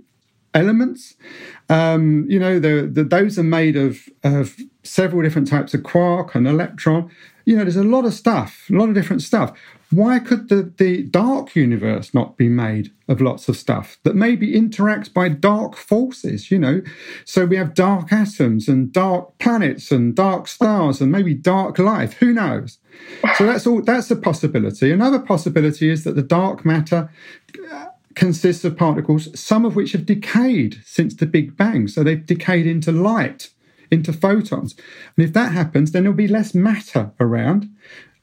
elements. 0.53 1.15
Um, 1.67 2.25
you 2.29 2.39
know, 2.39 2.59
the, 2.59 2.89
the, 2.91 3.03
those 3.03 3.37
are 3.37 3.43
made 3.43 3.75
of, 3.75 4.07
of 4.23 4.55
several 4.83 5.23
different 5.23 5.47
types 5.47 5.73
of 5.73 5.83
quark 5.83 6.35
and 6.35 6.47
electron. 6.47 7.09
You 7.45 7.57
know, 7.57 7.63
there's 7.63 7.75
a 7.75 7.83
lot 7.83 8.05
of 8.05 8.13
stuff, 8.13 8.67
a 8.69 8.73
lot 8.73 8.89
of 8.89 8.95
different 8.95 9.21
stuff. 9.21 9.57
Why 9.89 10.17
could 10.17 10.49
the, 10.49 10.73
the 10.77 11.03
dark 11.03 11.55
universe 11.55 12.13
not 12.13 12.35
be 12.35 12.49
made 12.49 12.91
of 13.07 13.21
lots 13.21 13.47
of 13.47 13.55
stuff 13.55 13.99
that 14.03 14.15
maybe 14.15 14.53
interacts 14.53 15.13
by 15.13 15.29
dark 15.29 15.75
forces, 15.75 16.49
you 16.49 16.57
know? 16.57 16.81
So 17.25 17.45
we 17.45 17.57
have 17.57 17.75
dark 17.75 18.11
atoms 18.11 18.67
and 18.67 18.91
dark 18.91 19.37
planets 19.37 19.91
and 19.91 20.15
dark 20.15 20.47
stars 20.47 20.99
and 20.99 21.11
maybe 21.11 21.35
dark 21.35 21.77
life. 21.77 22.13
Who 22.13 22.33
knows? 22.33 22.79
So 23.37 23.45
that's 23.45 23.67
all 23.67 23.81
that's 23.81 24.09
a 24.09 24.15
possibility. 24.15 24.91
Another 24.91 25.19
possibility 25.19 25.89
is 25.89 26.05
that 26.05 26.15
the 26.15 26.23
dark 26.23 26.65
matter 26.65 27.11
uh, 27.71 27.85
consists 28.15 28.63
of 28.63 28.77
particles, 28.77 29.37
some 29.39 29.65
of 29.65 29.75
which 29.75 29.91
have 29.91 30.05
decayed 30.05 30.81
since 30.85 31.15
the 31.15 31.25
Big 31.25 31.55
Bang. 31.55 31.87
So 31.87 32.03
they've 32.03 32.25
decayed 32.25 32.65
into 32.65 32.91
light, 32.91 33.49
into 33.93 34.11
photons. 34.11 34.75
And 35.15 35.25
if 35.25 35.33
that 35.33 35.51
happens, 35.51 35.91
then 35.91 36.03
there'll 36.03 36.17
be 36.17 36.27
less 36.27 36.53
matter 36.53 37.11
around. 37.19 37.69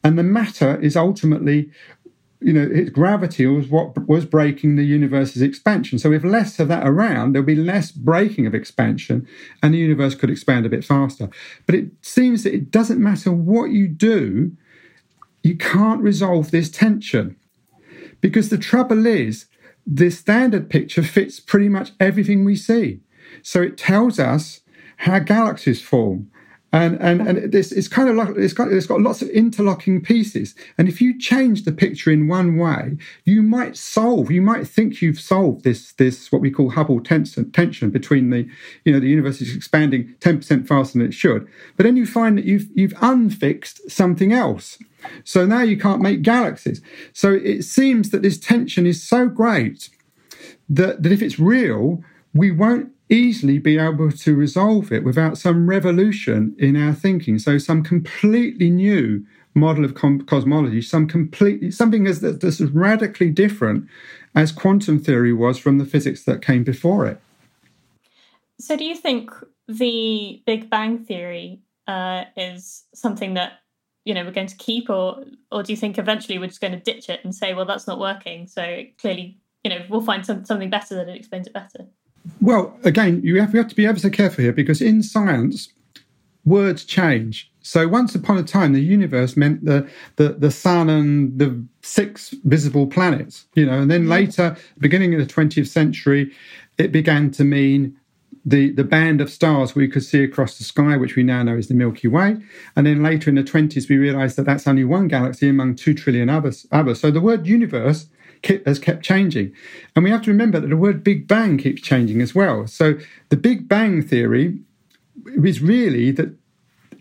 And 0.03 0.19
the 0.19 0.23
matter 0.23 0.81
is 0.81 0.97
ultimately, 0.97 1.71
you 2.41 2.53
know, 2.53 2.69
its 2.73 2.91
gravity 2.91 3.47
was 3.47 3.69
what 3.69 4.09
was 4.09 4.25
braking 4.25 4.77
the 4.77 4.85
universe's 4.85 5.43
expansion. 5.43 5.99
So 5.99 6.13
if 6.13 6.25
less 6.25 6.59
of 6.59 6.69
that 6.69 6.87
around, 6.87 7.33
there'll 7.33 7.47
be 7.47 7.55
less 7.55 7.93
braking 7.93 8.47
of 8.47 8.55
expansion 8.55 9.27
and 9.63 9.73
the 9.73 9.79
universe 9.79 10.15
could 10.15 10.31
expand 10.31 10.67
a 10.67 10.71
bit 10.71 10.85
faster. 10.85 11.31
But 11.67 11.77
it 11.77 11.91
seems 12.03 12.43
that 12.43 12.55
it 12.55 12.71
doesn't 12.71 13.01
matter 13.01 13.31
what 13.31 13.71
you 13.71 13.87
do, 13.87 14.53
you 15.43 15.57
can't 15.57 16.03
resolve 16.03 16.51
this 16.51 16.71
tension. 16.71 17.37
Because 18.21 18.49
the 18.49 18.59
trouble 18.59 19.07
is, 19.07 19.47
the 19.87 20.11
standard 20.11 20.69
picture 20.69 21.03
fits 21.03 21.41
pretty 21.41 21.69
much 21.69 21.93
everything 21.99 22.45
we 22.45 22.57
see. 22.57 23.01
So 23.43 23.63
it 23.63 23.79
tells 23.79 24.19
us 24.19 24.61
how 25.01 25.19
galaxies 25.19 25.81
form. 25.81 26.31
And 26.73 27.01
and 27.01 27.27
and 27.27 27.51
this 27.51 27.73
it's 27.73 27.89
kind 27.89 28.09
of 28.09 28.15
like 28.15 28.29
it's 28.37 28.53
got 28.53 28.71
it's 28.71 28.87
got 28.87 29.01
lots 29.01 29.23
of 29.23 29.29
interlocking 29.31 30.01
pieces. 30.03 30.55
And 30.79 30.89
if 30.89 31.01
you 31.01 31.19
change 31.19 31.65
the 31.65 31.73
picture 31.73 32.13
in 32.13 32.29
one 32.29 32.57
way 32.59 32.97
you 33.25 33.43
might 33.43 33.77
solve 33.77 34.31
you 34.31 34.41
might 34.41 34.69
think 34.69 35.03
you've 35.03 35.19
solved 35.19 35.65
this 35.65 35.93
this 35.95 36.31
what 36.31 36.41
we 36.41 36.51
call 36.53 36.71
hubble 36.71 37.01
tension 37.01 37.51
tension 37.51 37.91
between 37.91 38.31
the 38.31 38.47
you 38.85 38.93
know 38.93 39.01
the 39.01 39.09
universe 39.09 39.41
is 39.41 39.57
expanding 39.57 40.15
10% 40.21 40.69
faster 40.69 40.99
than 40.99 41.09
it 41.09 41.15
should. 41.15 41.49
But 41.77 41.85
then 41.85 41.97
you 41.97 42.07
find 42.07 42.39
that 42.39 42.45
you've 42.45 42.69
you've 42.73 42.95
unfixed 43.01 43.91
something 43.91 44.33
else. 44.33 44.79
So 45.25 45.47
now 45.47 45.63
you 45.63 45.77
can't 45.77 46.03
make 46.03 46.23
galaxies. 46.23 46.83
So 47.13 47.33
it 47.33 47.63
seems 47.63 48.11
that 48.11 48.23
this 48.23 48.39
tension 48.39 48.87
is 48.87 49.03
so 49.03 49.29
great 49.29 49.91
that 50.69 51.03
that 51.03 51.11
if 51.11 51.21
it's 51.21 51.41
real 51.41 52.05
we 52.33 52.53
won't 52.53 52.93
easily 53.11 53.59
be 53.59 53.79
able 53.79 54.11
to 54.11 54.35
resolve 54.35 54.93
it 54.93 55.05
without 55.05 55.37
some 55.37 55.69
revolution 55.69 56.55
in 56.59 56.77
our 56.77 56.95
thinking. 56.95 57.39
So, 57.39 57.59
some 57.59 57.83
completely 57.83 58.71
new 58.71 59.27
model 59.55 59.85
of 59.85 59.95
com- 59.95 60.23
cosmology, 60.23 60.81
some 60.81 61.07
completely 61.07 61.71
something 61.71 62.07
as 62.07 62.21
that's 62.21 62.61
radically 62.61 63.31
different 63.31 63.87
as 64.35 64.53
quantum 64.53 64.99
theory 64.99 65.33
was 65.33 65.59
from 65.59 65.79
the 65.79 65.85
physics 65.85 66.23
that 66.25 66.41
came 66.41 66.63
before 66.63 67.07
it. 67.07 67.21
So, 68.59 68.77
do 68.77 68.85
you 68.85 68.95
think 68.95 69.31
the 69.67 70.43
Big 70.47 70.71
Bang 70.71 71.05
theory 71.05 71.61
uh, 71.87 72.25
is 72.37 72.85
something 72.95 73.35
that 73.35 73.61
you 74.05 74.15
know 74.15 74.25
we're 74.25 74.31
going 74.31 74.47
to 74.47 74.57
keep, 74.57 74.89
or 74.89 75.25
or 75.51 75.63
do 75.63 75.73
you 75.73 75.77
think 75.77 75.99
eventually 75.99 76.39
we're 76.39 76.47
just 76.47 76.61
going 76.61 76.73
to 76.73 76.81
ditch 76.81 77.09
it 77.09 77.21
and 77.25 77.35
say, 77.35 77.55
well, 77.55 77.67
that's 77.67 77.87
not 77.87 77.99
working? 77.99 78.47
So 78.47 78.85
clearly, 78.99 79.39
you 79.65 79.71
know, 79.71 79.85
we'll 79.89 80.01
find 80.01 80.25
some, 80.25 80.45
something 80.45 80.71
better 80.71 80.97
that 80.97 81.09
explains 81.09 81.47
it 81.47 81.53
better. 81.53 81.87
Well, 82.41 82.79
again, 82.85 83.21
you 83.23 83.41
have, 83.41 83.53
you 83.53 83.61
have 83.61 83.69
to 83.69 83.77
be 83.77 83.87
ever 83.87 83.99
so 83.99 84.11
careful 84.11 84.43
here 84.45 84.53
because 84.53 84.83
in 84.83 85.03
science, 85.03 85.73
words 86.45 86.85
change. 86.85 87.51
So 87.63 87.87
once 87.87 88.15
upon 88.15 88.39
a 88.39 88.43
time, 88.43 88.73
the 88.73 88.81
universe 88.81 89.37
meant 89.37 89.65
the, 89.65 89.89
the, 90.17 90.31
the 90.31 90.51
sun 90.51 90.89
and 90.89 91.39
the 91.39 91.65
six 91.83 92.35
visible 92.45 92.87
planets, 92.87 93.47
you 93.55 93.67
know, 93.67 93.81
and 93.81 93.91
then 93.91 94.03
mm-hmm. 94.03 94.11
later, 94.11 94.57
beginning 94.79 95.15
of 95.15 95.21
the 95.21 95.33
20th 95.33 95.69
century, 95.69 96.33
it 96.79 96.93
began 96.93 97.31
to 97.33 97.45
mean 97.45 97.97
the, 98.45 98.71
the 98.73 98.85
band 98.85 99.21
of 99.21 99.31
stars 99.31 99.75
we 99.75 99.89
could 99.89 100.03
see 100.03 100.25
across 100.25 100.57
the 100.57 100.65
sky, 100.65 100.97
which 100.97 101.17
we 101.17 101.23
now 101.23 101.43
know 101.43 101.57
is 101.57 101.69
the 101.69 101.75
Milky 101.75 102.09
Way. 102.09 102.39
And 102.75 102.87
then 102.87 103.03
later 103.03 103.29
in 103.29 103.37
the 103.37 103.43
20s, 103.43 103.89
we 103.89 103.99
realized 103.99 104.37
that 104.37 104.47
that's 104.47 104.67
only 104.67 104.85
one 104.85 105.09
galaxy 105.09 105.49
among 105.49 105.77
two 105.77 105.93
trillion 105.93 106.31
others. 106.31 106.67
others. 106.73 107.01
So 107.01 107.11
the 107.11 107.21
word 107.21 107.47
universe 107.47 108.07
has 108.67 108.79
kept 108.79 109.03
changing. 109.05 109.53
And 109.95 110.05
we 110.05 110.11
have 110.11 110.23
to 110.23 110.31
remember 110.31 110.61
that 110.61 110.69
the 110.69 110.77
word 110.77 111.05
Big 111.05 111.29
Bang 111.29 111.59
keeps 111.59 111.83
changing 111.83 112.21
as 112.21 112.35
well. 112.35 112.67
So 112.67 112.95
the 113.29 113.37
Big 113.37 113.69
Bang 113.69 114.03
theory 114.03 114.59
is 115.45 115.61
really 115.61 116.11
that 116.13 116.35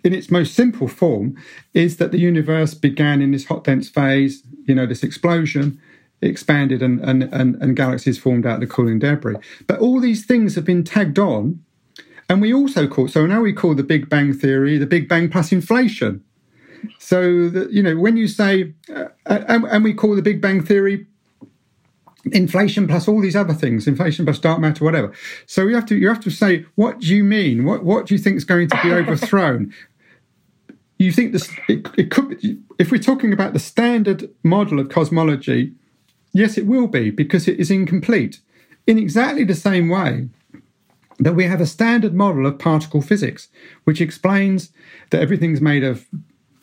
in 0.03 0.13
its 0.13 0.31
most 0.31 0.53
simple 0.53 0.87
form 0.87 1.35
is 1.73 1.97
that 1.97 2.11
the 2.11 2.19
universe 2.19 2.73
began 2.73 3.21
in 3.21 3.31
this 3.31 3.45
hot 3.45 3.63
dense 3.63 3.89
phase, 3.89 4.43
you 4.65 4.75
know, 4.75 4.85
this 4.85 5.03
explosion, 5.03 5.79
expanded 6.21 6.81
and, 6.81 6.99
and, 7.01 7.23
and, 7.23 7.55
and 7.61 7.75
galaxies 7.75 8.17
formed 8.17 8.45
out 8.45 8.55
of 8.55 8.61
the 8.61 8.67
cooling 8.67 8.99
debris. 8.99 9.35
But 9.67 9.79
all 9.79 9.99
these 9.99 10.25
things 10.25 10.55
have 10.55 10.65
been 10.65 10.83
tagged 10.83 11.19
on. 11.19 11.63
And 12.29 12.41
we 12.41 12.53
also 12.53 12.87
call, 12.87 13.07
so 13.07 13.25
now 13.25 13.41
we 13.41 13.53
call 13.53 13.73
the 13.73 13.83
Big 13.83 14.07
Bang 14.07 14.33
theory 14.33 14.77
the 14.77 14.85
Big 14.85 15.07
Bang 15.09 15.29
plus 15.29 15.51
inflation. 15.51 16.23
So 16.99 17.49
that, 17.49 17.71
you 17.71 17.81
know, 17.81 17.97
when 17.97 18.17
you 18.17 18.27
say, 18.27 18.73
uh, 18.93 19.05
and, 19.25 19.65
and 19.65 19.83
we 19.83 19.93
call 19.93 20.15
the 20.15 20.21
Big 20.21 20.41
Bang 20.41 20.63
theory 20.63 21.07
inflation 22.25 22.87
plus 22.87 23.07
all 23.07 23.21
these 23.21 23.35
other 23.35 23.53
things, 23.53 23.87
inflation 23.87 24.25
plus 24.25 24.39
dark 24.39 24.59
matter, 24.59 24.83
whatever. 24.83 25.13
So 25.45 25.67
you 25.67 25.75
have 25.75 25.85
to 25.87 25.95
you 25.95 26.09
have 26.09 26.19
to 26.21 26.29
say, 26.29 26.65
what 26.75 26.99
do 26.99 27.07
you 27.07 27.23
mean? 27.23 27.65
What 27.65 27.83
what 27.83 28.05
do 28.05 28.13
you 28.13 28.19
think 28.19 28.37
is 28.37 28.45
going 28.45 28.69
to 28.69 28.79
be 28.83 28.91
overthrown? 28.93 29.73
you 30.99 31.13
think 31.13 31.31
this 31.31 31.49
it, 31.67 31.87
it 31.97 32.11
could 32.11 32.29
be, 32.29 32.59
if 32.77 32.91
we're 32.91 33.01
talking 33.01 33.33
about 33.33 33.53
the 33.53 33.59
standard 33.59 34.29
model 34.43 34.79
of 34.79 34.89
cosmology, 34.89 35.73
yes, 36.33 36.57
it 36.57 36.67
will 36.67 36.87
be 36.87 37.09
because 37.09 37.47
it 37.47 37.59
is 37.59 37.71
incomplete. 37.71 38.41
In 38.85 38.97
exactly 38.97 39.43
the 39.43 39.55
same 39.55 39.87
way 39.87 40.29
that 41.19 41.35
we 41.35 41.45
have 41.45 41.61
a 41.61 41.65
standard 41.65 42.13
model 42.13 42.45
of 42.45 42.59
particle 42.59 43.01
physics, 43.01 43.47
which 43.85 44.01
explains 44.01 44.71
that 45.09 45.21
everything's 45.21 45.61
made 45.61 45.83
of 45.83 46.05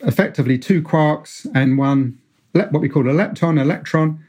effectively 0.01 0.57
two 0.57 0.81
quarks 0.81 1.47
and 1.55 1.77
one 1.77 2.19
what 2.51 2.81
we 2.81 2.89
call 2.89 3.07
a 3.07 3.13
lepton, 3.13 3.59
electron, 3.59 4.23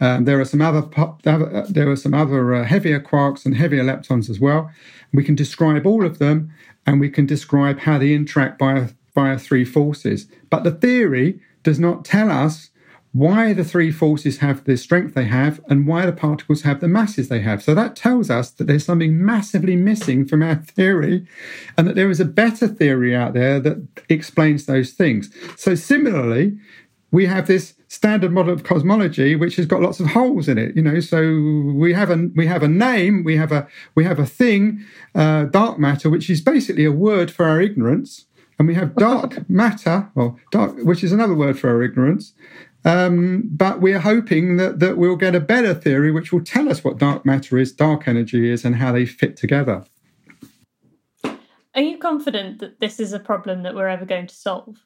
um, 0.00 0.24
there 0.24 0.40
are 0.40 0.44
some 0.44 0.60
other 0.60 0.88
uh, 0.96 1.66
there 1.68 1.90
are 1.90 1.96
some 1.96 2.14
other 2.14 2.54
uh, 2.54 2.64
heavier 2.64 3.00
quarks 3.00 3.44
and 3.44 3.56
heavier 3.56 3.82
leptons 3.82 4.30
as 4.30 4.38
well. 4.38 4.70
We 5.12 5.24
can 5.24 5.34
describe 5.34 5.86
all 5.86 6.04
of 6.04 6.18
them, 6.18 6.52
and 6.86 7.00
we 7.00 7.10
can 7.10 7.26
describe 7.26 7.80
how 7.80 7.98
they 7.98 8.14
interact 8.14 8.58
via 8.58 8.90
via 9.14 9.38
three 9.38 9.64
forces. 9.64 10.28
But 10.50 10.64
the 10.64 10.70
theory 10.70 11.40
does 11.62 11.80
not 11.80 12.04
tell 12.04 12.30
us 12.30 12.70
why 13.12 13.52
the 13.52 13.64
three 13.64 13.90
forces 13.90 14.38
have 14.38 14.64
the 14.64 14.76
strength 14.76 15.14
they 15.14 15.24
have 15.24 15.60
and 15.68 15.86
why 15.86 16.06
the 16.06 16.12
particles 16.12 16.62
have 16.62 16.80
the 16.80 16.88
masses 16.88 17.28
they 17.28 17.40
have. 17.40 17.62
So 17.62 17.74
that 17.74 17.96
tells 17.96 18.30
us 18.30 18.50
that 18.50 18.66
there's 18.66 18.84
something 18.84 19.24
massively 19.24 19.76
missing 19.76 20.26
from 20.26 20.42
our 20.42 20.56
theory 20.56 21.26
and 21.76 21.88
that 21.88 21.96
there 21.96 22.10
is 22.10 22.20
a 22.20 22.24
better 22.24 22.68
theory 22.68 23.16
out 23.16 23.32
there 23.32 23.58
that 23.60 23.86
explains 24.08 24.66
those 24.66 24.92
things. 24.92 25.34
So 25.56 25.74
similarly, 25.74 26.58
we 27.10 27.26
have 27.26 27.46
this 27.46 27.74
standard 27.88 28.32
model 28.32 28.52
of 28.52 28.64
cosmology 28.64 29.34
which 29.34 29.56
has 29.56 29.66
got 29.66 29.80
lots 29.80 30.00
of 30.00 30.06
holes 30.08 30.48
in 30.48 30.58
it 30.58 30.76
you 30.76 30.82
know 30.82 31.00
so 31.00 31.20
we 31.74 31.92
have 31.92 32.10
a 32.10 32.28
we 32.36 32.46
have 32.46 32.62
a 32.62 32.68
name 32.68 33.24
we 33.24 33.36
have 33.36 33.52
a 33.52 33.66
we 33.94 34.04
have 34.04 34.18
a 34.18 34.26
thing 34.26 34.84
uh, 35.14 35.44
dark 35.44 35.78
matter 35.78 36.10
which 36.10 36.28
is 36.28 36.40
basically 36.40 36.84
a 36.84 36.92
word 36.92 37.30
for 37.30 37.46
our 37.46 37.60
ignorance 37.60 38.26
and 38.58 38.68
we 38.68 38.74
have 38.74 38.94
dark 38.96 39.48
matter 39.50 40.10
or 40.14 40.36
dark 40.50 40.76
which 40.78 41.02
is 41.02 41.12
another 41.12 41.34
word 41.34 41.58
for 41.58 41.70
our 41.70 41.82
ignorance 41.82 42.34
um, 42.84 43.42
but 43.50 43.80
we're 43.80 44.00
hoping 44.00 44.56
that 44.56 44.78
that 44.78 44.96
we'll 44.98 45.16
get 45.16 45.34
a 45.34 45.40
better 45.40 45.74
theory 45.74 46.12
which 46.12 46.32
will 46.32 46.44
tell 46.44 46.68
us 46.68 46.84
what 46.84 46.98
dark 46.98 47.24
matter 47.24 47.58
is 47.58 47.72
dark 47.72 48.06
energy 48.06 48.50
is 48.50 48.64
and 48.64 48.76
how 48.76 48.92
they 48.92 49.06
fit 49.06 49.36
together 49.36 49.84
Are 51.74 51.82
you 51.82 51.98
confident 51.98 52.58
that 52.58 52.80
this 52.80 52.98
is 52.98 53.12
a 53.12 53.20
problem 53.20 53.62
that 53.62 53.74
we're 53.74 53.88
ever 53.88 54.04
going 54.04 54.26
to 54.26 54.34
solve? 54.34 54.78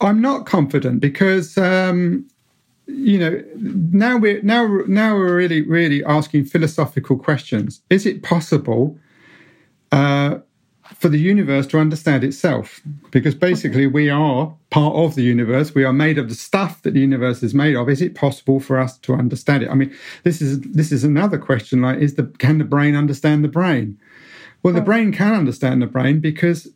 I'm 0.00 0.20
not 0.20 0.46
confident 0.46 1.00
because 1.00 1.58
um, 1.58 2.26
you 2.86 3.18
know 3.18 3.42
now 3.56 4.16
we're 4.16 4.42
now 4.42 4.82
now 4.86 5.14
we're 5.14 5.36
really 5.36 5.62
really 5.62 6.04
asking 6.04 6.46
philosophical 6.46 7.18
questions. 7.18 7.82
Is 7.90 8.06
it 8.06 8.22
possible 8.22 8.98
uh, 9.92 10.38
for 10.94 11.08
the 11.08 11.18
universe 11.18 11.66
to 11.68 11.78
understand 11.78 12.24
itself? 12.24 12.80
Because 13.10 13.34
basically 13.34 13.86
we 13.86 14.08
are 14.08 14.54
part 14.70 14.94
of 14.94 15.14
the 15.14 15.22
universe. 15.22 15.74
We 15.74 15.84
are 15.84 15.92
made 15.92 16.18
of 16.18 16.28
the 16.28 16.34
stuff 16.34 16.82
that 16.82 16.94
the 16.94 17.00
universe 17.00 17.42
is 17.42 17.54
made 17.54 17.76
of. 17.76 17.88
Is 17.88 18.00
it 18.00 18.14
possible 18.14 18.58
for 18.58 18.78
us 18.78 18.98
to 18.98 19.14
understand 19.14 19.62
it? 19.64 19.70
I 19.70 19.74
mean, 19.74 19.94
this 20.24 20.40
is 20.40 20.60
this 20.60 20.92
is 20.92 21.04
another 21.04 21.38
question. 21.38 21.82
Like, 21.82 21.98
is 21.98 22.14
the 22.14 22.24
can 22.38 22.58
the 22.58 22.64
brain 22.64 22.96
understand 22.96 23.44
the 23.44 23.48
brain? 23.48 23.98
Well, 24.62 24.74
the 24.74 24.82
brain 24.82 25.10
can 25.12 25.32
understand 25.32 25.80
the 25.80 25.86
brain 25.86 26.20
because 26.20 26.68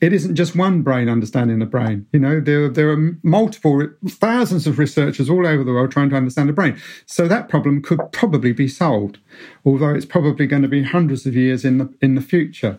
it 0.00 0.12
isn't 0.12 0.36
just 0.36 0.54
one 0.54 0.82
brain 0.82 1.08
understanding 1.08 1.58
the 1.58 1.66
brain. 1.66 2.06
You 2.12 2.20
know, 2.20 2.40
there, 2.40 2.68
there 2.68 2.90
are 2.90 3.18
multiple, 3.22 3.88
thousands 4.06 4.66
of 4.66 4.78
researchers 4.78 5.28
all 5.28 5.46
over 5.46 5.64
the 5.64 5.72
world 5.72 5.90
trying 5.90 6.10
to 6.10 6.16
understand 6.16 6.48
the 6.48 6.52
brain. 6.52 6.80
So 7.06 7.26
that 7.26 7.48
problem 7.48 7.82
could 7.82 8.00
probably 8.12 8.52
be 8.52 8.68
solved, 8.68 9.18
although 9.64 9.94
it's 9.94 10.06
probably 10.06 10.46
going 10.46 10.62
to 10.62 10.68
be 10.68 10.84
hundreds 10.84 11.26
of 11.26 11.34
years 11.34 11.64
in 11.64 11.78
the, 11.78 11.92
in 12.00 12.14
the 12.14 12.20
future. 12.20 12.78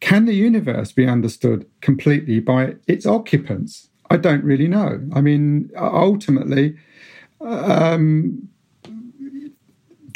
Can 0.00 0.24
the 0.24 0.34
universe 0.34 0.92
be 0.92 1.06
understood 1.06 1.66
completely 1.80 2.40
by 2.40 2.74
its 2.86 3.06
occupants? 3.06 3.88
I 4.10 4.16
don't 4.16 4.44
really 4.44 4.68
know. 4.68 5.00
I 5.14 5.20
mean, 5.20 5.70
ultimately, 5.76 6.76
um, 7.40 8.48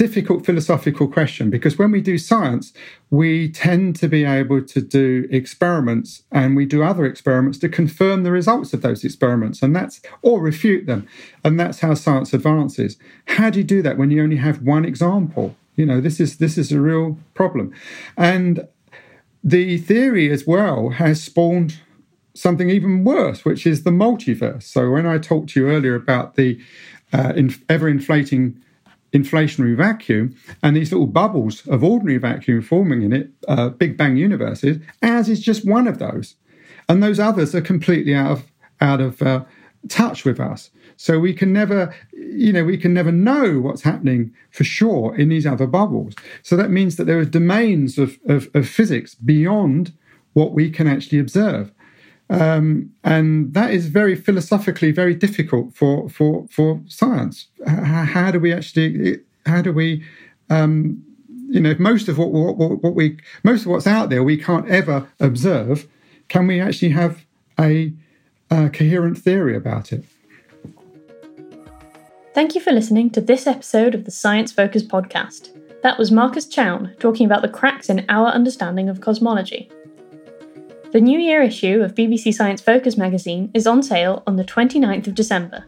difficult 0.00 0.46
philosophical 0.46 1.06
question 1.06 1.50
because 1.50 1.76
when 1.78 1.90
we 1.90 2.00
do 2.00 2.16
science, 2.16 2.72
we 3.10 3.50
tend 3.50 3.94
to 3.94 4.08
be 4.08 4.24
able 4.24 4.62
to 4.62 4.80
do 4.80 5.28
experiments 5.30 6.22
and 6.32 6.56
we 6.56 6.64
do 6.64 6.82
other 6.82 7.04
experiments 7.04 7.58
to 7.58 7.68
confirm 7.68 8.22
the 8.22 8.32
results 8.32 8.72
of 8.72 8.80
those 8.80 9.04
experiments 9.04 9.60
and 9.60 9.76
that's 9.76 10.00
or 10.22 10.40
refute 10.40 10.86
them. 10.86 11.06
And 11.44 11.60
that's 11.60 11.80
how 11.80 11.92
science 11.92 12.32
advances. 12.32 12.96
How 13.26 13.50
do 13.50 13.58
you 13.58 13.64
do 13.64 13.82
that 13.82 13.98
when 13.98 14.10
you 14.10 14.22
only 14.22 14.36
have 14.36 14.62
one 14.62 14.86
example? 14.86 15.54
You 15.76 15.84
know, 15.84 16.00
this 16.00 16.18
is 16.18 16.38
this 16.38 16.56
is 16.56 16.72
a 16.72 16.80
real 16.80 17.18
problem. 17.34 17.70
And 18.16 18.66
the 19.44 19.76
theory 19.76 20.30
as 20.30 20.46
well 20.46 20.88
has 21.02 21.22
spawned 21.22 21.76
something 22.32 22.70
even 22.70 23.04
worse, 23.04 23.44
which 23.44 23.66
is 23.66 23.82
the 23.82 23.90
multiverse. 23.90 24.62
So 24.62 24.90
when 24.90 25.04
I 25.04 25.18
talked 25.18 25.50
to 25.50 25.60
you 25.60 25.68
earlier 25.68 25.94
about 25.94 26.36
the 26.36 26.58
uh, 27.12 27.34
ever 27.68 27.86
inflating 27.86 28.62
inflationary 29.12 29.76
vacuum 29.76 30.36
and 30.62 30.76
these 30.76 30.92
little 30.92 31.06
bubbles 31.06 31.66
of 31.66 31.82
ordinary 31.82 32.18
vacuum 32.18 32.62
forming 32.62 33.02
in 33.02 33.12
it, 33.12 33.30
uh, 33.48 33.68
Big 33.68 33.96
Bang 33.96 34.16
universes, 34.16 34.78
ours 35.02 35.28
is 35.28 35.40
just 35.40 35.66
one 35.66 35.88
of 35.88 35.98
those. 35.98 36.36
And 36.88 37.02
those 37.02 37.20
others 37.20 37.54
are 37.54 37.60
completely 37.60 38.14
out 38.14 38.32
of, 38.32 38.52
out 38.80 39.00
of 39.00 39.22
uh, 39.22 39.44
touch 39.88 40.24
with 40.24 40.40
us. 40.40 40.70
So 40.96 41.18
we 41.18 41.32
can 41.32 41.52
never, 41.52 41.94
you 42.12 42.52
know, 42.52 42.64
we 42.64 42.76
can 42.76 42.92
never 42.92 43.10
know 43.10 43.58
what's 43.58 43.82
happening 43.82 44.34
for 44.50 44.64
sure 44.64 45.16
in 45.16 45.30
these 45.30 45.46
other 45.46 45.66
bubbles. 45.66 46.14
So 46.42 46.56
that 46.56 46.70
means 46.70 46.96
that 46.96 47.04
there 47.04 47.18
are 47.18 47.24
domains 47.24 47.96
of, 47.96 48.18
of, 48.28 48.48
of 48.54 48.68
physics 48.68 49.14
beyond 49.14 49.92
what 50.34 50.52
we 50.52 50.70
can 50.70 50.86
actually 50.86 51.18
observe. 51.18 51.72
Um, 52.30 52.92
and 53.02 53.52
that 53.54 53.72
is 53.72 53.88
very 53.88 54.14
philosophically 54.14 54.92
very 54.92 55.14
difficult 55.14 55.74
for 55.74 56.08
for 56.08 56.46
for 56.48 56.80
science. 56.86 57.48
How, 57.66 58.04
how 58.04 58.30
do 58.30 58.38
we 58.38 58.52
actually? 58.52 59.18
How 59.46 59.62
do 59.62 59.72
we? 59.72 60.04
Um, 60.48 61.04
you 61.48 61.58
know, 61.58 61.74
most 61.80 62.08
of 62.08 62.16
what, 62.16 62.30
what, 62.30 62.82
what 62.82 62.94
we 62.94 63.18
most 63.42 63.62
of 63.62 63.66
what's 63.66 63.86
out 63.86 64.08
there 64.08 64.22
we 64.22 64.36
can't 64.36 64.68
ever 64.68 65.08
observe. 65.18 65.88
Can 66.28 66.46
we 66.46 66.60
actually 66.60 66.90
have 66.90 67.26
a, 67.58 67.92
a 68.52 68.70
coherent 68.70 69.18
theory 69.18 69.56
about 69.56 69.92
it? 69.92 70.04
Thank 72.32 72.54
you 72.54 72.60
for 72.60 72.70
listening 72.70 73.10
to 73.10 73.20
this 73.20 73.48
episode 73.48 73.96
of 73.96 74.04
the 74.04 74.12
Science 74.12 74.52
Focus 74.52 74.84
podcast. 74.84 75.48
That 75.82 75.98
was 75.98 76.12
Marcus 76.12 76.46
Chown 76.46 76.94
talking 77.00 77.26
about 77.26 77.42
the 77.42 77.48
cracks 77.48 77.90
in 77.90 78.06
our 78.08 78.28
understanding 78.28 78.88
of 78.88 79.00
cosmology. 79.00 79.68
The 80.92 81.00
New 81.00 81.20
Year 81.20 81.40
issue 81.40 81.82
of 81.82 81.94
BBC 81.94 82.34
Science 82.34 82.60
Focus 82.60 82.96
magazine 82.96 83.48
is 83.54 83.68
on 83.68 83.80
sale 83.80 84.24
on 84.26 84.34
the 84.34 84.42
29th 84.42 85.06
of 85.06 85.14
December. 85.14 85.64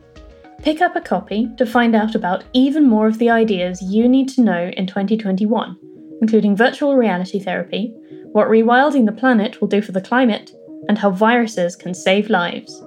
Pick 0.65 0.81
up 0.81 0.97
a 0.97 1.01
copy 1.01 1.49
to 1.59 1.65
find 1.65 1.95
out 1.95 2.17
about 2.17 2.43
even 2.55 2.89
more 2.89 3.07
of 3.07 3.19
the 3.19 3.31
ideas 3.31 3.81
you 3.81 4.09
need 4.09 4.29
to 4.31 4.41
know 4.41 4.73
in 4.77 4.89
2021, 4.89 5.77
including 6.21 6.57
virtual 6.57 6.97
reality 6.97 7.39
therapy, 7.39 7.95
what 8.33 8.49
rewilding 8.49 9.07
the 9.07 9.13
planet 9.13 9.61
will 9.61 9.69
do 9.69 9.81
for 9.81 9.93
the 9.93 10.01
climate, 10.01 10.51
and 10.89 10.99
how 10.99 11.11
viruses 11.11 11.77
can 11.77 11.95
save 11.95 12.29
lives. 12.29 12.83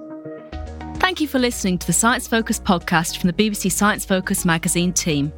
Thank 0.96 1.22
you 1.22 1.26
for 1.26 1.38
listening 1.38 1.78
to 1.78 1.86
the 1.86 1.94
Science 1.94 2.28
Focus 2.28 2.60
podcast 2.60 3.16
from 3.16 3.30
the 3.30 3.50
BBC 3.50 3.72
Science 3.72 4.04
Focus 4.04 4.44
magazine 4.44 4.92
team. 4.92 5.32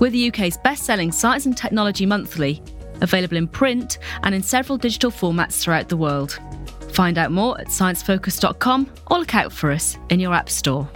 We're 0.00 0.10
the 0.10 0.26
UK's 0.26 0.56
best 0.56 0.82
selling 0.82 1.12
science 1.12 1.46
and 1.46 1.56
technology 1.56 2.06
monthly 2.06 2.60
available 3.02 3.36
in 3.36 3.48
print 3.48 3.98
and 4.22 4.34
in 4.34 4.42
several 4.42 4.78
digital 4.78 5.10
formats 5.10 5.60
throughout 5.60 5.88
the 5.88 5.96
world. 5.96 6.38
Find 6.92 7.18
out 7.18 7.32
more 7.32 7.60
at 7.60 7.68
sciencefocus.com 7.68 8.92
or 9.10 9.18
look 9.18 9.34
out 9.34 9.52
for 9.52 9.70
us 9.70 9.96
in 10.08 10.20
your 10.20 10.34
App 10.34 10.50
Store. 10.50 10.88